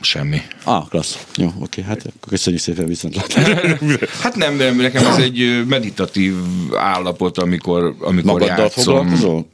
semmi. 0.00 0.40
Ah, 0.64 0.88
klassz. 0.88 1.26
Jó, 1.36 1.52
oké, 1.60 1.82
hát 1.82 2.12
köszönjük 2.28 2.62
szépen 2.62 2.86
viszont 2.86 3.16
Hát 4.22 4.36
nem, 4.36 4.56
nem, 4.56 4.76
nekem 4.76 5.06
ez 5.06 5.16
egy 5.16 5.64
meditatív 5.68 6.34
állapot, 6.74 7.38
amikor, 7.38 7.94
amikor 8.00 8.32
Magaddal 8.32 8.58
játszom. 8.58 8.84
foglalkozol? 8.84 9.48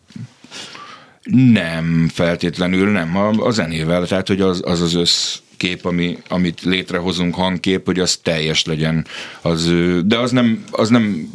Nem 1.52 2.10
feltétlenül, 2.12 2.90
nem. 2.90 3.16
A, 3.16 3.28
a 3.28 3.50
zenével, 3.50 4.06
tehát 4.06 4.28
hogy 4.28 4.40
az 4.40 4.60
az, 4.64 4.80
az 4.80 4.94
össz 4.94 5.36
kép, 5.56 5.84
ami, 5.84 6.18
amit 6.28 6.62
létrehozunk, 6.62 7.34
hangkép, 7.34 7.86
hogy 7.86 7.98
az 7.98 8.16
teljes 8.16 8.64
legyen. 8.64 9.06
Az, 9.40 9.72
de 10.04 10.18
az 10.18 10.30
nem, 10.30 10.64
az 10.70 10.88
nem 10.88 11.30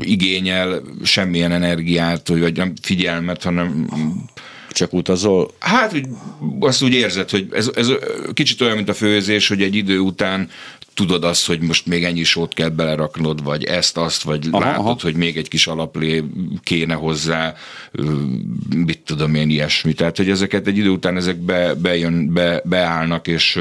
igényel 0.00 0.82
semmilyen 1.02 1.52
energiát, 1.52 2.28
vagy 2.28 2.56
nem 2.56 2.72
figyelmet, 2.82 3.42
hanem 3.42 3.86
csak 4.70 4.92
utazol? 4.92 5.50
Hát 5.58 5.94
úgy, 5.94 6.06
azt 6.60 6.82
úgy 6.82 6.92
érzed, 6.92 7.30
hogy 7.30 7.48
ez, 7.52 7.70
ez 7.74 7.88
kicsit 8.32 8.60
olyan, 8.60 8.76
mint 8.76 8.88
a 8.88 8.94
főzés, 8.94 9.48
hogy 9.48 9.62
egy 9.62 9.74
idő 9.74 9.98
után 9.98 10.48
tudod 10.94 11.24
azt, 11.24 11.46
hogy 11.46 11.60
most 11.60 11.86
még 11.86 12.04
ennyi 12.04 12.24
sót 12.24 12.54
kell 12.54 12.68
beleraknod, 12.68 13.42
vagy 13.42 13.64
ezt, 13.64 13.96
azt, 13.96 14.22
vagy 14.22 14.48
aha, 14.50 14.64
látod, 14.64 14.84
aha. 14.84 14.96
hogy 15.02 15.14
még 15.14 15.36
egy 15.36 15.48
kis 15.48 15.66
alaplé 15.66 16.24
kéne 16.62 16.94
hozzá, 16.94 17.54
mit 18.76 18.98
tudom 18.98 19.34
én, 19.34 19.50
ilyesmi. 19.50 19.92
Tehát, 19.92 20.16
hogy 20.16 20.30
ezeket 20.30 20.66
egy 20.66 20.78
idő 20.78 20.88
után 20.88 21.16
ezek 21.16 21.36
be, 21.36 21.74
bejön, 21.74 22.32
be, 22.32 22.62
beállnak, 22.64 23.26
és 23.26 23.60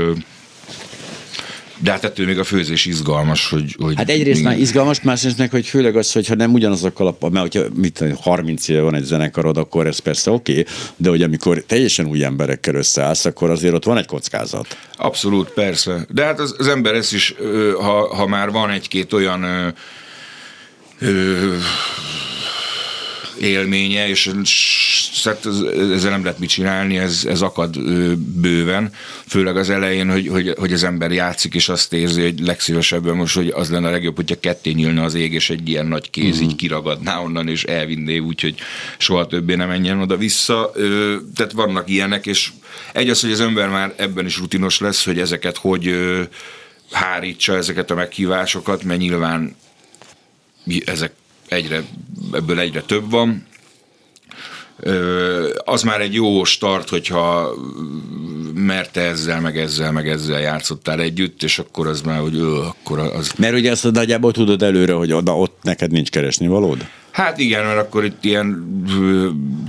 de 1.83 1.91
hát 1.91 2.03
ettől 2.03 2.25
még 2.25 2.39
a 2.39 2.43
főzés 2.43 2.85
izgalmas, 2.85 3.49
hogy... 3.49 3.75
hogy 3.79 3.95
hát 3.95 4.09
egyrészt 4.09 4.39
igen. 4.39 4.51
már 4.51 4.61
izgalmas, 4.61 5.01
másrészt 5.01 5.37
meg, 5.37 5.51
hogy 5.51 5.65
főleg 5.65 5.95
az, 5.95 6.11
hogyha 6.11 6.35
nem 6.35 6.53
ugyanazokkal 6.53 7.07
a... 7.07 7.29
Mert 7.29 7.53
hogyha 7.53 7.69
mit, 7.75 8.03
30 8.21 8.67
éve 8.67 8.81
van 8.81 8.95
egy 8.95 9.03
zenekarod, 9.03 9.57
akkor 9.57 9.87
ez 9.87 9.99
persze 9.99 10.31
oké, 10.31 10.51
okay, 10.51 10.65
de 10.95 11.09
hogy 11.09 11.21
amikor 11.21 11.63
teljesen 11.67 12.05
új 12.05 12.23
emberekkel 12.23 12.75
összeállsz, 12.75 13.25
akkor 13.25 13.49
azért 13.49 13.73
ott 13.73 13.85
van 13.85 13.97
egy 13.97 14.05
kockázat. 14.05 14.77
Abszolút, 14.95 15.49
persze. 15.49 16.05
De 16.09 16.23
hát 16.23 16.39
az, 16.39 16.55
az 16.57 16.67
ember 16.67 16.93
ez 16.93 17.13
is, 17.13 17.35
ha, 17.75 18.15
ha 18.15 18.27
már 18.27 18.51
van 18.51 18.69
egy-két 18.69 19.13
olyan 19.13 19.43
ö, 19.43 19.67
ö, 20.99 21.55
élménye, 23.39 24.07
és 24.07 24.31
hát 25.23 25.45
ezzel 25.93 26.11
nem 26.11 26.23
lehet 26.23 26.39
mit 26.39 26.49
csinálni, 26.49 26.97
ez, 26.97 27.25
ez 27.27 27.41
akad 27.41 27.79
bőven, 28.17 28.93
főleg 29.27 29.57
az 29.57 29.69
elején, 29.69 30.11
hogy, 30.11 30.27
hogy, 30.27 30.53
hogy 30.57 30.73
az 30.73 30.83
ember 30.83 31.11
játszik, 31.11 31.53
és 31.53 31.69
azt 31.69 31.93
érzi, 31.93 32.21
hogy 32.21 32.39
legszívesebben 32.39 33.15
most, 33.15 33.35
hogy 33.35 33.47
az 33.47 33.69
lenne 33.69 33.87
a 33.87 33.91
legjobb, 33.91 34.15
hogyha 34.15 34.39
ketté 34.39 34.71
nyílna 34.71 35.03
az 35.03 35.13
ég, 35.13 35.33
és 35.33 35.49
egy 35.49 35.69
ilyen 35.69 35.85
nagy 35.85 36.09
kéz 36.09 36.33
uh-huh. 36.35 36.49
így 36.49 36.55
kiragadná 36.55 37.19
onnan, 37.19 37.47
és 37.47 37.63
elvinné 37.63 38.17
úgy, 38.17 38.41
hogy 38.41 38.55
soha 38.97 39.27
többé 39.27 39.55
nem 39.55 39.67
menjen 39.67 40.01
oda-vissza. 40.01 40.71
Tehát 41.35 41.51
vannak 41.51 41.89
ilyenek, 41.89 42.25
és 42.25 42.51
egy 42.93 43.09
az, 43.09 43.21
hogy 43.21 43.31
az 43.31 43.41
ember 43.41 43.69
már 43.69 43.93
ebben 43.97 44.25
is 44.25 44.37
rutinos 44.37 44.79
lesz, 44.79 45.05
hogy 45.05 45.19
ezeket 45.19 45.57
hogy 45.57 45.95
hárítsa 46.91 47.55
ezeket 47.55 47.91
a 47.91 47.95
meghívásokat, 47.95 48.83
mert 48.83 48.99
nyilván 48.99 49.55
ezek 50.85 51.13
egyre, 51.53 51.83
ebből 52.31 52.59
egyre 52.59 52.81
több 52.81 53.09
van. 53.09 53.45
Az 55.65 55.83
már 55.83 56.01
egy 56.01 56.13
jó 56.13 56.43
start, 56.43 56.89
hogyha 56.89 57.53
mert 58.53 58.97
ezzel, 58.97 59.41
meg 59.41 59.57
ezzel, 59.57 59.91
meg 59.91 60.09
ezzel 60.09 60.39
játszottál 60.39 60.99
együtt, 60.99 61.43
és 61.43 61.59
akkor 61.59 61.87
az 61.87 62.01
már, 62.01 62.19
hogy 62.19 62.35
ő, 62.35 62.55
akkor 62.55 62.99
az... 62.99 63.31
Mert 63.37 63.53
ugye 63.53 63.71
azt 63.71 63.91
nagyjából 63.91 64.31
tudod 64.31 64.61
előre, 64.61 64.93
hogy 64.93 65.13
oda, 65.13 65.37
ott 65.37 65.57
neked 65.61 65.91
nincs 65.91 66.09
keresni 66.09 66.47
valód? 66.47 66.87
Hát 67.11 67.37
igen, 67.37 67.65
mert 67.65 67.79
akkor 67.79 68.05
itt 68.05 68.23
ilyen 68.23 68.65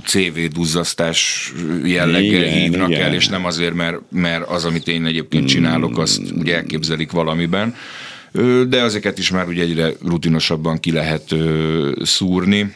CV 0.05 0.39
duzzasztás 0.53 1.51
jelleggel 1.83 2.43
igen, 2.43 2.53
hívnak 2.53 2.89
igen. 2.89 3.01
el, 3.01 3.13
és 3.13 3.27
nem 3.27 3.45
azért, 3.45 3.73
mert, 3.73 3.97
mert 4.09 4.49
az, 4.49 4.65
amit 4.65 4.87
én 4.87 5.05
egyébként 5.05 5.47
csinálok, 5.47 5.97
azt 5.97 6.21
ugye 6.31 6.55
elképzelik 6.55 7.11
valamiben, 7.11 7.75
de 8.67 8.81
ezeket 8.81 9.17
is 9.17 9.31
már 9.31 9.47
ugye 9.47 9.63
egyre 9.63 9.93
rutinosabban 10.01 10.79
ki 10.79 10.91
lehet 10.91 11.35
szúrni. 12.01 12.73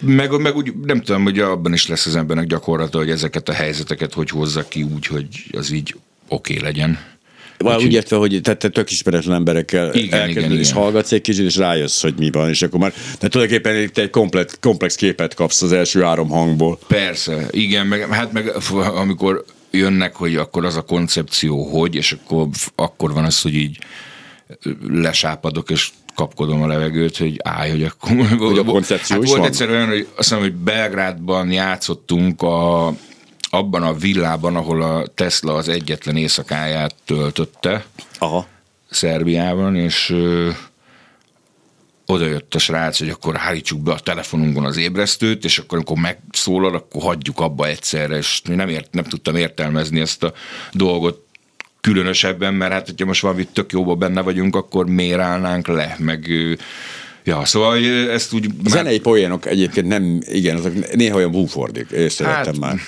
Meg, 0.00 0.40
meg 0.40 0.56
úgy 0.56 0.72
nem 0.82 1.00
tudom, 1.00 1.22
hogy 1.22 1.38
abban 1.38 1.72
is 1.72 1.86
lesz 1.86 2.06
az 2.06 2.16
embernek 2.16 2.46
gyakorlata, 2.46 2.98
hogy 2.98 3.10
ezeket 3.10 3.48
a 3.48 3.52
helyzeteket 3.52 4.12
hogy 4.12 4.30
hozza 4.30 4.68
ki 4.68 4.82
úgy, 4.82 5.06
hogy 5.06 5.26
az 5.52 5.70
így 5.70 5.94
oké 6.28 6.52
okay 6.52 6.64
legyen. 6.64 6.98
Úgy, 7.58 7.84
úgy 7.84 7.92
értve, 7.92 8.16
hogy 8.16 8.40
te, 8.42 8.54
te 8.56 8.68
tök 8.68 8.90
ismeretlen 8.90 9.34
emberekkel 9.34 9.94
igen, 9.94 10.20
elkezded, 10.20 10.44
igen, 10.44 10.58
és 10.58 10.70
igen. 10.70 10.82
hallgatsz 10.82 11.12
egy 11.12 11.20
kicsit, 11.20 11.44
és 11.44 11.56
rájössz, 11.56 12.02
hogy 12.02 12.14
mi 12.18 12.30
van, 12.30 12.48
és 12.48 12.62
akkor 12.62 12.80
már 12.80 12.92
de 13.20 13.28
tulajdonképpen 13.28 13.90
te 13.92 14.02
egy 14.02 14.10
komplet, 14.10 14.58
komplex 14.60 14.94
képet 14.94 15.34
kapsz 15.34 15.62
az 15.62 15.72
első 15.72 16.00
három 16.02 16.28
hangból. 16.28 16.78
Persze, 16.86 17.46
igen, 17.50 17.86
meg, 17.86 18.00
hát 18.10 18.32
meg 18.32 18.52
amikor 18.74 19.44
jönnek, 19.76 20.16
hogy 20.16 20.36
akkor 20.36 20.64
az 20.64 20.76
a 20.76 20.82
koncepció, 20.82 21.62
hogy, 21.62 21.94
és 21.94 22.12
akkor, 22.12 22.48
akkor 22.74 23.12
van 23.12 23.24
az, 23.24 23.42
hogy 23.42 23.54
így 23.54 23.78
lesápadok, 24.88 25.70
és 25.70 25.90
kapkodom 26.14 26.62
a 26.62 26.66
levegőt, 26.66 27.16
hogy 27.16 27.40
állj, 27.42 27.70
hogy 27.70 27.82
akkor... 27.82 28.26
Hogy 28.38 28.58
a 28.58 28.64
koncepció 28.64 29.16
hát 29.16 29.24
is 29.24 29.30
volt 29.30 29.40
van? 29.40 29.50
egyszer 29.50 29.70
olyan, 29.70 29.88
hogy 29.88 30.08
azt 30.16 30.30
mondom, 30.30 30.50
hogy 30.50 30.58
Belgrádban 30.58 31.50
játszottunk 31.50 32.42
a, 32.42 32.86
abban 33.50 33.82
a 33.82 33.94
villában, 33.94 34.56
ahol 34.56 34.82
a 34.82 35.06
Tesla 35.06 35.54
az 35.54 35.68
egyetlen 35.68 36.16
éjszakáját 36.16 36.94
töltötte. 37.04 37.84
Aha. 38.18 38.46
Szerbiában, 38.90 39.76
és 39.76 40.14
oda 42.06 42.26
jött 42.26 42.54
a 42.54 42.58
srác, 42.58 42.98
hogy 42.98 43.08
akkor 43.08 43.36
hárítsuk 43.36 43.80
be 43.80 43.92
a 43.92 43.98
telefonunkon 43.98 44.64
az 44.64 44.76
ébresztőt, 44.76 45.44
és 45.44 45.58
akkor 45.58 45.78
amikor 45.78 45.98
megszólal, 45.98 46.74
akkor 46.74 47.02
hagyjuk 47.02 47.40
abba 47.40 47.66
egyszerre, 47.66 48.16
és 48.16 48.40
nem, 48.44 48.68
ért, 48.68 48.92
nem 48.92 49.04
tudtam 49.04 49.36
értelmezni 49.36 50.00
ezt 50.00 50.22
a 50.22 50.32
dolgot 50.72 51.24
különösebben, 51.80 52.54
mert 52.54 52.72
hát 52.72 52.86
hogyha 52.86 53.06
most 53.06 53.22
valami 53.22 53.46
tök 53.52 53.72
jóba 53.72 53.94
benne 53.94 54.20
vagyunk, 54.20 54.56
akkor 54.56 54.86
miért 54.86 55.20
állnánk 55.20 55.66
le, 55.66 55.96
meg 55.98 56.28
Ja, 57.26 57.44
szóval 57.44 57.84
ezt 58.10 58.32
úgy... 58.32 58.46
A 58.64 58.68
zenei 58.68 59.00
poénok 59.00 59.46
egyébként 59.46 59.86
nem, 59.86 60.20
igen, 60.28 60.56
azok 60.56 60.94
néha 60.94 61.16
olyan 61.16 61.30
búfordik, 61.30 61.90
észrevettem 61.90 62.44
hát, 62.44 62.58
már. 62.58 62.78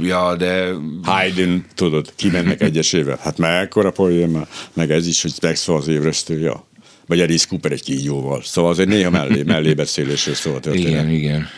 Ja, 0.00 0.36
de... 0.36 0.68
Haydn, 1.02 1.64
tudod, 1.74 2.12
kimennek 2.16 2.60
egyesével. 2.60 3.18
Hát 3.22 3.38
mekkora 3.38 3.90
poén 3.90 4.28
már, 4.28 4.48
meg 4.72 4.90
ez 4.90 5.06
is, 5.06 5.22
hogy 5.22 5.32
megszól 5.42 5.76
az 5.76 5.88
ébresztő, 5.88 6.38
ja. 6.38 6.66
Vagy 7.06 7.20
Alice 7.20 7.46
Cooper 7.48 7.72
egy 7.72 7.82
kígyóval. 7.82 8.42
Szóval 8.42 8.70
azért 8.70 8.88
néha 8.88 9.10
mellé, 9.10 9.42
mellé 9.42 9.74
beszélésről 9.74 10.34
szól 10.34 10.54
a 10.54 10.60
történet. 10.60 10.88
Igen, 10.88 11.10
igen. 11.10 11.48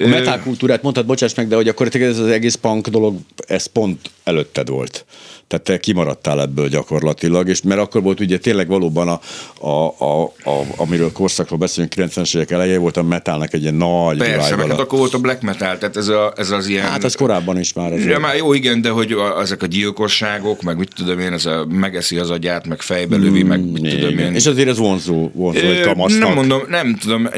A 0.00 0.06
metal 0.06 0.38
kultúrát 0.38 0.82
mondtad, 0.82 1.06
bocsáss 1.06 1.34
meg, 1.34 1.48
de 1.48 1.56
hogy 1.56 1.68
akkor 1.68 1.88
ez 1.92 2.18
az 2.18 2.26
egész 2.26 2.54
punk 2.54 2.88
dolog, 2.88 3.16
ez 3.46 3.66
pont 3.66 4.10
előtted 4.24 4.68
volt. 4.68 5.04
Tehát 5.52 5.66
te 5.66 5.78
kimaradtál 5.78 6.40
ebből 6.40 6.68
gyakorlatilag, 6.68 7.48
és 7.48 7.62
mert 7.62 7.80
akkor 7.80 8.02
volt 8.02 8.20
ugye 8.20 8.38
tényleg 8.38 8.68
valóban, 8.68 9.08
a, 9.08 9.20
a, 9.66 9.94
a, 9.98 10.22
a 10.22 10.64
amiről 10.76 11.12
korszakról 11.12 11.58
beszélünk, 11.58 11.92
90-es 11.96 12.36
évek 12.36 12.50
elején 12.50 12.80
volt 12.80 12.96
a 12.96 13.02
metalnak 13.02 13.54
egy 13.54 13.62
ilyen 13.62 13.74
nagy 13.74 14.18
Persze, 14.18 14.56
meg 14.56 14.68
hát 14.68 14.80
akkor 14.80 14.98
volt 14.98 15.14
a 15.14 15.18
black 15.18 15.42
metal, 15.42 15.78
tehát 15.78 15.96
ez, 15.96 16.08
a, 16.08 16.32
ez 16.36 16.50
az 16.50 16.66
ilyen... 16.66 16.84
Hát 16.84 17.04
az 17.04 17.14
korábban 17.14 17.58
is 17.58 17.72
már. 17.72 17.92
Ez 17.92 18.04
ja, 18.04 18.18
már 18.18 18.36
jó, 18.36 18.52
igen, 18.52 18.80
de 18.80 18.88
hogy 18.88 19.12
a, 19.12 19.40
ezek 19.40 19.62
a 19.62 19.66
gyilkosságok, 19.66 20.62
meg 20.62 20.76
mit 20.76 20.90
tudom 20.94 21.18
én, 21.18 21.32
ez 21.32 21.46
a 21.46 21.66
megeszi 21.68 22.18
az 22.18 22.30
agyát, 22.30 22.66
meg 22.66 22.80
fejbe 22.80 23.16
lövi, 23.16 23.42
mm, 23.42 23.48
meg 23.48 23.70
mit 23.70 23.84
igen. 23.84 23.98
tudom 23.98 24.18
én. 24.18 24.34
És 24.34 24.46
azért 24.46 24.68
ez 24.68 24.78
vonzó, 24.78 25.30
vonzó 25.34 25.58
egy 25.58 25.80
kamasznak. 25.80 26.28
Nem 26.28 26.34
mondom, 26.34 26.62
nem 26.68 26.96
tudom, 26.96 27.28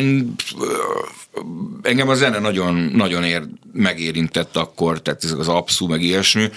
engem 1.82 2.09
a 2.09 2.14
zene 2.14 2.39
nagyon, 2.39 2.74
nagyon 2.74 3.24
ér, 3.24 3.43
megérintett 3.72 4.57
akkor, 4.57 5.03
tehát 5.03 5.24
ez 5.24 5.32
az 5.32 5.49
abszú, 5.49 5.87
meg 5.87 6.03
ilyesmi. 6.03 6.49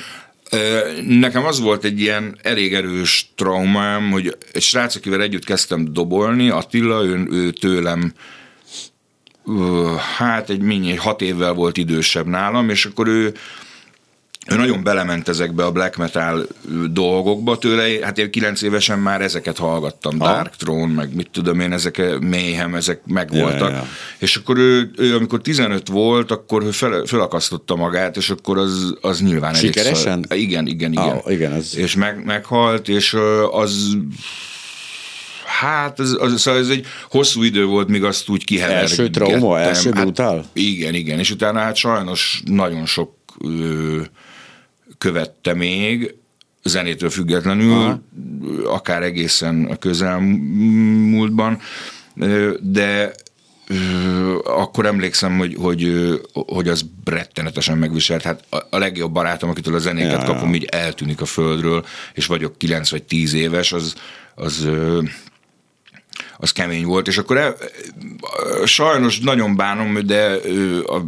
Nekem 1.07 1.45
az 1.45 1.59
volt 1.59 1.83
egy 1.83 1.99
ilyen 1.99 2.37
elég 2.41 2.73
erős 2.73 3.31
traumám, 3.35 4.11
hogy 4.11 4.37
egy 4.53 4.61
srác, 4.61 4.95
akivel 4.95 5.21
együtt 5.21 5.45
kezdtem 5.45 5.93
dobolni, 5.93 6.49
Attila, 6.49 7.03
ő, 7.03 7.27
ő 7.31 7.51
tőlem 7.51 8.13
hát 10.17 10.49
egy, 10.49 10.69
egy 10.69 10.97
hat 10.97 11.21
évvel 11.21 11.53
volt 11.53 11.77
idősebb 11.77 12.25
nálam, 12.25 12.69
és 12.69 12.85
akkor 12.85 13.07
ő 13.07 13.33
ő 14.49 14.55
nagyon 14.55 14.83
belement 14.83 15.27
ezekbe 15.27 15.65
a 15.65 15.71
black 15.71 15.97
metal 15.97 16.47
dolgokba 16.91 17.57
tőle, 17.57 18.05
hát 18.05 18.17
én 18.17 18.31
kilenc 18.31 18.61
évesen 18.61 18.99
már 18.99 19.21
ezeket 19.21 19.57
hallgattam, 19.57 20.19
ha. 20.19 20.25
Dark 20.25 20.55
Throne, 20.55 20.93
meg 20.93 21.15
mit 21.15 21.29
tudom 21.31 21.59
én, 21.59 21.71
ezek 21.71 22.19
Mayhem, 22.19 22.75
ezek 22.75 23.01
megvoltak. 23.05 23.59
Ja, 23.59 23.67
ja, 23.67 23.75
ja. 23.75 23.87
És 24.17 24.35
akkor 24.35 24.57
ő, 24.57 24.91
ő, 24.97 25.15
amikor 25.15 25.41
15 25.41 25.87
volt, 25.87 26.31
akkor 26.31 26.63
ő 26.63 26.71
fel, 26.71 27.03
felakasztotta 27.05 27.75
magát, 27.75 28.17
és 28.17 28.29
akkor 28.29 28.57
az, 28.57 28.97
az 29.01 29.21
nyilván 29.21 29.53
Sikeresen? 29.53 30.25
Elég 30.27 30.43
igen, 30.43 30.67
igen, 30.67 30.91
igen. 30.91 31.03
Ah, 31.03 31.31
igen 31.31 31.53
ez... 31.53 31.77
És 31.77 31.95
meg, 31.95 32.25
meghalt, 32.25 32.87
és 32.87 33.15
az 33.51 33.97
Hát, 35.59 35.99
ez, 35.99 36.15
az, 36.19 36.41
szóval 36.41 36.59
ez 36.59 36.69
egy 36.69 36.85
hosszú 37.09 37.43
idő 37.43 37.65
volt, 37.65 37.87
míg 37.87 38.03
azt 38.03 38.29
úgy 38.29 38.43
kihevergettem. 38.43 39.05
Első 39.05 39.09
trauma, 39.09 39.59
első 39.59 39.91
hát, 39.93 40.03
brutál? 40.03 40.45
Igen, 40.53 40.93
igen, 40.93 41.19
és 41.19 41.31
utána 41.31 41.59
hát 41.59 41.75
sajnos 41.75 42.41
nagyon 42.45 42.85
sok 42.85 43.13
ö, 43.39 44.01
követte 44.97 45.53
még, 45.53 46.15
zenétől 46.63 47.09
függetlenül, 47.09 47.73
Aha. 47.73 48.01
akár 48.65 49.03
egészen 49.03 49.65
a 49.65 49.75
közelmúltban, 49.75 51.59
de 52.61 53.13
akkor 54.43 54.85
emlékszem, 54.85 55.37
hogy, 55.37 55.55
hogy, 55.59 56.09
hogy 56.33 56.67
az 56.67 56.85
rettenetesen 57.05 57.77
megviselt. 57.77 58.21
Hát 58.21 58.43
a 58.69 58.77
legjobb 58.77 59.11
barátom, 59.11 59.49
akitől 59.49 59.75
a 59.75 59.79
zenéket 59.79 60.21
ja, 60.21 60.25
kapom, 60.25 60.49
ja. 60.49 60.55
így 60.55 60.65
eltűnik 60.65 61.21
a 61.21 61.25
földről, 61.25 61.85
és 62.13 62.25
vagyok 62.25 62.57
9 62.57 62.89
vagy 62.89 63.03
10 63.03 63.33
éves, 63.33 63.71
az, 63.71 63.95
az 64.35 64.67
az 66.37 66.51
kemény 66.51 66.85
volt, 66.85 67.07
és 67.07 67.17
akkor 67.17 67.37
el, 67.37 67.55
sajnos 68.65 69.19
nagyon 69.19 69.55
bánom, 69.55 70.05
de 70.05 70.39
a 70.87 71.01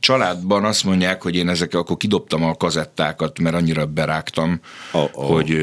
családban 0.00 0.64
azt 0.64 0.84
mondják, 0.84 1.22
hogy 1.22 1.36
én 1.36 1.48
ezek 1.48 1.74
akkor 1.74 1.96
kidobtam 1.96 2.44
a 2.44 2.54
kazettákat, 2.54 3.38
mert 3.38 3.54
annyira 3.54 3.86
berágtam, 3.86 4.60
oh, 4.92 5.08
oh. 5.12 5.30
hogy... 5.30 5.58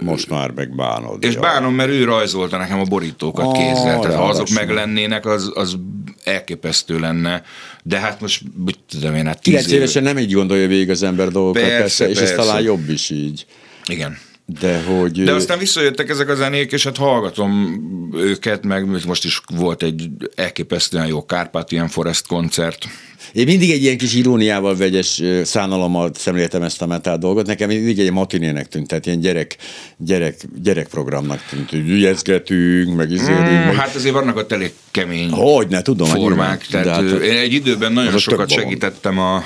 Most 0.00 0.28
már 0.28 0.50
meg 0.50 0.74
bánod. 0.74 1.24
És 1.24 1.34
ja. 1.34 1.40
bánom, 1.40 1.74
mert 1.74 1.90
ő 1.90 2.04
rajzolta 2.04 2.56
nekem 2.56 2.80
a 2.80 2.84
borítókat 2.84 3.46
oh, 3.46 3.52
kézzel, 3.52 4.00
tehát 4.00 4.16
ha 4.16 4.28
azok 4.28 4.48
meg 4.48 4.70
lennének, 4.70 5.26
az, 5.26 5.50
az 5.54 5.78
elképesztő 6.24 6.98
lenne, 6.98 7.42
de 7.82 7.98
hát 7.98 8.20
most, 8.20 8.42
mit 8.64 8.78
tudom 8.88 9.14
én, 9.14 9.26
hát 9.26 9.42
tíz 9.42 9.72
évesen 9.72 10.02
nem 10.02 10.18
így 10.18 10.32
gondolja 10.32 10.66
végig 10.66 10.90
az 10.90 11.02
ember 11.02 11.28
dolgokat, 11.28 11.62
persze, 11.62 11.78
persze, 11.78 12.08
és 12.08 12.18
persze. 12.18 12.32
ez 12.32 12.46
talán 12.46 12.62
jobb 12.62 12.88
is 12.88 13.10
így. 13.10 13.46
Igen. 13.86 14.18
De, 14.60 14.82
hogy... 14.82 15.24
De 15.24 15.32
aztán 15.32 15.58
visszajöttek 15.58 16.08
ezek 16.08 16.28
a 16.28 16.34
zenék, 16.34 16.72
és 16.72 16.84
hát 16.84 16.96
hallgatom 16.96 17.80
őket, 18.14 18.64
meg 18.64 19.06
most 19.06 19.24
is 19.24 19.40
volt 19.54 19.82
egy 19.82 20.08
elképesztően 20.34 21.06
jó 21.06 21.18
Carpathian 21.18 21.88
Forest 21.88 22.26
koncert. 22.26 22.86
Én 23.32 23.46
mindig 23.46 23.70
egy 23.70 23.82
ilyen 23.82 23.98
kis 23.98 24.14
iróniával 24.14 24.76
vegyes 24.76 25.22
szánalommal 25.42 26.10
szemléltem 26.14 26.62
ezt 26.62 26.82
a 26.82 26.86
metal 26.86 27.16
dolgot. 27.16 27.46
Nekem 27.46 27.68
mindig 27.68 27.98
egy 27.98 28.12
matinének 28.12 28.68
tűnt, 28.68 28.88
tehát 28.88 29.06
ilyen 29.06 29.20
gyerek, 29.20 29.56
gyerek, 29.96 30.36
gyerekprogramnak 30.62 31.44
tűnt, 31.50 31.70
hogy 31.70 31.88
ügyezgetünk, 31.88 32.96
meg 32.96 33.10
izélünk. 33.10 33.48
Mm, 33.48 33.64
meg... 33.64 33.74
Hát 33.74 33.94
azért 33.94 34.14
vannak 34.14 34.36
a 34.36 34.46
tele 34.46 34.66
kemény 34.90 35.30
Hogy 35.30 35.68
ne, 35.68 35.82
tudom, 35.82 36.08
formák. 36.08 36.66
Tehát 36.66 36.86
hát, 36.86 37.22
én 37.22 37.36
egy 37.36 37.52
időben 37.52 37.92
nagyon 37.92 38.18
sokat 38.18 38.50
segítettem 38.50 39.18
a 39.18 39.44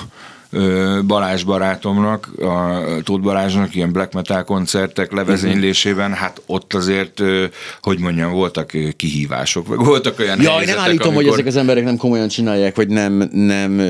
Balázs 1.07 1.43
barátomnak, 1.43 2.31
a 2.39 2.83
Tóth 3.03 3.23
Balázsnak 3.23 3.75
ilyen 3.75 3.93
black 3.93 4.13
metal 4.13 4.45
koncertek 4.45 5.13
levezénylésében, 5.13 6.13
hát 6.13 6.43
ott 6.47 6.75
azért, 6.75 7.23
hogy 7.83 7.99
mondjam, 7.99 8.33
voltak 8.33 8.73
kihívások, 8.97 9.67
vagy 9.67 9.79
voltak 9.79 10.19
olyan 10.19 10.41
Ja, 10.41 10.51
helyzetek, 10.51 10.77
nem 10.77 10.85
állítom, 10.85 11.07
amikor... 11.07 11.25
hogy 11.25 11.33
ezek 11.33 11.47
az 11.47 11.57
emberek 11.57 11.85
nem 11.85 11.97
komolyan 11.97 12.29
csinálják, 12.29 12.77
vagy 12.77 12.89
nem, 12.89 13.29
nem 13.33 13.81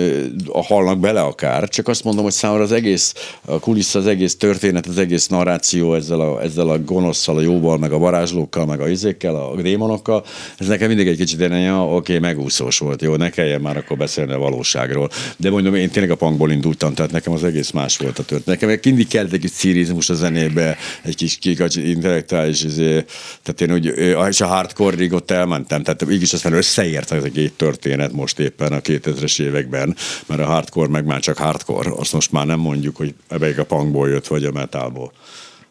halnak 0.52 0.98
bele 0.98 1.20
akár, 1.20 1.68
csak 1.68 1.88
azt 1.88 2.04
mondom, 2.04 2.24
hogy 2.24 2.32
számomra 2.32 2.64
az 2.64 2.72
egész 2.72 3.14
a 3.44 3.58
kulissza, 3.58 3.98
az 3.98 4.06
egész 4.06 4.36
történet, 4.36 4.86
az 4.86 4.98
egész 4.98 5.26
narráció 5.26 5.94
ezzel 5.94 6.20
a, 6.20 6.42
ezzel 6.42 6.68
a 6.68 6.78
gonoszszal, 6.78 7.36
a 7.36 7.40
jóval, 7.40 7.78
meg 7.78 7.92
a 7.92 7.98
varázslókkal, 7.98 8.66
meg 8.66 8.80
a 8.80 8.88
izékkel, 8.88 9.34
a 9.34 9.62
démonokkal, 9.62 10.24
ez 10.58 10.66
nekem 10.66 10.88
mindig 10.88 11.06
egy 11.06 11.16
kicsit 11.16 11.38
ilyen, 11.38 11.60
ja, 11.60 11.86
oké, 11.86 12.18
megúszós 12.18 12.78
volt, 12.78 13.02
jó, 13.02 13.16
ne 13.16 13.30
kelljen 13.30 13.60
már 13.60 13.76
akkor 13.76 13.96
beszélni 13.96 14.32
a 14.32 14.38
valóságról. 14.38 15.10
De 15.36 15.50
mondom, 15.50 15.74
én 15.74 15.90
tényleg 15.90 16.10
a 16.10 16.16
punkból 16.16 16.50
indultam, 16.54 16.94
tehát 16.94 17.12
nekem 17.12 17.32
az 17.32 17.44
egész 17.44 17.70
más 17.70 17.96
volt 17.96 18.18
a 18.18 18.24
történet. 18.24 18.60
Nekem 18.60 18.78
mindig 18.82 19.08
kellett 19.08 19.32
egy 19.32 19.40
kis 19.40 19.50
cirizmus 19.50 20.10
a 20.10 20.14
zenébe, 20.14 20.76
egy 21.02 21.16
kis 21.16 21.38
kikacs, 21.38 21.76
intellektuális, 21.76 22.62
izé, 22.62 23.04
tehát 23.42 23.60
én 23.60 23.72
úgy, 23.72 23.84
és 24.28 24.40
a 24.40 24.46
hardcore-rig 24.46 25.12
ott 25.12 25.30
elmentem, 25.30 25.82
tehát 25.82 26.04
mégis 26.04 26.32
aztán 26.32 26.52
összeért 26.52 27.12
ez 27.12 27.24
a 27.24 27.28
két 27.28 27.52
történet 27.52 28.12
most 28.12 28.38
éppen 28.38 28.72
a 28.72 28.80
2000-es 28.80 29.40
években, 29.40 29.96
mert 30.26 30.40
a 30.40 30.44
hardcore 30.44 30.88
meg 30.88 31.04
már 31.04 31.20
csak 31.20 31.36
hardcore, 31.36 31.90
azt 31.96 32.12
most 32.12 32.32
már 32.32 32.46
nem 32.46 32.58
mondjuk, 32.58 32.96
hogy 32.96 33.14
ebbe 33.28 33.54
a 33.56 33.64
punkból 33.64 34.08
jött, 34.08 34.26
vagy 34.26 34.44
a 34.44 34.52
metalból. 34.52 35.12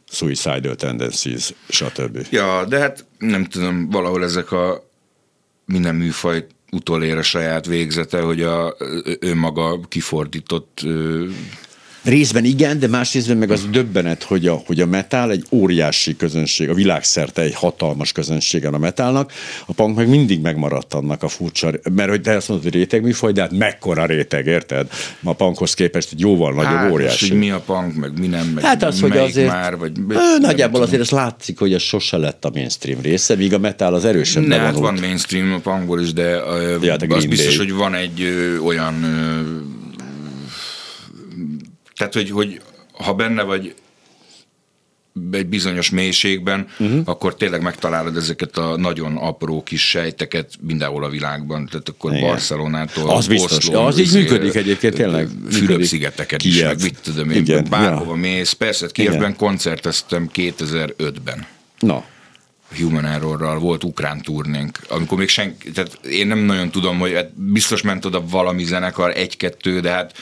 Suicidal 0.10 0.76
tendencies, 0.76 1.54
stb. 1.70 2.26
Ja, 2.30 2.66
de 2.66 2.80
hát 2.80 3.06
nem 3.18 3.46
tudom, 3.46 3.90
valahol 3.90 4.24
ezek 4.24 4.52
a 4.52 4.90
minden 5.66 5.96
műfaj 5.96 6.46
utolér 6.74 7.18
a 7.18 7.22
saját 7.22 7.66
végzete, 7.66 8.22
hogy 8.22 8.42
a 8.42 8.76
önmaga 9.20 9.80
kifordított 9.88 10.86
Részben 12.04 12.46
igen, 12.46 12.80
de 12.80 12.88
másrésztben 12.88 13.38
meg 13.38 13.52
az 13.52 13.68
döbbenet, 13.72 14.24
hogy 14.24 14.48
a, 14.48 14.62
hogy 14.66 14.80
a 14.80 14.86
metal 14.86 15.32
egy 15.32 15.46
óriási 15.52 16.16
közönség, 16.16 16.70
a 16.70 16.74
világszerte 16.74 17.42
egy 17.42 17.54
hatalmas 17.54 18.12
közönsége 18.12 18.68
a 18.68 18.78
metalnak, 18.78 19.32
a 19.66 19.74
punk 19.74 19.96
meg 19.96 20.10
mindig 20.10 20.42
megmaradt 20.42 20.94
annak 20.94 21.24
a 21.24 21.28
furcsa, 21.28 21.72
mert 21.94 22.10
hogy 22.10 22.22
te 22.22 22.36
azt 22.36 22.48
mondod, 22.48 22.66
hogy 22.66 22.76
rétegműfaj, 22.76 23.32
de 23.32 23.42
hát 23.42 23.52
mekkora 23.52 24.06
réteg, 24.06 24.46
érted? 24.46 24.88
A 25.24 25.34
punkhoz 25.34 25.74
képest 25.74 26.12
egy 26.12 26.20
jóval 26.20 26.54
nagyobb 26.54 26.72
hát, 26.72 26.92
óriási. 26.92 27.30
hogy 27.30 27.38
mi 27.38 27.50
a 27.50 27.60
punk, 27.60 27.96
meg 27.96 28.20
mi 28.20 28.28
nem, 28.28 28.48
meg 28.48 28.64
hát 28.64 28.84
az, 28.84 29.02
hogy 29.02 29.18
azért, 29.18 29.48
már, 29.48 29.78
vagy... 29.78 29.92
Nagyjából 30.40 30.82
azért 30.82 31.02
az 31.02 31.10
látszik, 31.10 31.60
hogy 31.60 31.74
ez 31.74 31.82
sose 31.82 32.18
lett 32.18 32.46
a 32.46 32.52
mainstream 32.54 33.02
része, 33.02 33.36
míg 33.36 33.54
a 33.54 33.60
metal 33.60 33.94
az 33.94 34.06
erősebb 34.06 34.48
Ne, 34.48 34.58
hát 34.58 34.76
van 34.76 34.98
mainstream 35.00 35.54
a 35.54 35.60
punkból 35.60 36.02
is, 36.02 36.14
de, 36.14 36.42
ja, 36.82 36.98
de 36.98 37.16
az 37.16 37.26
biztos, 37.26 37.58
Day. 37.58 37.66
hogy 37.66 37.76
van 37.76 37.96
egy 37.96 38.22
ö, 38.22 38.58
olyan 38.58 39.04
ö, 39.04 39.82
tehát, 41.98 42.14
hogy, 42.14 42.30
hogy 42.30 42.62
ha 42.92 43.14
benne 43.14 43.44
vagy 43.44 43.76
egy 45.32 45.48
bizonyos 45.48 45.90
mélységben, 45.90 46.68
uh-huh. 46.80 47.02
akkor 47.06 47.36
tényleg 47.36 47.62
megtalálod 47.62 48.18
ezeket 48.18 48.58
a 48.58 48.78
nagyon 48.78 49.18
apró 49.18 49.64
kis 49.64 49.90
sejteket 49.90 50.54
mindenhol 50.62 51.04
a 51.04 51.10
világban. 51.10 51.66
Tehát 51.66 51.90
akkor 51.90 52.12
Igen. 52.12 52.28
Barcelonától, 52.28 53.10
Az 53.10 53.28
biztos. 53.28 53.58
Oszló, 53.58 53.86
az 53.86 54.00
így 54.00 54.14
működik 54.14 54.56
egyébként 54.56 54.94
tényleg. 54.94 55.30
Fülöp-szigeteket 55.50 56.44
is, 56.44 56.62
meg 56.62 56.82
mit 56.82 57.00
tudom 57.04 57.30
én, 57.30 57.38
Igen. 57.38 57.68
bárhova 57.70 58.16
ja. 58.16 58.22
mész. 58.22 58.52
Persze, 58.52 58.88
Kievben 58.92 59.36
koncerteztem 59.36 60.30
2005-ben. 60.34 61.46
Na. 61.80 62.06
Human 62.78 63.06
Errorral 63.06 63.60
volt 63.60 63.84
ukrán 63.84 64.22
turnénk, 64.22 64.80
amikor 64.90 65.18
még 65.18 65.28
senki, 65.28 65.72
tehát 65.72 66.00
én 66.06 66.28
nem 66.28 66.40
nagyon 66.40 66.70
tudom, 66.70 67.00
hogy 67.00 67.14
hát 67.14 67.34
biztos 67.42 67.82
ment 67.82 68.06
oda 68.06 68.24
valami 68.28 68.64
zenekar, 68.64 69.18
egy-kettő, 69.18 69.80
de 69.80 69.92
hát 69.92 70.14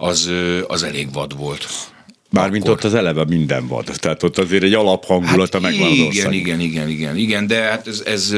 az, 0.00 0.30
az 0.66 0.82
elég 0.82 1.12
vad 1.12 1.36
volt. 1.36 1.66
Bármint 2.30 2.64
akkor. 2.64 2.76
ott 2.76 2.84
az 2.84 2.94
eleve 2.94 3.24
minden 3.24 3.66
vad. 3.66 3.84
Tehát 3.84 4.22
ott 4.22 4.38
azért 4.38 4.62
egy 4.62 4.74
alaphangulata 4.74 5.60
hát 5.60 5.70
megvan 5.70 5.90
az 5.90 5.98
ország. 5.98 6.32
Igen, 6.32 6.60
igen, 6.60 6.60
igen, 6.60 6.88
igen, 6.88 7.16
igen, 7.16 7.46
de 7.46 7.62
hát 7.62 7.86
ez, 7.86 8.02
ez 8.06 8.34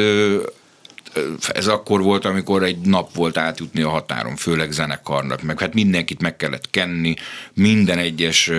ez 1.53 1.67
akkor 1.67 2.03
volt, 2.03 2.25
amikor 2.25 2.63
egy 2.63 2.79
nap 2.79 3.15
volt 3.15 3.37
átjutni 3.37 3.83
a 3.83 3.89
határon, 3.89 4.37
főleg 4.37 4.73
zenekarnak, 4.73 5.43
meg 5.43 5.59
hát 5.59 5.75
mindenkit 5.75 6.21
meg 6.21 6.37
kellett 6.37 6.71
kenni, 6.71 7.15
minden 7.55 7.99
egyes 7.99 8.51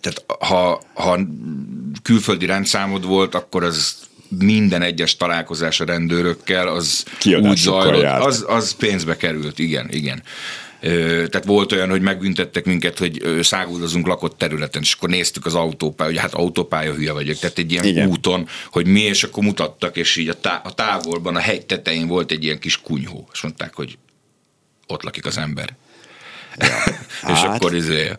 tehát 0.00 0.24
ha, 0.38 0.82
ha 0.94 1.18
külföldi 2.02 2.46
rendszámod 2.46 3.06
volt, 3.06 3.34
akkor 3.34 3.64
az 3.64 3.94
minden 4.38 4.82
egyes 4.82 5.16
találkozás 5.16 5.80
a 5.80 5.84
rendőrökkel, 5.84 6.68
az 6.68 7.04
úgy 7.24 7.56
zajlott, 7.56 8.04
az, 8.04 8.44
az 8.48 8.74
pénzbe 8.74 9.16
került, 9.16 9.58
igen, 9.58 9.88
igen. 9.90 10.22
Tehát 10.80 11.44
volt 11.44 11.72
olyan, 11.72 11.90
hogy 11.90 12.00
megbüntettek 12.00 12.64
minket, 12.64 12.98
hogy 12.98 13.38
száguldozunk 13.40 14.06
lakott 14.06 14.38
területen, 14.38 14.82
és 14.82 14.92
akkor 14.92 15.08
néztük 15.08 15.46
az 15.46 15.54
autópálya, 15.54 16.10
hogy 16.10 16.20
hát 16.20 16.34
autópálya 16.34 16.94
hülye 16.94 17.12
vagyok, 17.12 17.38
tehát 17.38 17.58
egy 17.58 17.72
ilyen 17.72 17.84
Igen. 17.84 18.08
úton, 18.08 18.48
hogy 18.70 18.86
mi, 18.86 19.00
és 19.00 19.24
akkor 19.24 19.44
mutattak, 19.44 19.96
és 19.96 20.16
így 20.16 20.28
a, 20.28 20.40
tá- 20.40 20.66
a 20.66 20.70
távolban, 20.70 21.36
a 21.36 21.40
hegy 21.40 21.66
tetején 21.66 22.06
volt 22.06 22.30
egy 22.30 22.44
ilyen 22.44 22.58
kis 22.58 22.80
kunyhó, 22.80 23.28
és 23.32 23.40
mondták, 23.40 23.74
hogy 23.74 23.98
ott 24.86 25.02
lakik 25.02 25.26
az 25.26 25.38
ember. 25.38 25.76
Ja. 26.58 26.94
és 27.32 27.38
hát, 27.38 27.54
akkor 27.56 27.74
izé... 27.74 28.10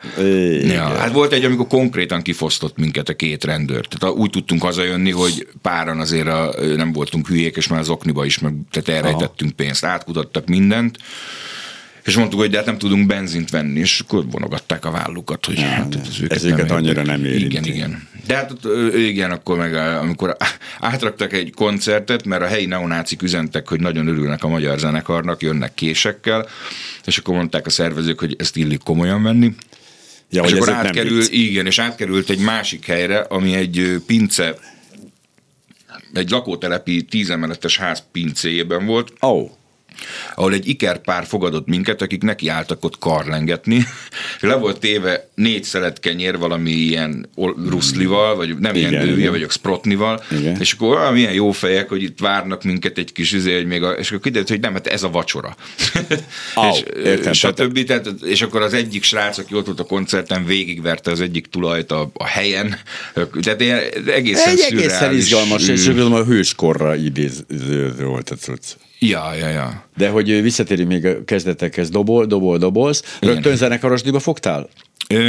Ja, 0.73 0.84
hát 0.84 1.11
volt 1.11 1.31
egy, 1.31 1.45
amikor 1.45 1.67
konkrétan 1.67 2.21
kifosztott 2.21 2.77
minket 2.77 3.09
a 3.09 3.15
két 3.15 3.43
rendőr. 3.43 3.86
Tehát 3.86 4.15
úgy 4.15 4.29
tudtunk 4.29 4.61
hazajönni, 4.61 5.11
hogy 5.11 5.47
páran 5.61 5.99
azért 5.99 6.27
a, 6.27 6.53
nem 6.75 6.91
voltunk 6.91 7.27
hülyék, 7.27 7.55
és 7.55 7.67
már 7.67 7.79
az 7.79 7.89
okniba 7.89 8.25
is, 8.25 8.39
meg, 8.39 8.53
tehát 8.71 8.89
elrejtettünk 8.89 9.51
pénzt, 9.51 9.86
átkutattak 9.86 10.47
mindent, 10.47 10.97
és 12.05 12.15
mondtuk, 12.15 12.39
hogy 12.39 12.49
de 12.49 12.57
hát 12.57 12.65
nem 12.65 12.77
tudunk 12.77 13.07
benzint 13.07 13.49
venni, 13.49 13.79
és 13.79 13.99
akkor 13.99 14.25
vonogatták 14.31 14.85
a 14.85 14.91
vállukat, 14.91 15.45
hogy 15.45 15.59
ja, 15.59 15.65
hát 15.65 15.95
ez 15.95 16.21
őket, 16.21 16.37
ez 16.37 16.43
őket 16.43 16.67
nem 16.67 16.75
annyira 16.75 17.03
nem 17.03 17.25
érinti. 17.25 17.45
Igen, 17.45 17.63
igen. 17.63 18.07
De 18.27 18.35
hát 18.35 18.51
igen, 18.95 19.31
akkor 19.31 19.57
meg 19.57 19.75
amikor 19.75 20.37
átraktak 20.79 21.33
egy 21.33 21.53
koncertet, 21.55 22.25
mert 22.25 22.41
a 22.41 22.45
helyi 22.45 22.65
neonácik 22.65 23.21
üzentek, 23.21 23.67
hogy 23.67 23.79
nagyon 23.79 24.07
örülnek 24.07 24.43
a 24.43 24.47
magyar 24.47 24.79
zenekarnak, 24.79 25.41
jönnek 25.41 25.73
késekkel, 25.73 26.47
és 27.05 27.17
akkor 27.17 27.35
mondták 27.35 27.65
a 27.65 27.69
szervezők, 27.69 28.19
hogy 28.19 28.35
ezt 28.39 28.57
illik 28.57 28.83
komolyan 28.83 29.23
venni. 29.23 29.55
Ja, 30.29 30.43
és 30.43 30.51
akkor 30.51 30.69
átkerül, 30.69 31.23
igen, 31.29 31.65
és 31.65 31.79
átkerült 31.79 32.29
egy 32.29 32.39
másik 32.39 32.85
helyre, 32.85 33.19
ami 33.19 33.53
egy 33.53 34.01
pince, 34.05 34.55
egy 36.13 36.29
lakótelepi 36.29 37.03
tízemeletes 37.03 37.77
ház 37.77 38.03
pincéjében 38.11 38.85
volt. 38.85 39.13
Oh 39.19 39.51
ahol 40.35 40.53
egy 40.53 40.67
ikerpár 40.67 41.25
fogadott 41.25 41.67
minket, 41.67 42.01
akik 42.01 42.21
nekiálltak 42.21 42.83
ott 42.83 42.97
karlengetni. 42.99 43.85
Le 44.39 44.55
volt 44.55 44.79
téve 44.79 45.29
négy 45.35 45.63
szelet 45.63 45.99
kenyér 45.99 46.37
valami 46.37 46.71
ilyen 46.71 47.29
ruszlival, 47.69 48.35
vagy 48.35 48.57
nem 48.57 48.75
igen, 48.75 48.91
ilyen 48.91 49.07
ője, 49.07 49.29
vagyok 49.29 49.51
sprotnival, 49.51 50.23
igen. 50.31 50.59
és 50.59 50.73
akkor 50.73 50.97
olyan 50.97 51.13
milyen 51.13 51.33
jó 51.33 51.51
fejek, 51.51 51.89
hogy 51.89 52.03
itt 52.03 52.19
várnak 52.19 52.63
minket 52.63 52.97
egy 52.97 53.11
kis 53.11 53.31
izé, 53.31 53.55
hogy 53.55 53.65
még 53.65 53.83
a, 53.83 53.91
és 53.91 54.07
akkor 54.07 54.21
kiderült, 54.21 54.49
hogy 54.49 54.59
nem, 54.59 54.73
hát 54.73 54.87
ez 54.87 55.03
a 55.03 55.09
vacsora. 55.09 55.55
Oh, 56.55 56.75
és, 56.75 56.83
értem, 57.03 57.33
stb. 57.33 57.83
Tehát, 57.83 58.07
és 58.25 58.41
akkor 58.41 58.61
az 58.61 58.73
egyik 58.73 59.03
srác, 59.03 59.37
aki 59.37 59.55
ott 59.55 59.65
volt 59.65 59.79
a 59.79 59.83
koncerten, 59.83 60.45
végigverte 60.45 61.11
az 61.11 61.21
egyik 61.21 61.47
tulajt 61.47 61.91
a, 61.91 62.11
a 62.13 62.25
helyen. 62.25 62.75
Tehát 63.41 63.61
ilyen 63.61 63.79
egészen 64.07 64.49
egy 64.49 64.65
egészen 64.69 65.15
izgalmas, 65.15 65.67
és 65.67 65.87
a 65.87 66.23
hőskorra 66.23 66.95
idéző 66.95 67.93
volt 67.97 68.29
a 68.29 68.35
cucc. 68.35 68.63
Ja, 69.09 69.33
ja, 69.33 69.47
ja. 69.47 69.83
De 69.97 70.09
hogy 70.09 70.41
visszatérünk 70.41 70.89
még 70.89 71.05
a 71.05 71.23
kezdetekhez, 71.25 71.89
dobol, 71.89 72.25
dobol, 72.25 72.57
dobolsz. 72.57 73.17
Rögtön 73.19 73.55
zenekarosdiba 73.55 74.19
fogtál? 74.19 74.69
Ö, 75.09 75.19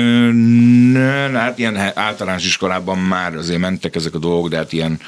ne, 0.93 1.39
hát 1.39 1.59
ilyen 1.59 1.77
általános 1.95 2.45
iskolában 2.45 2.99
már 2.99 3.37
azért 3.37 3.59
mentek 3.59 3.95
ezek 3.95 4.15
a 4.15 4.19
dolgok, 4.19 4.49
de 4.49 4.57
hát 4.57 4.73
ilyen 4.73 5.01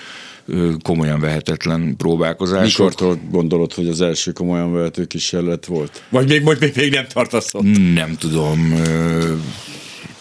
komolyan 0.82 1.20
vehetetlen 1.20 1.94
próbálkozások. 1.96 2.64
Mikortól 2.64 3.18
gondolod, 3.30 3.72
hogy 3.72 3.88
az 3.88 4.00
első 4.00 4.32
komolyan 4.32 4.72
vehető 4.72 5.04
kísérlet 5.04 5.66
volt? 5.66 6.02
Vagy 6.08 6.28
még, 6.28 6.42
még, 6.60 6.72
még 6.76 6.92
nem 6.92 7.06
tartasz 7.12 7.54
ott? 7.54 7.94
Nem 7.94 8.16
tudom. 8.18 8.82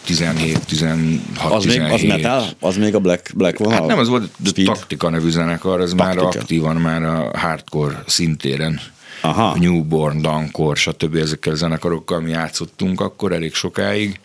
17, 0.06 0.66
16, 0.66 1.52
az 1.52 1.62
17. 1.62 1.82
Még, 1.82 1.92
az 1.92 2.02
metal? 2.02 2.46
Az 2.60 2.76
még 2.76 2.94
a 2.94 2.98
Black, 3.00 3.32
Black 3.36 3.58
vonal? 3.58 3.78
Hát 3.78 3.86
nem, 3.86 3.98
az 3.98 4.08
volt 4.08 4.30
a 4.44 4.62
Taktika 4.64 5.10
nevű 5.10 5.30
zenekar, 5.30 5.80
ez 5.80 5.92
Taktika. 5.96 6.22
már 6.24 6.36
aktívan, 6.36 6.76
már 6.76 7.02
a 7.02 7.38
hardcore 7.38 8.02
szintéren. 8.06 8.80
Aha. 9.20 9.56
Newborn, 9.58 10.22
Dankor, 10.22 10.76
stb. 10.76 11.14
ezekkel 11.14 11.52
a 11.52 11.56
zenekarokkal 11.56 12.20
mi 12.20 12.30
játszottunk 12.30 13.00
akkor 13.00 13.32
elég 13.32 13.54
sokáig, 13.54 14.20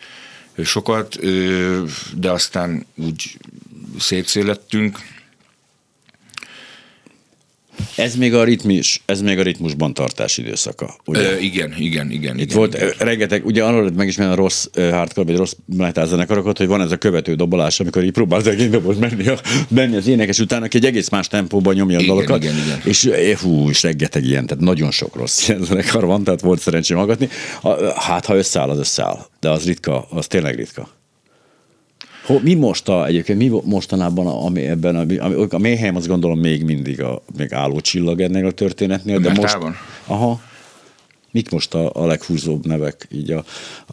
sokat, 0.64 1.18
de 2.16 2.30
aztán 2.30 2.86
úgy 2.94 3.36
szétszélettünk, 3.98 4.98
ez 7.96 8.16
még 8.16 8.34
a 8.34 8.44
ritmus, 8.44 9.02
ez 9.06 9.20
még 9.20 9.38
a 9.38 9.42
ritmusban 9.42 9.94
tartás 9.94 10.38
időszaka, 10.38 10.96
ugye? 11.04 11.32
Ö, 11.32 11.38
igen, 11.38 11.74
igen, 11.78 12.10
igen. 12.10 12.38
Itt 12.38 12.42
igen, 12.44 12.56
volt 12.56 12.74
igen. 12.74 12.92
rengeteg, 12.98 13.46
ugye 13.46 13.64
arról 13.64 13.90
megismerni 13.90 14.32
a 14.32 14.36
rossz 14.36 14.66
hardcore, 14.74 15.26
vagy 15.26 15.36
rossz 15.36 15.54
metal 15.76 16.06
zenekarokat, 16.06 16.58
hogy 16.58 16.66
van 16.66 16.80
ez 16.80 16.90
a 16.90 16.96
követő 16.96 17.34
dobolás, 17.34 17.80
amikor 17.80 18.04
így 18.04 18.10
próbál 18.10 18.42
egy 18.42 18.70
doboz 18.70 18.98
menni, 18.98 19.28
a, 19.28 19.40
menni 19.68 19.96
az 19.96 20.06
énekes 20.06 20.38
után, 20.38 20.62
aki 20.62 20.76
egy 20.76 20.84
egész 20.84 21.08
más 21.08 21.28
tempóban 21.28 21.74
nyomja 21.74 21.98
a 21.98 22.02
dalokat. 22.02 22.42
Igen, 22.42 22.54
igen. 22.64 22.80
És 22.84 23.10
hú, 23.40 23.68
és 23.68 23.82
rengeteg 23.82 24.24
ilyen, 24.24 24.46
tehát 24.46 24.64
nagyon 24.64 24.90
sok 24.90 25.16
rossz 25.16 25.48
ilyen 25.48 25.64
zenekar 25.64 26.04
van, 26.04 26.24
tehát 26.24 26.40
volt 26.40 26.60
szerencsém 26.60 26.96
hallgatni. 26.96 27.28
Hát, 27.96 28.26
ha 28.26 28.36
összeáll, 28.36 28.68
az 28.68 28.78
összeáll. 28.78 29.26
De 29.40 29.50
az 29.50 29.64
ritka, 29.64 30.06
az 30.10 30.26
tényleg 30.26 30.54
ritka. 30.54 30.88
Mi 32.42 32.54
most 32.54 32.88
a, 32.88 33.06
egyébként 33.06 33.38
mi 33.38 33.60
mostanában, 33.64 34.26
ami 34.26 34.66
ebben, 34.66 34.96
a, 34.96 35.46
a 35.48 35.58
mélyhelyem 35.58 35.96
azt 35.96 36.06
gondolom 36.08 36.38
még 36.38 36.64
mindig 36.64 37.02
a, 37.02 37.22
még 37.36 37.52
álló 37.52 37.80
csillag 37.80 38.20
ennél 38.20 38.46
a 38.46 38.50
történetnél, 38.50 39.18
de 39.18 39.32
most, 39.32 39.58
aha, 40.06 40.40
mik 41.30 41.50
most 41.50 41.74
a, 41.74 41.90
a 41.94 42.06
leghúzóbb 42.06 42.66
nevek? 42.66 43.08
Így 43.10 43.30
a, 43.30 43.44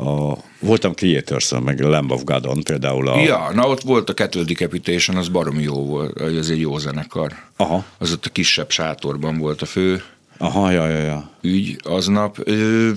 a, 0.03 0.37
voltam 0.59 0.93
creators 0.93 1.53
meg 1.63 1.79
Lamb 1.79 2.11
of 2.11 2.23
God-on 2.23 2.63
például. 2.63 3.07
A... 3.07 3.19
Ja, 3.19 3.51
na 3.53 3.67
ott 3.67 3.81
volt 3.81 4.09
a 4.09 4.13
Cattle 4.13 4.43
Decapitation, 4.43 5.17
az 5.17 5.27
baromi 5.27 5.63
jó 5.63 5.85
volt, 5.85 6.19
az 6.19 6.49
egy 6.49 6.59
jó 6.59 6.77
zenekar. 6.77 7.33
Aha. 7.55 7.85
Az 7.97 8.11
ott 8.11 8.25
a 8.25 8.29
kisebb 8.29 8.69
sátorban 8.69 9.37
volt 9.37 9.61
a 9.61 9.65
fő 9.65 10.01
Aha, 10.41 10.71
ja, 10.71 10.87
ja, 10.87 10.97
ja. 10.97 11.29
ügy 11.41 11.75
aznap. 11.83 12.37
Ö, 12.43 12.91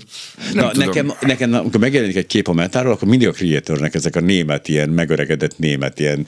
Na, 0.55 0.71
tudom. 0.71 0.87
nekem, 0.87 1.13
nekem, 1.21 1.55
amikor 1.55 1.81
megjelenik 1.81 2.17
egy 2.17 2.27
kép 2.27 2.49
a 2.49 2.53
metáról, 2.53 2.93
akkor 2.93 3.09
mindig 3.09 3.29
a 3.29 3.33
creatornek 3.33 3.95
ezek 3.95 4.17
a 4.17 4.21
német, 4.21 4.69
ilyen 4.69 4.89
megöregedett 4.89 5.59
német, 5.59 6.01
ilyen 6.01 6.27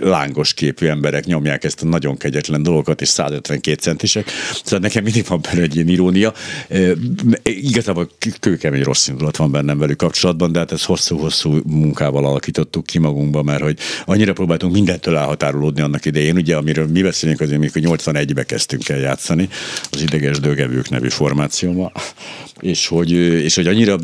lángos 0.00 0.54
képű 0.54 0.86
emberek 0.86 1.24
nyomják 1.24 1.64
ezt 1.64 1.82
a 1.82 1.86
nagyon 1.86 2.16
kegyetlen 2.16 2.62
dolgokat, 2.62 3.00
és 3.00 3.08
152 3.08 3.80
centisek. 3.80 4.30
Szóval 4.64 4.78
nekem 4.78 5.04
mindig 5.04 5.24
van 5.28 5.40
benne 5.40 5.62
egy 5.62 5.74
ilyen 5.74 5.88
irónia. 5.88 6.32
E, 6.68 6.78
igazából 7.42 8.10
kőkemény 8.40 8.82
rossz 8.82 9.08
indulat 9.08 9.36
van 9.36 9.50
bennem 9.50 9.78
velük 9.78 9.96
kapcsolatban, 9.96 10.52
de 10.52 10.58
hát 10.58 10.72
ezt 10.72 10.84
hosszú-hosszú 10.84 11.60
munkával 11.66 12.26
alakítottuk 12.26 12.86
ki 12.86 12.98
magunkba, 12.98 13.42
mert 13.42 13.62
hogy 13.62 13.78
annyira 14.04 14.32
próbáltunk 14.32 14.72
mindentől 14.72 15.16
elhatárolódni 15.16 15.80
annak 15.80 16.04
idején, 16.04 16.36
ugye, 16.36 16.56
amiről 16.56 16.86
mi 16.86 17.02
beszélünk 17.02 17.40
azért, 17.40 17.60
mikor 17.60 17.82
81-be 17.84 18.44
kezdtünk 18.44 18.88
el 18.88 18.98
játszani, 18.98 19.48
az 19.90 20.02
ideges 20.02 20.44
dögevők 20.46 20.88
nevű 20.88 21.08
formációval, 21.08 21.92
és 22.60 22.86
hogy, 22.86 23.10
és 23.10 23.54
hogy 23.54 23.66
annyira 23.66 23.98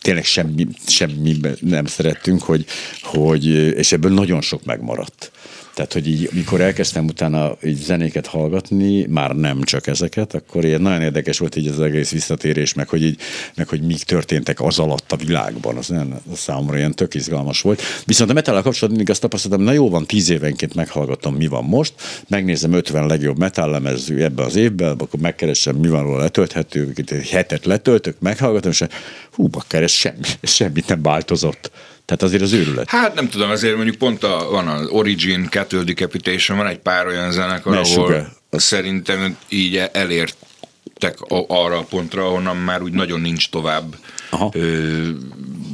tényleg 0.00 0.24
semmi, 0.24 0.66
semmi 0.86 1.36
nem 1.60 1.86
szerettünk, 1.86 2.42
hogy, 2.42 2.64
hogy, 3.02 3.46
és 3.76 3.92
ebből 3.92 4.12
nagyon 4.12 4.40
sok 4.40 4.64
megmaradt. 4.64 5.30
Tehát, 5.76 5.92
hogy 5.92 6.08
így, 6.08 6.28
mikor 6.32 6.60
elkezdtem 6.60 7.04
utána 7.04 7.56
így 7.64 7.76
zenéket 7.76 8.26
hallgatni, 8.26 9.06
már 9.06 9.30
nem 9.30 9.62
csak 9.62 9.86
ezeket, 9.86 10.34
akkor 10.34 10.64
ilyen 10.64 10.80
nagyon 10.80 11.02
érdekes 11.02 11.38
volt 11.38 11.56
így 11.56 11.66
az 11.66 11.80
egész 11.80 12.10
visszatérés, 12.10 12.74
meg 12.74 12.88
hogy, 12.88 13.02
így, 13.02 13.20
meg 13.54 13.68
hogy 13.68 13.82
mik 13.82 14.02
történtek 14.02 14.60
az 14.60 14.78
alatt 14.78 15.12
a 15.12 15.16
világban, 15.16 15.76
az, 15.76 15.88
nagyon, 15.88 16.20
az 16.32 16.38
számomra 16.38 16.76
ilyen 16.76 16.94
tök 16.94 17.14
izgalmas 17.14 17.60
volt. 17.60 17.82
Viszont 18.04 18.30
a 18.30 18.32
metal 18.32 18.54
kapcsolatban 18.54 18.90
mindig 18.90 19.10
azt 19.10 19.20
tapasztaltam, 19.20 19.62
na 19.62 19.72
jó 19.72 19.90
van, 19.90 20.06
tíz 20.06 20.30
évenként 20.30 20.74
meghallgatom, 20.74 21.34
mi 21.34 21.46
van 21.46 21.64
most, 21.64 21.92
megnézem 22.28 22.72
50 22.72 23.06
legjobb 23.06 23.38
metal 23.38 23.70
lemez 23.70 24.10
ebben 24.10 24.44
az 24.44 24.56
évben, 24.56 24.92
akkor 24.98 25.20
megkeresem, 25.20 25.76
mi 25.76 25.88
van 25.88 26.02
róla 26.02 26.18
letölthető, 26.18 26.92
hetet 27.30 27.64
letöltök, 27.64 28.16
meghallgatom, 28.20 28.70
és 28.70 28.84
hú, 29.32 29.46
bakker, 29.46 29.82
ez 29.82 29.90
semmi, 29.90 30.26
ez 30.40 30.50
semmit 30.50 30.86
nem 30.86 31.02
változott. 31.02 31.70
Tehát 32.06 32.22
azért 32.22 32.42
az 32.42 32.52
őrület. 32.52 32.88
Hát 32.90 33.14
nem 33.14 33.28
tudom, 33.28 33.50
azért 33.50 33.74
mondjuk 33.74 33.96
pont 33.96 34.24
a, 34.24 34.48
van 34.50 34.68
az 34.68 34.86
Origin, 34.86 35.46
Cattle 35.50 35.82
Decapitation, 35.82 36.56
van 36.58 36.66
egy 36.66 36.78
pár 36.78 37.06
olyan 37.06 37.32
zenekar, 37.32 37.72
Ne 37.72 37.78
ahol 37.78 37.90
sugár. 37.92 38.28
szerintem 38.50 39.36
így 39.48 39.76
elértek 39.92 41.16
arra 41.48 41.78
a 41.78 41.82
pontra, 41.88 42.26
ahonnan 42.26 42.56
már 42.56 42.82
úgy 42.82 42.92
nagyon 42.92 43.20
nincs 43.20 43.50
tovább 43.50 43.94
Aha. 44.30 44.50
ö, 44.54 45.08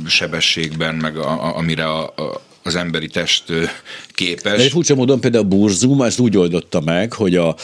sebességben, 0.07 0.95
meg 0.95 1.16
a, 1.16 1.30
a, 1.45 1.57
amire 1.57 1.85
a, 1.85 2.03
a, 2.16 2.41
az 2.62 2.74
emberi 2.76 3.07
test 3.09 3.45
De 3.47 3.70
képes. 4.09 4.61
egy 4.61 4.70
furcsa 4.70 4.95
módon 4.95 5.20
például 5.20 5.45
a 5.45 5.49
Burzum 5.49 6.03
ezt 6.03 6.18
úgy 6.18 6.37
oldotta 6.37 6.80
meg, 6.80 7.12
hogy 7.12 7.37
a 7.37 7.57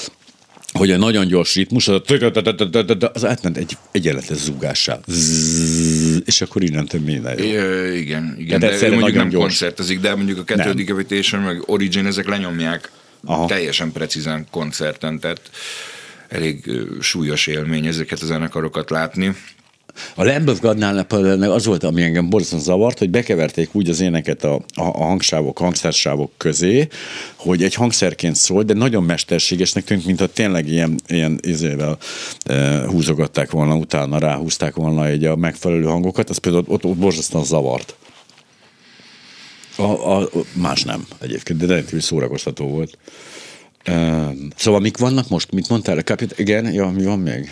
hogy 0.78 0.90
a 0.90 0.96
nagyon 0.96 1.26
gyors 1.26 1.54
ritmus, 1.54 1.88
az, 1.88 2.00
a 2.06 3.10
az 3.12 3.24
átment 3.24 3.56
egy 3.56 3.76
egyenletes 3.90 4.36
zúgással. 4.36 5.00
És 6.24 6.40
akkor 6.40 6.62
innentől 6.62 7.00
minden 7.00 7.42
jó. 7.42 7.54
Ö, 7.54 7.92
igen, 7.92 8.36
igen. 8.38 8.60
De 8.60 8.68
ő 8.68 8.72
egyszerre 8.72 8.94
mondjuk 8.94 9.16
nem 9.16 9.28
gyors. 9.28 9.42
koncertezik, 9.42 10.00
de 10.00 10.14
mondjuk 10.14 10.50
a 10.50 10.54
Nem. 10.56 10.76
Decapitation, 10.76 11.42
meg 11.42 11.62
Origin, 11.66 12.06
ezek 12.06 12.26
lenyomják 12.28 12.90
Aha. 13.24 13.46
teljesen 13.46 13.92
precízen 13.92 14.46
koncerten, 14.50 15.18
tehát 15.18 15.40
elég 16.28 16.70
súlyos 17.00 17.46
élmény 17.46 17.86
ezeket 17.86 18.20
a 18.20 18.26
zenekarokat 18.26 18.90
látni. 18.90 19.36
A 20.14 20.24
Lamb 20.24 20.48
of 20.48 20.60
God-nál 20.60 21.04
például 21.04 21.52
az 21.52 21.66
volt, 21.66 21.84
ami 21.84 22.02
engem 22.02 22.28
borzasztóan 22.30 22.62
zavart, 22.62 22.98
hogy 22.98 23.10
bekeverték 23.10 23.74
úgy 23.74 23.88
az 23.88 24.00
éneket 24.00 24.44
a, 24.44 24.54
a, 24.54 24.62
a 24.74 25.04
hangsávok, 25.04 25.58
hangszersávok 25.58 26.32
közé, 26.36 26.88
hogy 27.36 27.62
egy 27.62 27.74
hangszerként 27.74 28.34
szólt, 28.34 28.66
de 28.66 28.74
nagyon 28.74 29.02
mesterségesnek 29.02 29.84
tűnt, 29.84 30.06
mint 30.06 30.18
ha 30.18 30.26
tényleg 30.26 30.68
ilyen, 30.68 31.00
ilyen 31.06 31.38
izével 31.42 31.98
e, 32.42 32.86
húzogatták 32.86 33.50
volna, 33.50 33.74
utána 33.74 34.18
ráhúzták 34.18 34.74
volna 34.74 35.06
egy 35.06 35.24
a 35.24 35.36
megfelelő 35.36 35.84
hangokat, 35.84 36.30
az 36.30 36.38
például 36.38 36.64
ott, 36.66 36.84
ott 36.84 36.96
borzasztóan 36.96 37.44
zavart. 37.44 37.94
A, 39.76 40.16
a, 40.16 40.28
más 40.52 40.82
nem 40.82 41.06
egyébként, 41.20 41.58
de 41.58 41.66
rendkívül 41.66 42.00
szórakoztató 42.00 42.66
volt. 42.66 42.98
E, 43.84 44.28
szóval 44.56 44.80
mik 44.80 44.96
vannak 44.96 45.28
most? 45.28 45.52
Mit 45.52 45.68
mondtál? 45.68 46.02
Kapit, 46.02 46.38
igen, 46.38 46.72
ja, 46.72 46.88
mi 46.88 47.04
van 47.04 47.18
még? 47.18 47.50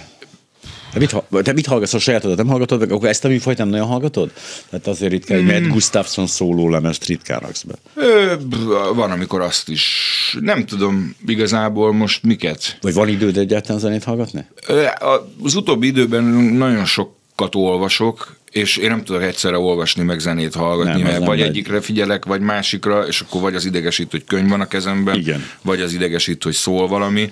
Te 0.96 1.02
mit, 1.02 1.10
ha- 1.10 1.42
te 1.42 1.52
mit 1.52 1.66
hallgatsz 1.66 1.94
a 1.94 1.98
sajátodat? 1.98 2.36
Nem 2.36 2.46
hallgatod 2.46 2.78
meg? 2.80 2.92
Akkor 2.92 3.08
ezt 3.08 3.24
a 3.24 3.28
műfajt 3.28 3.58
nem 3.58 3.68
nagyon 3.68 3.86
hallgatod? 3.86 4.30
Tehát 4.70 4.86
azért 4.86 5.12
ritkán, 5.12 5.44
hogy 5.44 5.60
Matt 5.60 5.72
Gustafson 5.72 6.26
szóló 6.26 6.68
lemezt 6.70 7.04
ritkán 7.04 7.38
raksz 7.40 7.62
be. 7.62 7.74
Ö, 7.94 8.34
van, 8.94 9.10
amikor 9.10 9.40
azt 9.40 9.68
is, 9.68 10.36
nem 10.40 10.64
tudom 10.66 11.16
igazából 11.26 11.92
most 11.92 12.22
miket. 12.22 12.78
Vagy 12.80 12.94
van 12.94 13.08
időd 13.08 13.36
egyáltalán 13.36 13.80
zenét 13.80 14.04
hallgatni? 14.04 14.44
Ö, 14.66 14.84
Az 15.42 15.54
utóbbi 15.54 15.86
időben 15.86 16.24
nagyon 16.54 16.84
sokat 16.84 17.54
olvasok, 17.54 18.36
és 18.50 18.76
én 18.76 18.88
nem 18.88 19.04
tudok 19.04 19.22
egyszerre 19.22 19.58
olvasni, 19.58 20.02
meg 20.02 20.18
zenét 20.18 20.54
hallgatni, 20.54 20.92
Nem, 20.92 21.00
mert 21.02 21.18
nem 21.18 21.24
vagy 21.28 21.38
megy. 21.38 21.48
egyikre 21.48 21.80
figyelek, 21.80 22.24
vagy 22.24 22.40
másikra, 22.40 23.06
és 23.06 23.20
akkor 23.20 23.40
vagy 23.40 23.54
az 23.54 23.64
idegesít, 23.64 24.10
hogy 24.10 24.24
könyv 24.24 24.48
van 24.48 24.60
a 24.60 24.66
kezemben, 24.68 25.16
Igen. 25.16 25.44
vagy 25.62 25.80
az 25.80 25.92
idegesít, 25.92 26.42
hogy 26.42 26.54
szól 26.54 26.88
valami. 26.88 27.30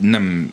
Nem, 0.00 0.52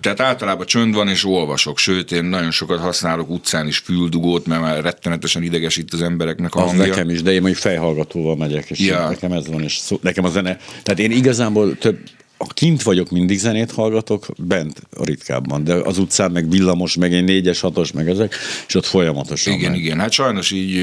tehát 0.00 0.20
általában 0.20 0.66
csönd 0.66 0.94
van, 0.94 1.08
és 1.08 1.24
olvasok, 1.24 1.78
sőt, 1.78 2.12
én 2.12 2.24
nagyon 2.24 2.50
sokat 2.50 2.80
használok 2.80 3.30
utcán 3.30 3.66
is 3.66 3.78
füldugót, 3.78 4.46
mert 4.46 4.60
már 4.60 4.82
rettenetesen 4.82 5.42
idegesít 5.42 5.92
az 5.92 6.02
embereknek 6.02 6.54
a 6.54 6.60
Az 6.62 6.66
hangja. 6.68 6.86
nekem 6.86 7.10
is, 7.10 7.22
de 7.22 7.30
én 7.32 7.40
mondjuk 7.40 7.60
fejhallgatóval 7.62 8.36
megyek, 8.36 8.70
és 8.70 8.78
Ja. 8.78 9.08
nekem 9.08 9.32
ez 9.32 9.46
van, 9.46 9.62
és 9.62 9.76
szó, 9.76 9.98
nekem 10.02 10.24
a 10.24 10.28
zene, 10.30 10.56
tehát 10.82 11.00
én 11.00 11.10
igazából 11.10 11.78
több, 11.78 11.98
ha 12.38 12.46
kint 12.54 12.82
vagyok, 12.82 13.10
mindig 13.10 13.38
zenét 13.38 13.70
hallgatok, 13.72 14.26
bent 14.38 14.82
ritkábban, 14.90 15.64
de 15.64 15.74
az 15.74 15.98
utcán 15.98 16.30
meg 16.30 16.50
villamos, 16.50 16.96
meg 16.96 17.14
egy 17.14 17.24
négyes, 17.24 17.60
hatos, 17.60 17.92
meg 17.92 18.08
ezek, 18.08 18.34
és 18.66 18.74
ott 18.74 18.86
folyamatosan 18.86 19.52
Igen, 19.52 19.70
megy. 19.70 19.80
igen. 19.80 19.98
Hát 19.98 20.12
sajnos 20.12 20.50
így 20.50 20.74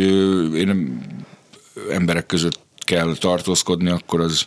én 0.56 1.00
emberek 1.92 2.26
között 2.26 2.60
kell 2.86 3.16
tartózkodni, 3.20 3.90
akkor 3.90 4.20
az 4.20 4.46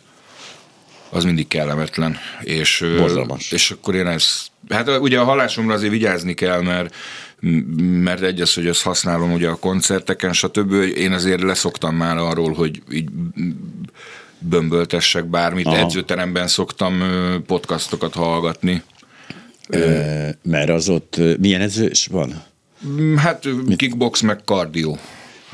az 1.10 1.24
mindig 1.24 1.48
kellemetlen. 1.48 2.16
És, 2.40 2.84
Borzalmas. 2.98 3.52
és 3.52 3.70
akkor 3.70 3.94
én 3.94 4.06
ezt, 4.06 4.50
hát 4.68 4.98
ugye 5.00 5.18
a 5.18 5.24
hallásomra 5.24 5.74
azért 5.74 5.92
vigyázni 5.92 6.34
kell, 6.34 6.62
mert 6.62 6.94
mert 7.80 8.22
egy 8.22 8.40
az, 8.40 8.54
hogy 8.54 8.66
ezt 8.66 8.82
használom 8.82 9.32
ugye 9.32 9.48
a 9.48 9.54
koncerteken, 9.54 10.32
stb. 10.32 10.72
Én 10.72 11.12
azért 11.12 11.42
leszoktam 11.42 11.96
már 11.96 12.16
arról, 12.16 12.52
hogy 12.52 12.82
így 12.92 13.08
bömböltessek 14.38 15.24
bármit. 15.24 15.66
Aha. 15.66 15.76
Edzőteremben 15.76 16.48
szoktam 16.48 17.02
podcastokat 17.46 18.14
hallgatni. 18.14 18.82
Ö, 19.68 20.28
mert 20.42 20.68
az 20.70 20.88
ott, 20.88 21.20
milyen 21.38 21.60
ez 21.60 21.80
is 21.80 22.06
van? 22.06 22.42
Hát 23.16 23.44
ö, 23.44 23.52
kickbox 23.76 24.20
meg 24.20 24.40
kardió. 24.44 24.98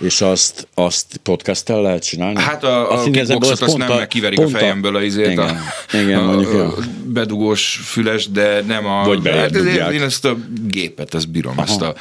És 0.01 0.20
azt, 0.20 0.68
azt 0.74 1.20
podcasttel 1.22 1.82
lehet 1.82 2.05
csinálni? 2.05 2.40
Hát 2.40 2.64
a, 2.64 2.90
a 2.90 2.95
Azt 2.95 3.07
igazából 3.07 3.40
kickboxot 3.40 3.68
az 3.68 3.68
azt 3.68 3.76
nem, 3.76 3.90
a- 3.90 3.97
meg 3.97 4.09
kiverik 4.09 4.38
a 4.38 4.49
fejemből 4.49 4.97
a 4.97 5.03
izét, 5.03 5.30
Igen, 5.30 5.38
a, 5.92 5.97
igen 5.97 6.18
a, 6.18 6.22
mondjuk, 6.24 6.53
a, 6.55 6.66
a 6.66 6.74
bedugós 7.05 7.80
füles, 7.84 8.30
de 8.30 8.62
nem 8.66 8.86
a... 8.86 9.05
Vagy 9.05 9.28
hát 9.28 9.57
ezért 9.57 9.90
én 9.92 10.03
ezt 10.03 10.24
a 10.24 10.36
gépet, 10.66 11.14
ezt 11.14 11.30
bírom, 11.30 11.53
Aha. 11.59 11.66
ezt 11.66 11.80
a 11.80 11.95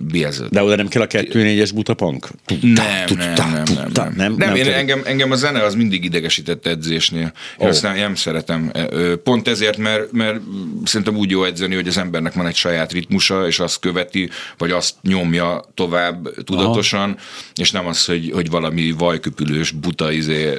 biezőt. 0.00 0.50
De 0.50 0.62
oda 0.62 0.76
nem 0.76 0.88
kell 0.88 1.02
a 1.02 1.06
2-4-es 1.06 1.70
butapank? 1.74 2.28
Nem, 2.60 2.74
nem, 3.16 3.32
nem, 3.34 3.62
nem, 3.74 3.90
nem. 3.94 4.12
nem, 4.16 4.34
nem 4.34 4.54
én, 4.54 4.64
kell. 4.64 4.72
engem, 4.72 5.00
engem 5.04 5.30
a 5.30 5.36
zene 5.36 5.62
az 5.62 5.74
mindig 5.74 6.04
idegesített 6.04 6.66
edzésnél. 6.66 7.32
Én 7.58 7.66
Ó. 7.66 7.68
azt 7.68 7.82
nem, 7.82 8.14
szeretem. 8.14 8.70
Ö, 8.90 9.16
Pont 9.16 9.48
ezért, 9.48 9.76
mert, 9.76 10.12
mert 10.12 10.40
szerintem 10.84 11.16
úgy 11.16 11.30
jó 11.30 11.44
edzeni, 11.44 11.74
hogy 11.74 11.88
az 11.88 11.98
embernek 11.98 12.32
van 12.32 12.46
egy 12.46 12.54
saját 12.54 12.92
ritmusa, 12.92 13.46
és 13.46 13.58
azt 13.58 13.80
követi, 13.80 14.30
vagy 14.58 14.70
azt 14.70 14.94
nyomja 15.02 15.64
tovább 15.74 16.28
tudatosan, 16.44 17.16
és 17.54 17.70
nem 17.70 17.86
az, 17.86 18.04
hogy, 18.04 18.30
hogy 18.34 18.50
valami 18.50 18.90
vajköpülős, 18.90 19.70
buta 19.70 20.12
izé, 20.12 20.58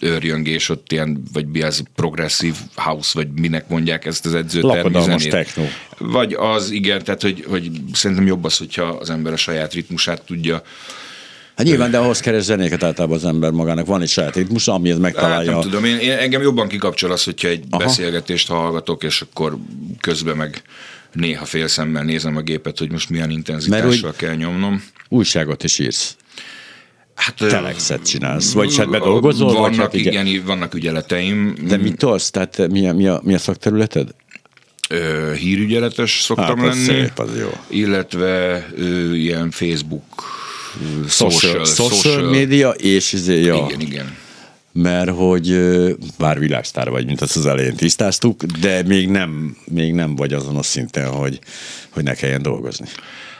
őrjöngés 0.00 0.68
ott 0.68 0.92
ilyen, 0.92 1.22
vagy 1.32 1.46
mi 1.46 1.62
az 1.62 1.82
progresszív 1.94 2.54
house, 2.74 3.10
vagy 3.14 3.28
minek 3.40 3.68
mondják 3.68 4.04
ezt 4.04 4.26
az 4.26 4.34
edzőtermi 4.34 4.76
Lakodalmas 4.76 5.26
techno. 5.26 5.64
Vagy 5.98 6.32
az, 6.32 6.70
igen, 6.70 7.04
tehát 7.04 7.22
hogy, 7.22 7.44
hogy 7.48 7.70
szerintem 7.92 8.26
jobb 8.26 8.44
az, 8.44 8.56
hogyha 8.56 8.82
az 8.82 9.10
ember 9.10 9.32
a 9.32 9.36
saját 9.36 9.72
ritmusát 9.72 10.22
tudja 10.22 10.62
Hát 11.56 11.66
nyilván, 11.66 11.90
de 11.90 11.98
ahhoz 11.98 12.20
keres 12.20 12.42
zenéket 12.42 12.82
általában 12.82 13.16
az 13.16 13.24
ember 13.24 13.50
magának. 13.50 13.86
Van 13.86 14.02
egy 14.02 14.08
saját 14.08 14.36
ritmus, 14.36 14.68
amihez 14.68 14.96
Hát 14.96 15.04
megtalálja. 15.04 15.50
nem 15.50 15.60
tudom, 15.60 15.84
én, 15.84 15.98
én, 15.98 16.10
engem 16.10 16.42
jobban 16.42 16.68
kikapcsol 16.68 17.12
az, 17.12 17.24
hogyha 17.24 17.48
egy 17.48 17.64
Aha. 17.70 17.84
Beszélgetést 17.84 18.48
hallgatok, 18.48 19.02
és 19.02 19.20
akkor 19.20 19.56
közben 20.00 20.36
meg 20.36 20.62
néha 21.12 21.44
félszemmel 21.44 22.02
nézem 22.02 22.36
a 22.36 22.40
gépet, 22.40 22.78
hogy 22.78 22.90
most 22.90 23.10
milyen 23.10 23.30
intenzitással 23.30 24.00
Mert 24.02 24.16
kell 24.16 24.34
nyomnom. 24.34 24.84
Újságot 25.08 25.64
is 25.64 25.78
írsz. 25.78 26.16
Hát, 27.14 27.34
Telexet 27.34 28.06
csinálsz. 28.06 28.52
Vagy 28.52 28.76
hát 28.76 28.90
bedolgozol, 28.90 29.46
vagy 29.46 29.56
vannak, 29.56 29.80
hát 29.80 29.94
igen. 29.94 30.26
igen, 30.26 30.44
vannak 30.44 30.74
ügyeleteim. 30.74 31.54
De 31.66 31.76
mit 31.76 31.96
tolsz? 31.96 32.30
Tehát 32.30 32.68
mi 32.68 32.88
a, 32.88 32.92
mi 32.92 33.06
a, 33.06 33.20
mi 33.24 33.34
a 33.34 33.38
szakterületed? 33.38 34.08
Ö, 34.90 35.32
hírügyeletes 35.34 36.20
szoktam 36.20 36.58
Hát, 36.58 36.68
az 36.68 36.86
lenni. 36.86 37.00
szép, 37.00 37.18
az 37.18 37.38
jó. 37.38 37.50
Illetve 37.68 38.66
ö, 38.76 39.12
ilyen 39.12 39.50
Facebook, 39.50 40.04
social, 41.08 41.64
social, 41.64 41.90
social, 41.90 42.30
média, 42.30 42.70
és 42.70 43.12
izé, 43.12 43.40
ja. 43.42 43.66
Igen, 43.68 43.80
igen. 43.80 44.16
mert 44.72 45.10
hogy 45.10 45.58
bár 46.18 46.38
világsztár 46.38 46.90
vagy, 46.90 47.06
mint 47.06 47.20
azt 47.20 47.36
az 47.36 47.46
elején 47.46 47.76
tisztáztuk, 47.76 48.42
de 48.42 48.82
még 48.82 49.08
nem, 49.08 49.56
még 49.64 49.92
nem 49.92 50.16
vagy 50.16 50.32
azon 50.32 50.56
a 50.56 50.62
szinten, 50.62 51.08
hogy, 51.08 51.38
hogy 51.90 52.02
ne 52.02 52.14
kelljen 52.14 52.42
dolgozni. 52.42 52.86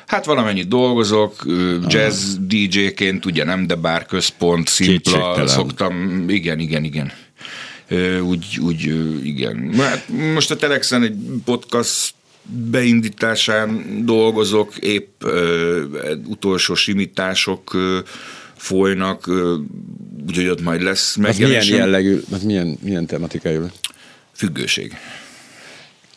Hát 0.07 0.24
valamennyit 0.24 0.68
dolgozok, 0.68 1.47
jazz 1.86 2.34
DJ-ként, 2.40 3.24
ugye 3.24 3.45
nem, 3.45 3.66
de 3.66 3.74
bár 3.74 4.07
központ, 4.07 4.68
szimpla, 4.68 5.47
szoktam, 5.47 6.24
igen, 6.28 6.59
igen, 6.59 6.84
igen. 6.84 7.12
Úgy, 8.22 8.59
úgy, 8.62 8.82
igen. 9.24 9.74
Hát 9.78 10.09
most 10.35 10.51
a 10.51 10.57
Telexen 10.57 11.03
egy 11.03 11.16
podcast 11.45 12.14
beindításán 12.70 13.85
dolgozok, 14.05 14.76
épp 14.76 15.24
ö, 15.24 15.82
utolsó 16.26 16.74
simítások 16.74 17.74
ö, 17.74 17.99
folynak, 18.57 19.26
ö, 19.26 19.57
úgyhogy 20.28 20.49
ott 20.49 20.62
majd 20.62 20.82
lesz 20.82 21.09
Az 21.09 21.16
milyen 21.16 21.30
megjelenésem. 21.30 21.78
jellegű, 21.78 22.20
az 22.30 22.43
milyen, 22.43 22.78
milyen 22.82 23.07
tematikájú? 23.07 23.66
Függőség. 24.32 24.93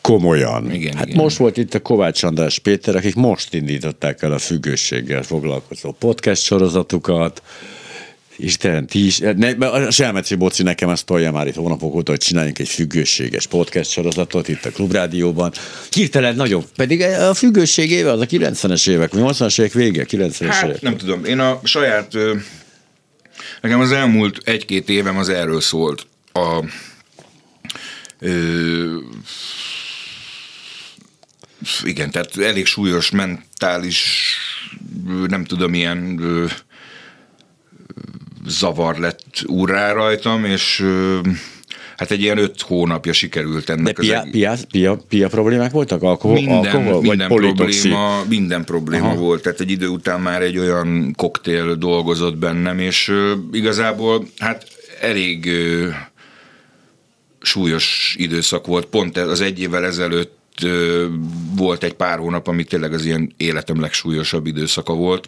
Komolyan. 0.00 0.72
Igen, 0.72 0.96
hát 0.96 1.06
igen. 1.06 1.22
most 1.22 1.36
volt 1.36 1.56
itt 1.56 1.74
a 1.74 1.80
Kovács 1.82 2.22
András 2.22 2.58
Péter, 2.58 2.96
akik 2.96 3.14
most 3.14 3.54
indították 3.54 4.22
el 4.22 4.32
a 4.32 4.38
függőséggel 4.38 5.22
foglalkozó 5.22 5.92
podcast 5.92 6.42
sorozatukat, 6.42 7.42
Isten, 8.40 8.86
ti 8.86 9.06
is, 9.06 9.18
ne, 9.18 9.66
a 9.66 9.90
Selmeci 9.90 10.34
Boci 10.34 10.62
nekem 10.62 10.88
ezt 10.88 11.04
tolja 11.04 11.32
már 11.32 11.46
itt 11.46 11.54
hónapok 11.54 11.94
óta, 11.94 12.10
hogy 12.10 12.20
csináljunk 12.20 12.58
egy 12.58 12.68
függőséges 12.68 13.46
podcast 13.46 13.90
sorozatot 13.90 14.48
itt 14.48 14.64
a 14.64 14.70
Klubrádióban. 14.70 15.52
Hirtelen 15.90 16.34
nagyon, 16.34 16.64
pedig 16.76 17.00
a 17.02 17.34
függőség 17.34 17.90
éve 17.90 18.10
az 18.10 18.20
a 18.20 18.26
90-es 18.26 18.88
évek, 18.88 19.10
80-as 19.14 19.58
évek 19.58 19.72
vége, 19.72 20.04
90-es 20.10 20.40
évek. 20.40 20.52
Hát 20.52 20.80
nem 20.80 20.96
tudom, 20.96 21.24
én 21.24 21.38
a 21.38 21.60
saját, 21.64 22.12
nekem 23.60 23.80
az 23.80 23.92
elmúlt 23.92 24.38
egy-két 24.44 24.88
évem 24.88 25.16
az 25.16 25.28
erről 25.28 25.60
szólt. 25.60 26.06
A, 26.32 26.64
ö, 28.18 28.96
igen, 31.82 32.10
tehát 32.10 32.36
elég 32.36 32.66
súlyos 32.66 33.10
mentális, 33.10 34.32
nem 35.26 35.44
tudom, 35.44 35.74
ilyen 35.74 36.18
ö, 36.20 36.46
zavar 38.48 38.98
lett 38.98 39.42
úrrá 39.46 39.92
rajtam, 39.92 40.44
és 40.44 40.84
hát 41.96 42.10
egy 42.10 42.20
ilyen 42.22 42.38
öt 42.38 42.60
hónapja 42.62 43.12
sikerült 43.12 43.64
De 43.64 43.72
ennek 43.72 43.98
az 43.98 44.04
pia, 44.04 44.20
egész- 44.20 44.30
pia, 44.30 44.56
pia, 44.70 44.98
pia 45.08 45.28
problémák 45.28 45.70
voltak? 45.70 46.02
Alkohol, 46.02 46.36
minden, 46.36 46.56
alkohol 46.56 47.00
minden 47.00 47.28
vagy 47.28 47.54
probléma, 47.54 48.24
minden 48.28 48.64
probléma 48.64 49.06
Aha. 49.06 49.16
Volt, 49.16 49.42
tehát 49.42 49.60
egy 49.60 49.70
idő 49.70 49.88
után 49.88 50.20
már 50.20 50.42
egy 50.42 50.58
olyan 50.58 51.14
koktél 51.16 51.74
dolgozott 51.74 52.36
bennem, 52.36 52.78
és 52.78 53.12
igazából 53.52 54.26
hát 54.38 54.66
elég 55.00 55.50
súlyos 57.40 58.14
időszak 58.18 58.66
volt, 58.66 58.86
pont 58.86 59.16
ez 59.16 59.28
az 59.28 59.40
egy 59.40 59.60
évvel 59.60 59.84
ezelőtt 59.84 60.36
volt 61.56 61.82
egy 61.82 61.94
pár 61.94 62.18
hónap, 62.18 62.48
ami 62.48 62.64
tényleg 62.64 62.92
az 62.92 63.04
ilyen 63.04 63.32
életem 63.36 63.80
legsúlyosabb 63.80 64.46
időszaka 64.46 64.94
volt. 64.94 65.26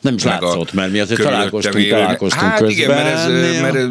Nem 0.00 0.14
is 0.14 0.22
látszott, 0.22 0.72
mert 0.72 0.92
mi 0.92 0.98
azért 1.00 1.20
találkoztunk, 1.22 1.74
élő- 1.84 1.90
találkoztunk 1.90 2.42
hát 2.50 2.58
közben. 2.58 2.76
igen, 2.76 2.88
mert, 3.04 3.08
ez, 3.18 3.26
néha. 3.26 3.62
mert 3.62 3.74
ö, 3.74 3.88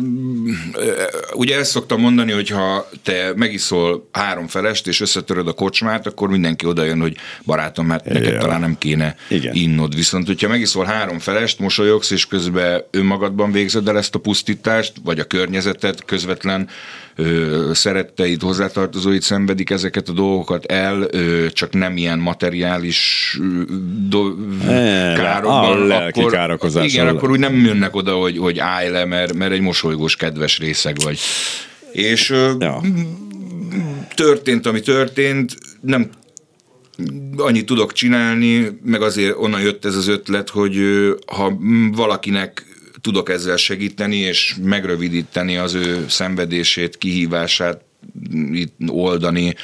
ö, 0.76 1.04
ugye 1.34 1.58
ezt 1.58 1.72
szoktam 1.72 2.02
mondani, 2.02 2.32
hogy 2.32 2.50
ha 2.50 2.90
te 3.04 3.32
megiszol 3.36 4.08
három 4.12 4.48
felest, 4.48 4.88
és 4.88 5.02
összetöröd 5.02 5.48
a 5.48 5.54
kocsmát, 5.54 6.08
akkor 6.08 6.30
mindenki 6.30 6.66
oda 6.66 6.84
jön, 6.84 7.00
hogy 7.02 7.16
barátom, 7.46 7.90
hát 7.90 8.06
neked 8.06 8.34
Ja. 8.34 8.40
talán 8.40 8.60
nem 8.60 8.78
kéne 8.78 9.16
Igen. 9.30 9.54
innod. 9.56 9.96
Viszont, 9.96 10.28
hogyha 10.28 10.48
megiszol 10.48 10.86
három 10.86 11.20
felest, 11.20 11.60
mosolyogsz, 11.60 12.12
és 12.12 12.26
közben 12.26 12.84
önmagadban 12.92 13.52
végzed 13.52 13.88
el 13.88 13.98
ezt 13.98 14.16
a 14.16 14.20
pusztítást, 14.20 14.94
vagy 15.04 15.20
a 15.20 15.24
környezeted 15.24 16.06
közvetlen 16.06 16.68
ö, 17.20 17.70
szeretteid, 17.74 18.42
hozzátartozóid 18.42 19.22
szenvedik 19.22 19.70
ezeket 19.70 20.10
a 20.10 20.14
dolgokat 20.14 20.66
el, 20.66 21.08
ö, 21.12 21.46
csak 21.50 21.74
nem 21.74 21.98
ilyen 21.98 22.20
materiális 22.20 23.38
do, 24.10 24.28
E, 24.68 25.14
károkban, 25.16 25.82
a 25.82 25.86
lelki 25.86 26.26
károkozással. 26.26 26.90
igen, 26.90 27.08
akkor 27.08 27.32
úgy 27.32 27.40
nem 27.40 27.56
jönnek 27.66 27.96
oda, 27.96 28.14
hogy, 28.14 28.38
hogy 28.38 28.60
állj 28.60 28.90
le, 28.90 29.06
mert, 29.06 29.34
mert 29.34 29.52
egy 29.52 29.62
mosolygós, 29.62 30.16
kedves 30.16 30.60
részeg 30.60 30.96
vagy. 31.04 31.20
És 31.92 32.30
ö, 32.30 32.52
Ja. 32.60 32.82
történt, 34.16 34.66
ami 34.66 34.80
történt, 34.80 35.56
nem 35.82 36.10
annyit 37.38 37.66
tudok 37.66 37.94
csinálni, 37.94 38.80
meg 38.84 39.02
azért 39.02 39.36
onnan 39.40 39.62
jött 39.62 39.86
ez 39.86 39.96
az 39.96 40.08
ötlet, 40.08 40.50
hogy 40.50 40.76
ha 41.36 41.58
valakinek 41.92 42.66
tudok 43.02 43.30
ezzel 43.30 43.58
segíteni, 43.58 44.16
és 44.16 44.56
megrövidíteni 44.64 45.58
az 45.58 45.74
ő 45.74 46.06
szenvedését, 46.10 46.98
kihívását, 46.98 47.82
itt 48.52 48.76
oldani, 48.88 49.56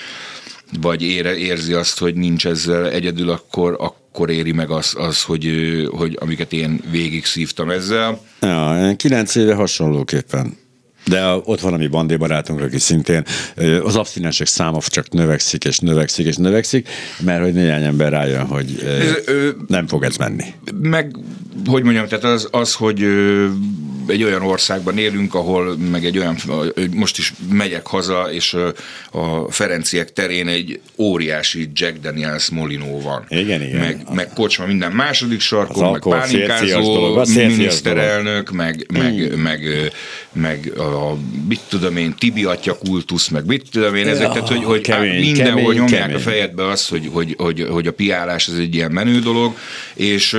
vagy 0.82 1.02
ére, 1.02 1.38
érzi 1.38 1.74
azt, 1.74 2.00
hogy 2.00 2.16
nincs 2.16 2.48
ezzel 2.48 2.90
egyedül, 2.90 3.30
akkor, 3.30 3.76
akkor 3.80 4.30
éri 4.30 4.52
meg 4.52 4.70
az, 4.70 4.94
az 4.98 5.24
hogy, 5.24 5.48
hogy 5.92 6.18
amiket 6.20 6.54
én 6.54 6.82
végig 6.92 7.26
szívtam 7.26 7.70
ezzel. 7.70 8.22
Ja, 8.42 8.94
kilenc 8.96 9.36
éve 9.36 9.54
hasonlóképpen. 9.54 10.58
De 11.06 11.26
ott 11.43 11.60
van 11.60 11.74
a 11.74 11.78
mi 11.78 11.88
bandi 11.88 12.16
barátunk, 12.16 12.62
aki 12.62 12.80
szintén 12.80 13.24
az 13.84 13.95
abszinensek 13.95 14.47
száma 14.47 14.80
csak 14.82 15.10
növekszik, 15.10 15.64
és 15.64 15.80
növekszik, 15.80 16.26
és 16.26 16.36
növekszik, 16.36 16.89
mert 17.20 17.43
hogy 17.43 17.54
néhány 17.54 17.84
ember 17.84 18.12
rájön, 18.12 18.45
hogy 18.45 18.84
Ez, 18.86 19.36
nem 19.68 19.88
fog 19.88 20.04
ez 20.04 20.18
menni. 20.18 20.45
meg, 20.82 21.16
hogy 21.66 21.84
mondjam, 21.84 22.08
tehát 22.08 22.24
az, 22.24 22.47
az 22.51 22.74
hogy 22.74 23.06
egy 24.08 24.24
olyan 24.24 24.41
országban 24.41 24.97
élünk, 24.97 25.34
ahol 25.34 25.78
meg 25.78 26.06
egy 26.06 26.18
olyan, 26.18 26.38
most 26.91 27.18
is 27.18 27.34
megyek 27.49 27.88
haza, 27.88 28.32
és 28.32 28.54
a 29.12 29.51
Ferenciek 29.51 30.14
terén 30.14 30.47
egy 30.47 30.80
óriási 30.97 31.72
Jack 31.74 31.99
Daniels 31.99 32.49
Molinó 32.49 33.01
van. 33.01 33.26
Igen, 33.30 33.62
igen. 33.62 33.80
Meg, 33.80 34.06
meg 34.14 34.30
kocsma 34.34 34.66
minden 34.66 34.91
második 34.91 35.39
sarkon, 35.39 35.91
meg 35.91 36.01
pálinkázó, 36.01 37.24
miniszterelnök, 37.36 38.51
meg, 38.51 38.86
meg, 38.91 39.38
meg, 39.38 39.66
ö, 39.66 39.86
meg 40.34 40.72
a, 40.78 41.18
mit 41.47 41.60
tudom 41.70 41.97
én, 41.97 42.16
Tibi 42.18 42.43
atya 42.43 42.78
kultusz, 42.78 43.28
meg 43.28 43.45
mit 43.45 43.66
tudom 43.72 43.95
én, 43.95 44.08
ezek, 44.08 44.22
Ja, 44.24 44.32
tehát, 44.32 44.47
hogy, 44.47 44.64
hogy 44.64 44.82
kemény, 44.82 45.22
mindenhol 45.22 45.62
kemény, 45.62 45.76
nyomják 45.78 46.01
kemény. 46.01 46.16
a 46.16 46.20
fejedbe 46.20 46.68
azt, 46.68 46.89
hogy, 46.89 47.10
hogy, 47.12 47.36
hogy, 47.38 47.68
hogy 47.70 47.88
a 47.88 47.91
piálás 47.91 48.47
ez 48.47 48.58
egy 48.58 48.76
ilyen 48.76 48.91
menő 48.91 49.20
dolog, 49.20 49.58
és 49.93 50.38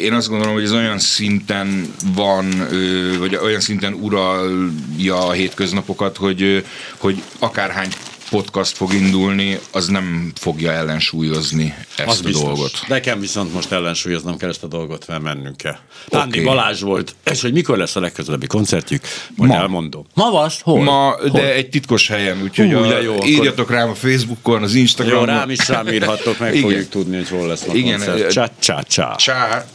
én 0.00 0.12
azt 0.12 0.28
gondolom, 0.28 0.54
hogy 0.54 0.62
ez 0.62 0.72
olyan 0.72 0.98
szinten 0.98 1.94
van, 2.14 2.46
ö, 2.70 2.97
vagy 3.18 3.36
olyan 3.42 3.60
szinten 3.60 3.92
uralja 3.92 5.26
a 5.26 5.32
hétköznapokat, 5.32 6.16
hogy, 6.16 6.64
hogy 6.96 7.22
akárhány 7.38 7.88
podcast 8.30 8.76
fog 8.76 8.92
indulni, 8.92 9.58
az 9.72 9.86
nem 9.86 10.32
fogja 10.40 10.72
ellensúlyozni 10.72 11.74
ezt 11.96 12.08
Az 12.08 12.18
a 12.18 12.22
biztos. 12.22 12.42
dolgot. 12.42 12.70
Nekem 12.88 13.20
viszont 13.20 13.52
most 13.54 13.72
ellensúlyoznom 13.72 14.36
kell 14.36 14.48
ezt 14.48 14.62
a 14.62 14.66
dolgot, 14.66 15.06
mert 15.06 15.22
mennünk 15.22 15.56
kell. 15.56 15.76
Pándi 16.08 16.38
Oké. 16.38 16.46
Balázs 16.46 16.80
volt, 16.80 17.14
és 17.24 17.40
hogy 17.42 17.52
mikor 17.52 17.76
lesz 17.78 17.96
a 17.96 18.00
legközelebbi 18.00 18.46
koncertjük, 18.46 19.02
majd 19.36 19.50
Ma. 19.50 19.56
elmondom. 19.56 20.04
Ma 20.14 20.30
vas? 20.30 20.62
Hol? 20.62 20.82
Ma, 20.82 21.10
Hol? 21.10 21.28
de 21.30 21.54
egy 21.54 21.68
titkos 21.68 22.08
helyen, 22.08 22.42
úgyhogy 22.42 22.72
Hú, 22.72 22.78
a, 22.78 23.00
jó, 23.00 23.14
akkor- 23.14 23.26
írjatok 23.26 23.70
rám 23.70 23.88
a 23.88 23.94
Facebookon, 23.94 24.62
az 24.62 24.74
Jó, 24.74 24.80
Instagramon. 24.80 25.26
rám 25.26 25.50
is 25.50 25.68
rám 25.68 25.88
írhattok, 25.88 26.38
meg 26.38 26.54
Igen. 26.54 26.62
fogjuk 26.70 26.88
tudni, 26.88 27.16
hogy 27.16 27.28
hol 27.28 27.46
lesz 27.46 27.64
a 27.68 27.74
Igen, 27.74 27.96
koncert. 27.98 28.30
Csá, 28.32 28.50
csá, 28.58 28.82
csá. 28.82 29.14
Csá! 29.16 29.66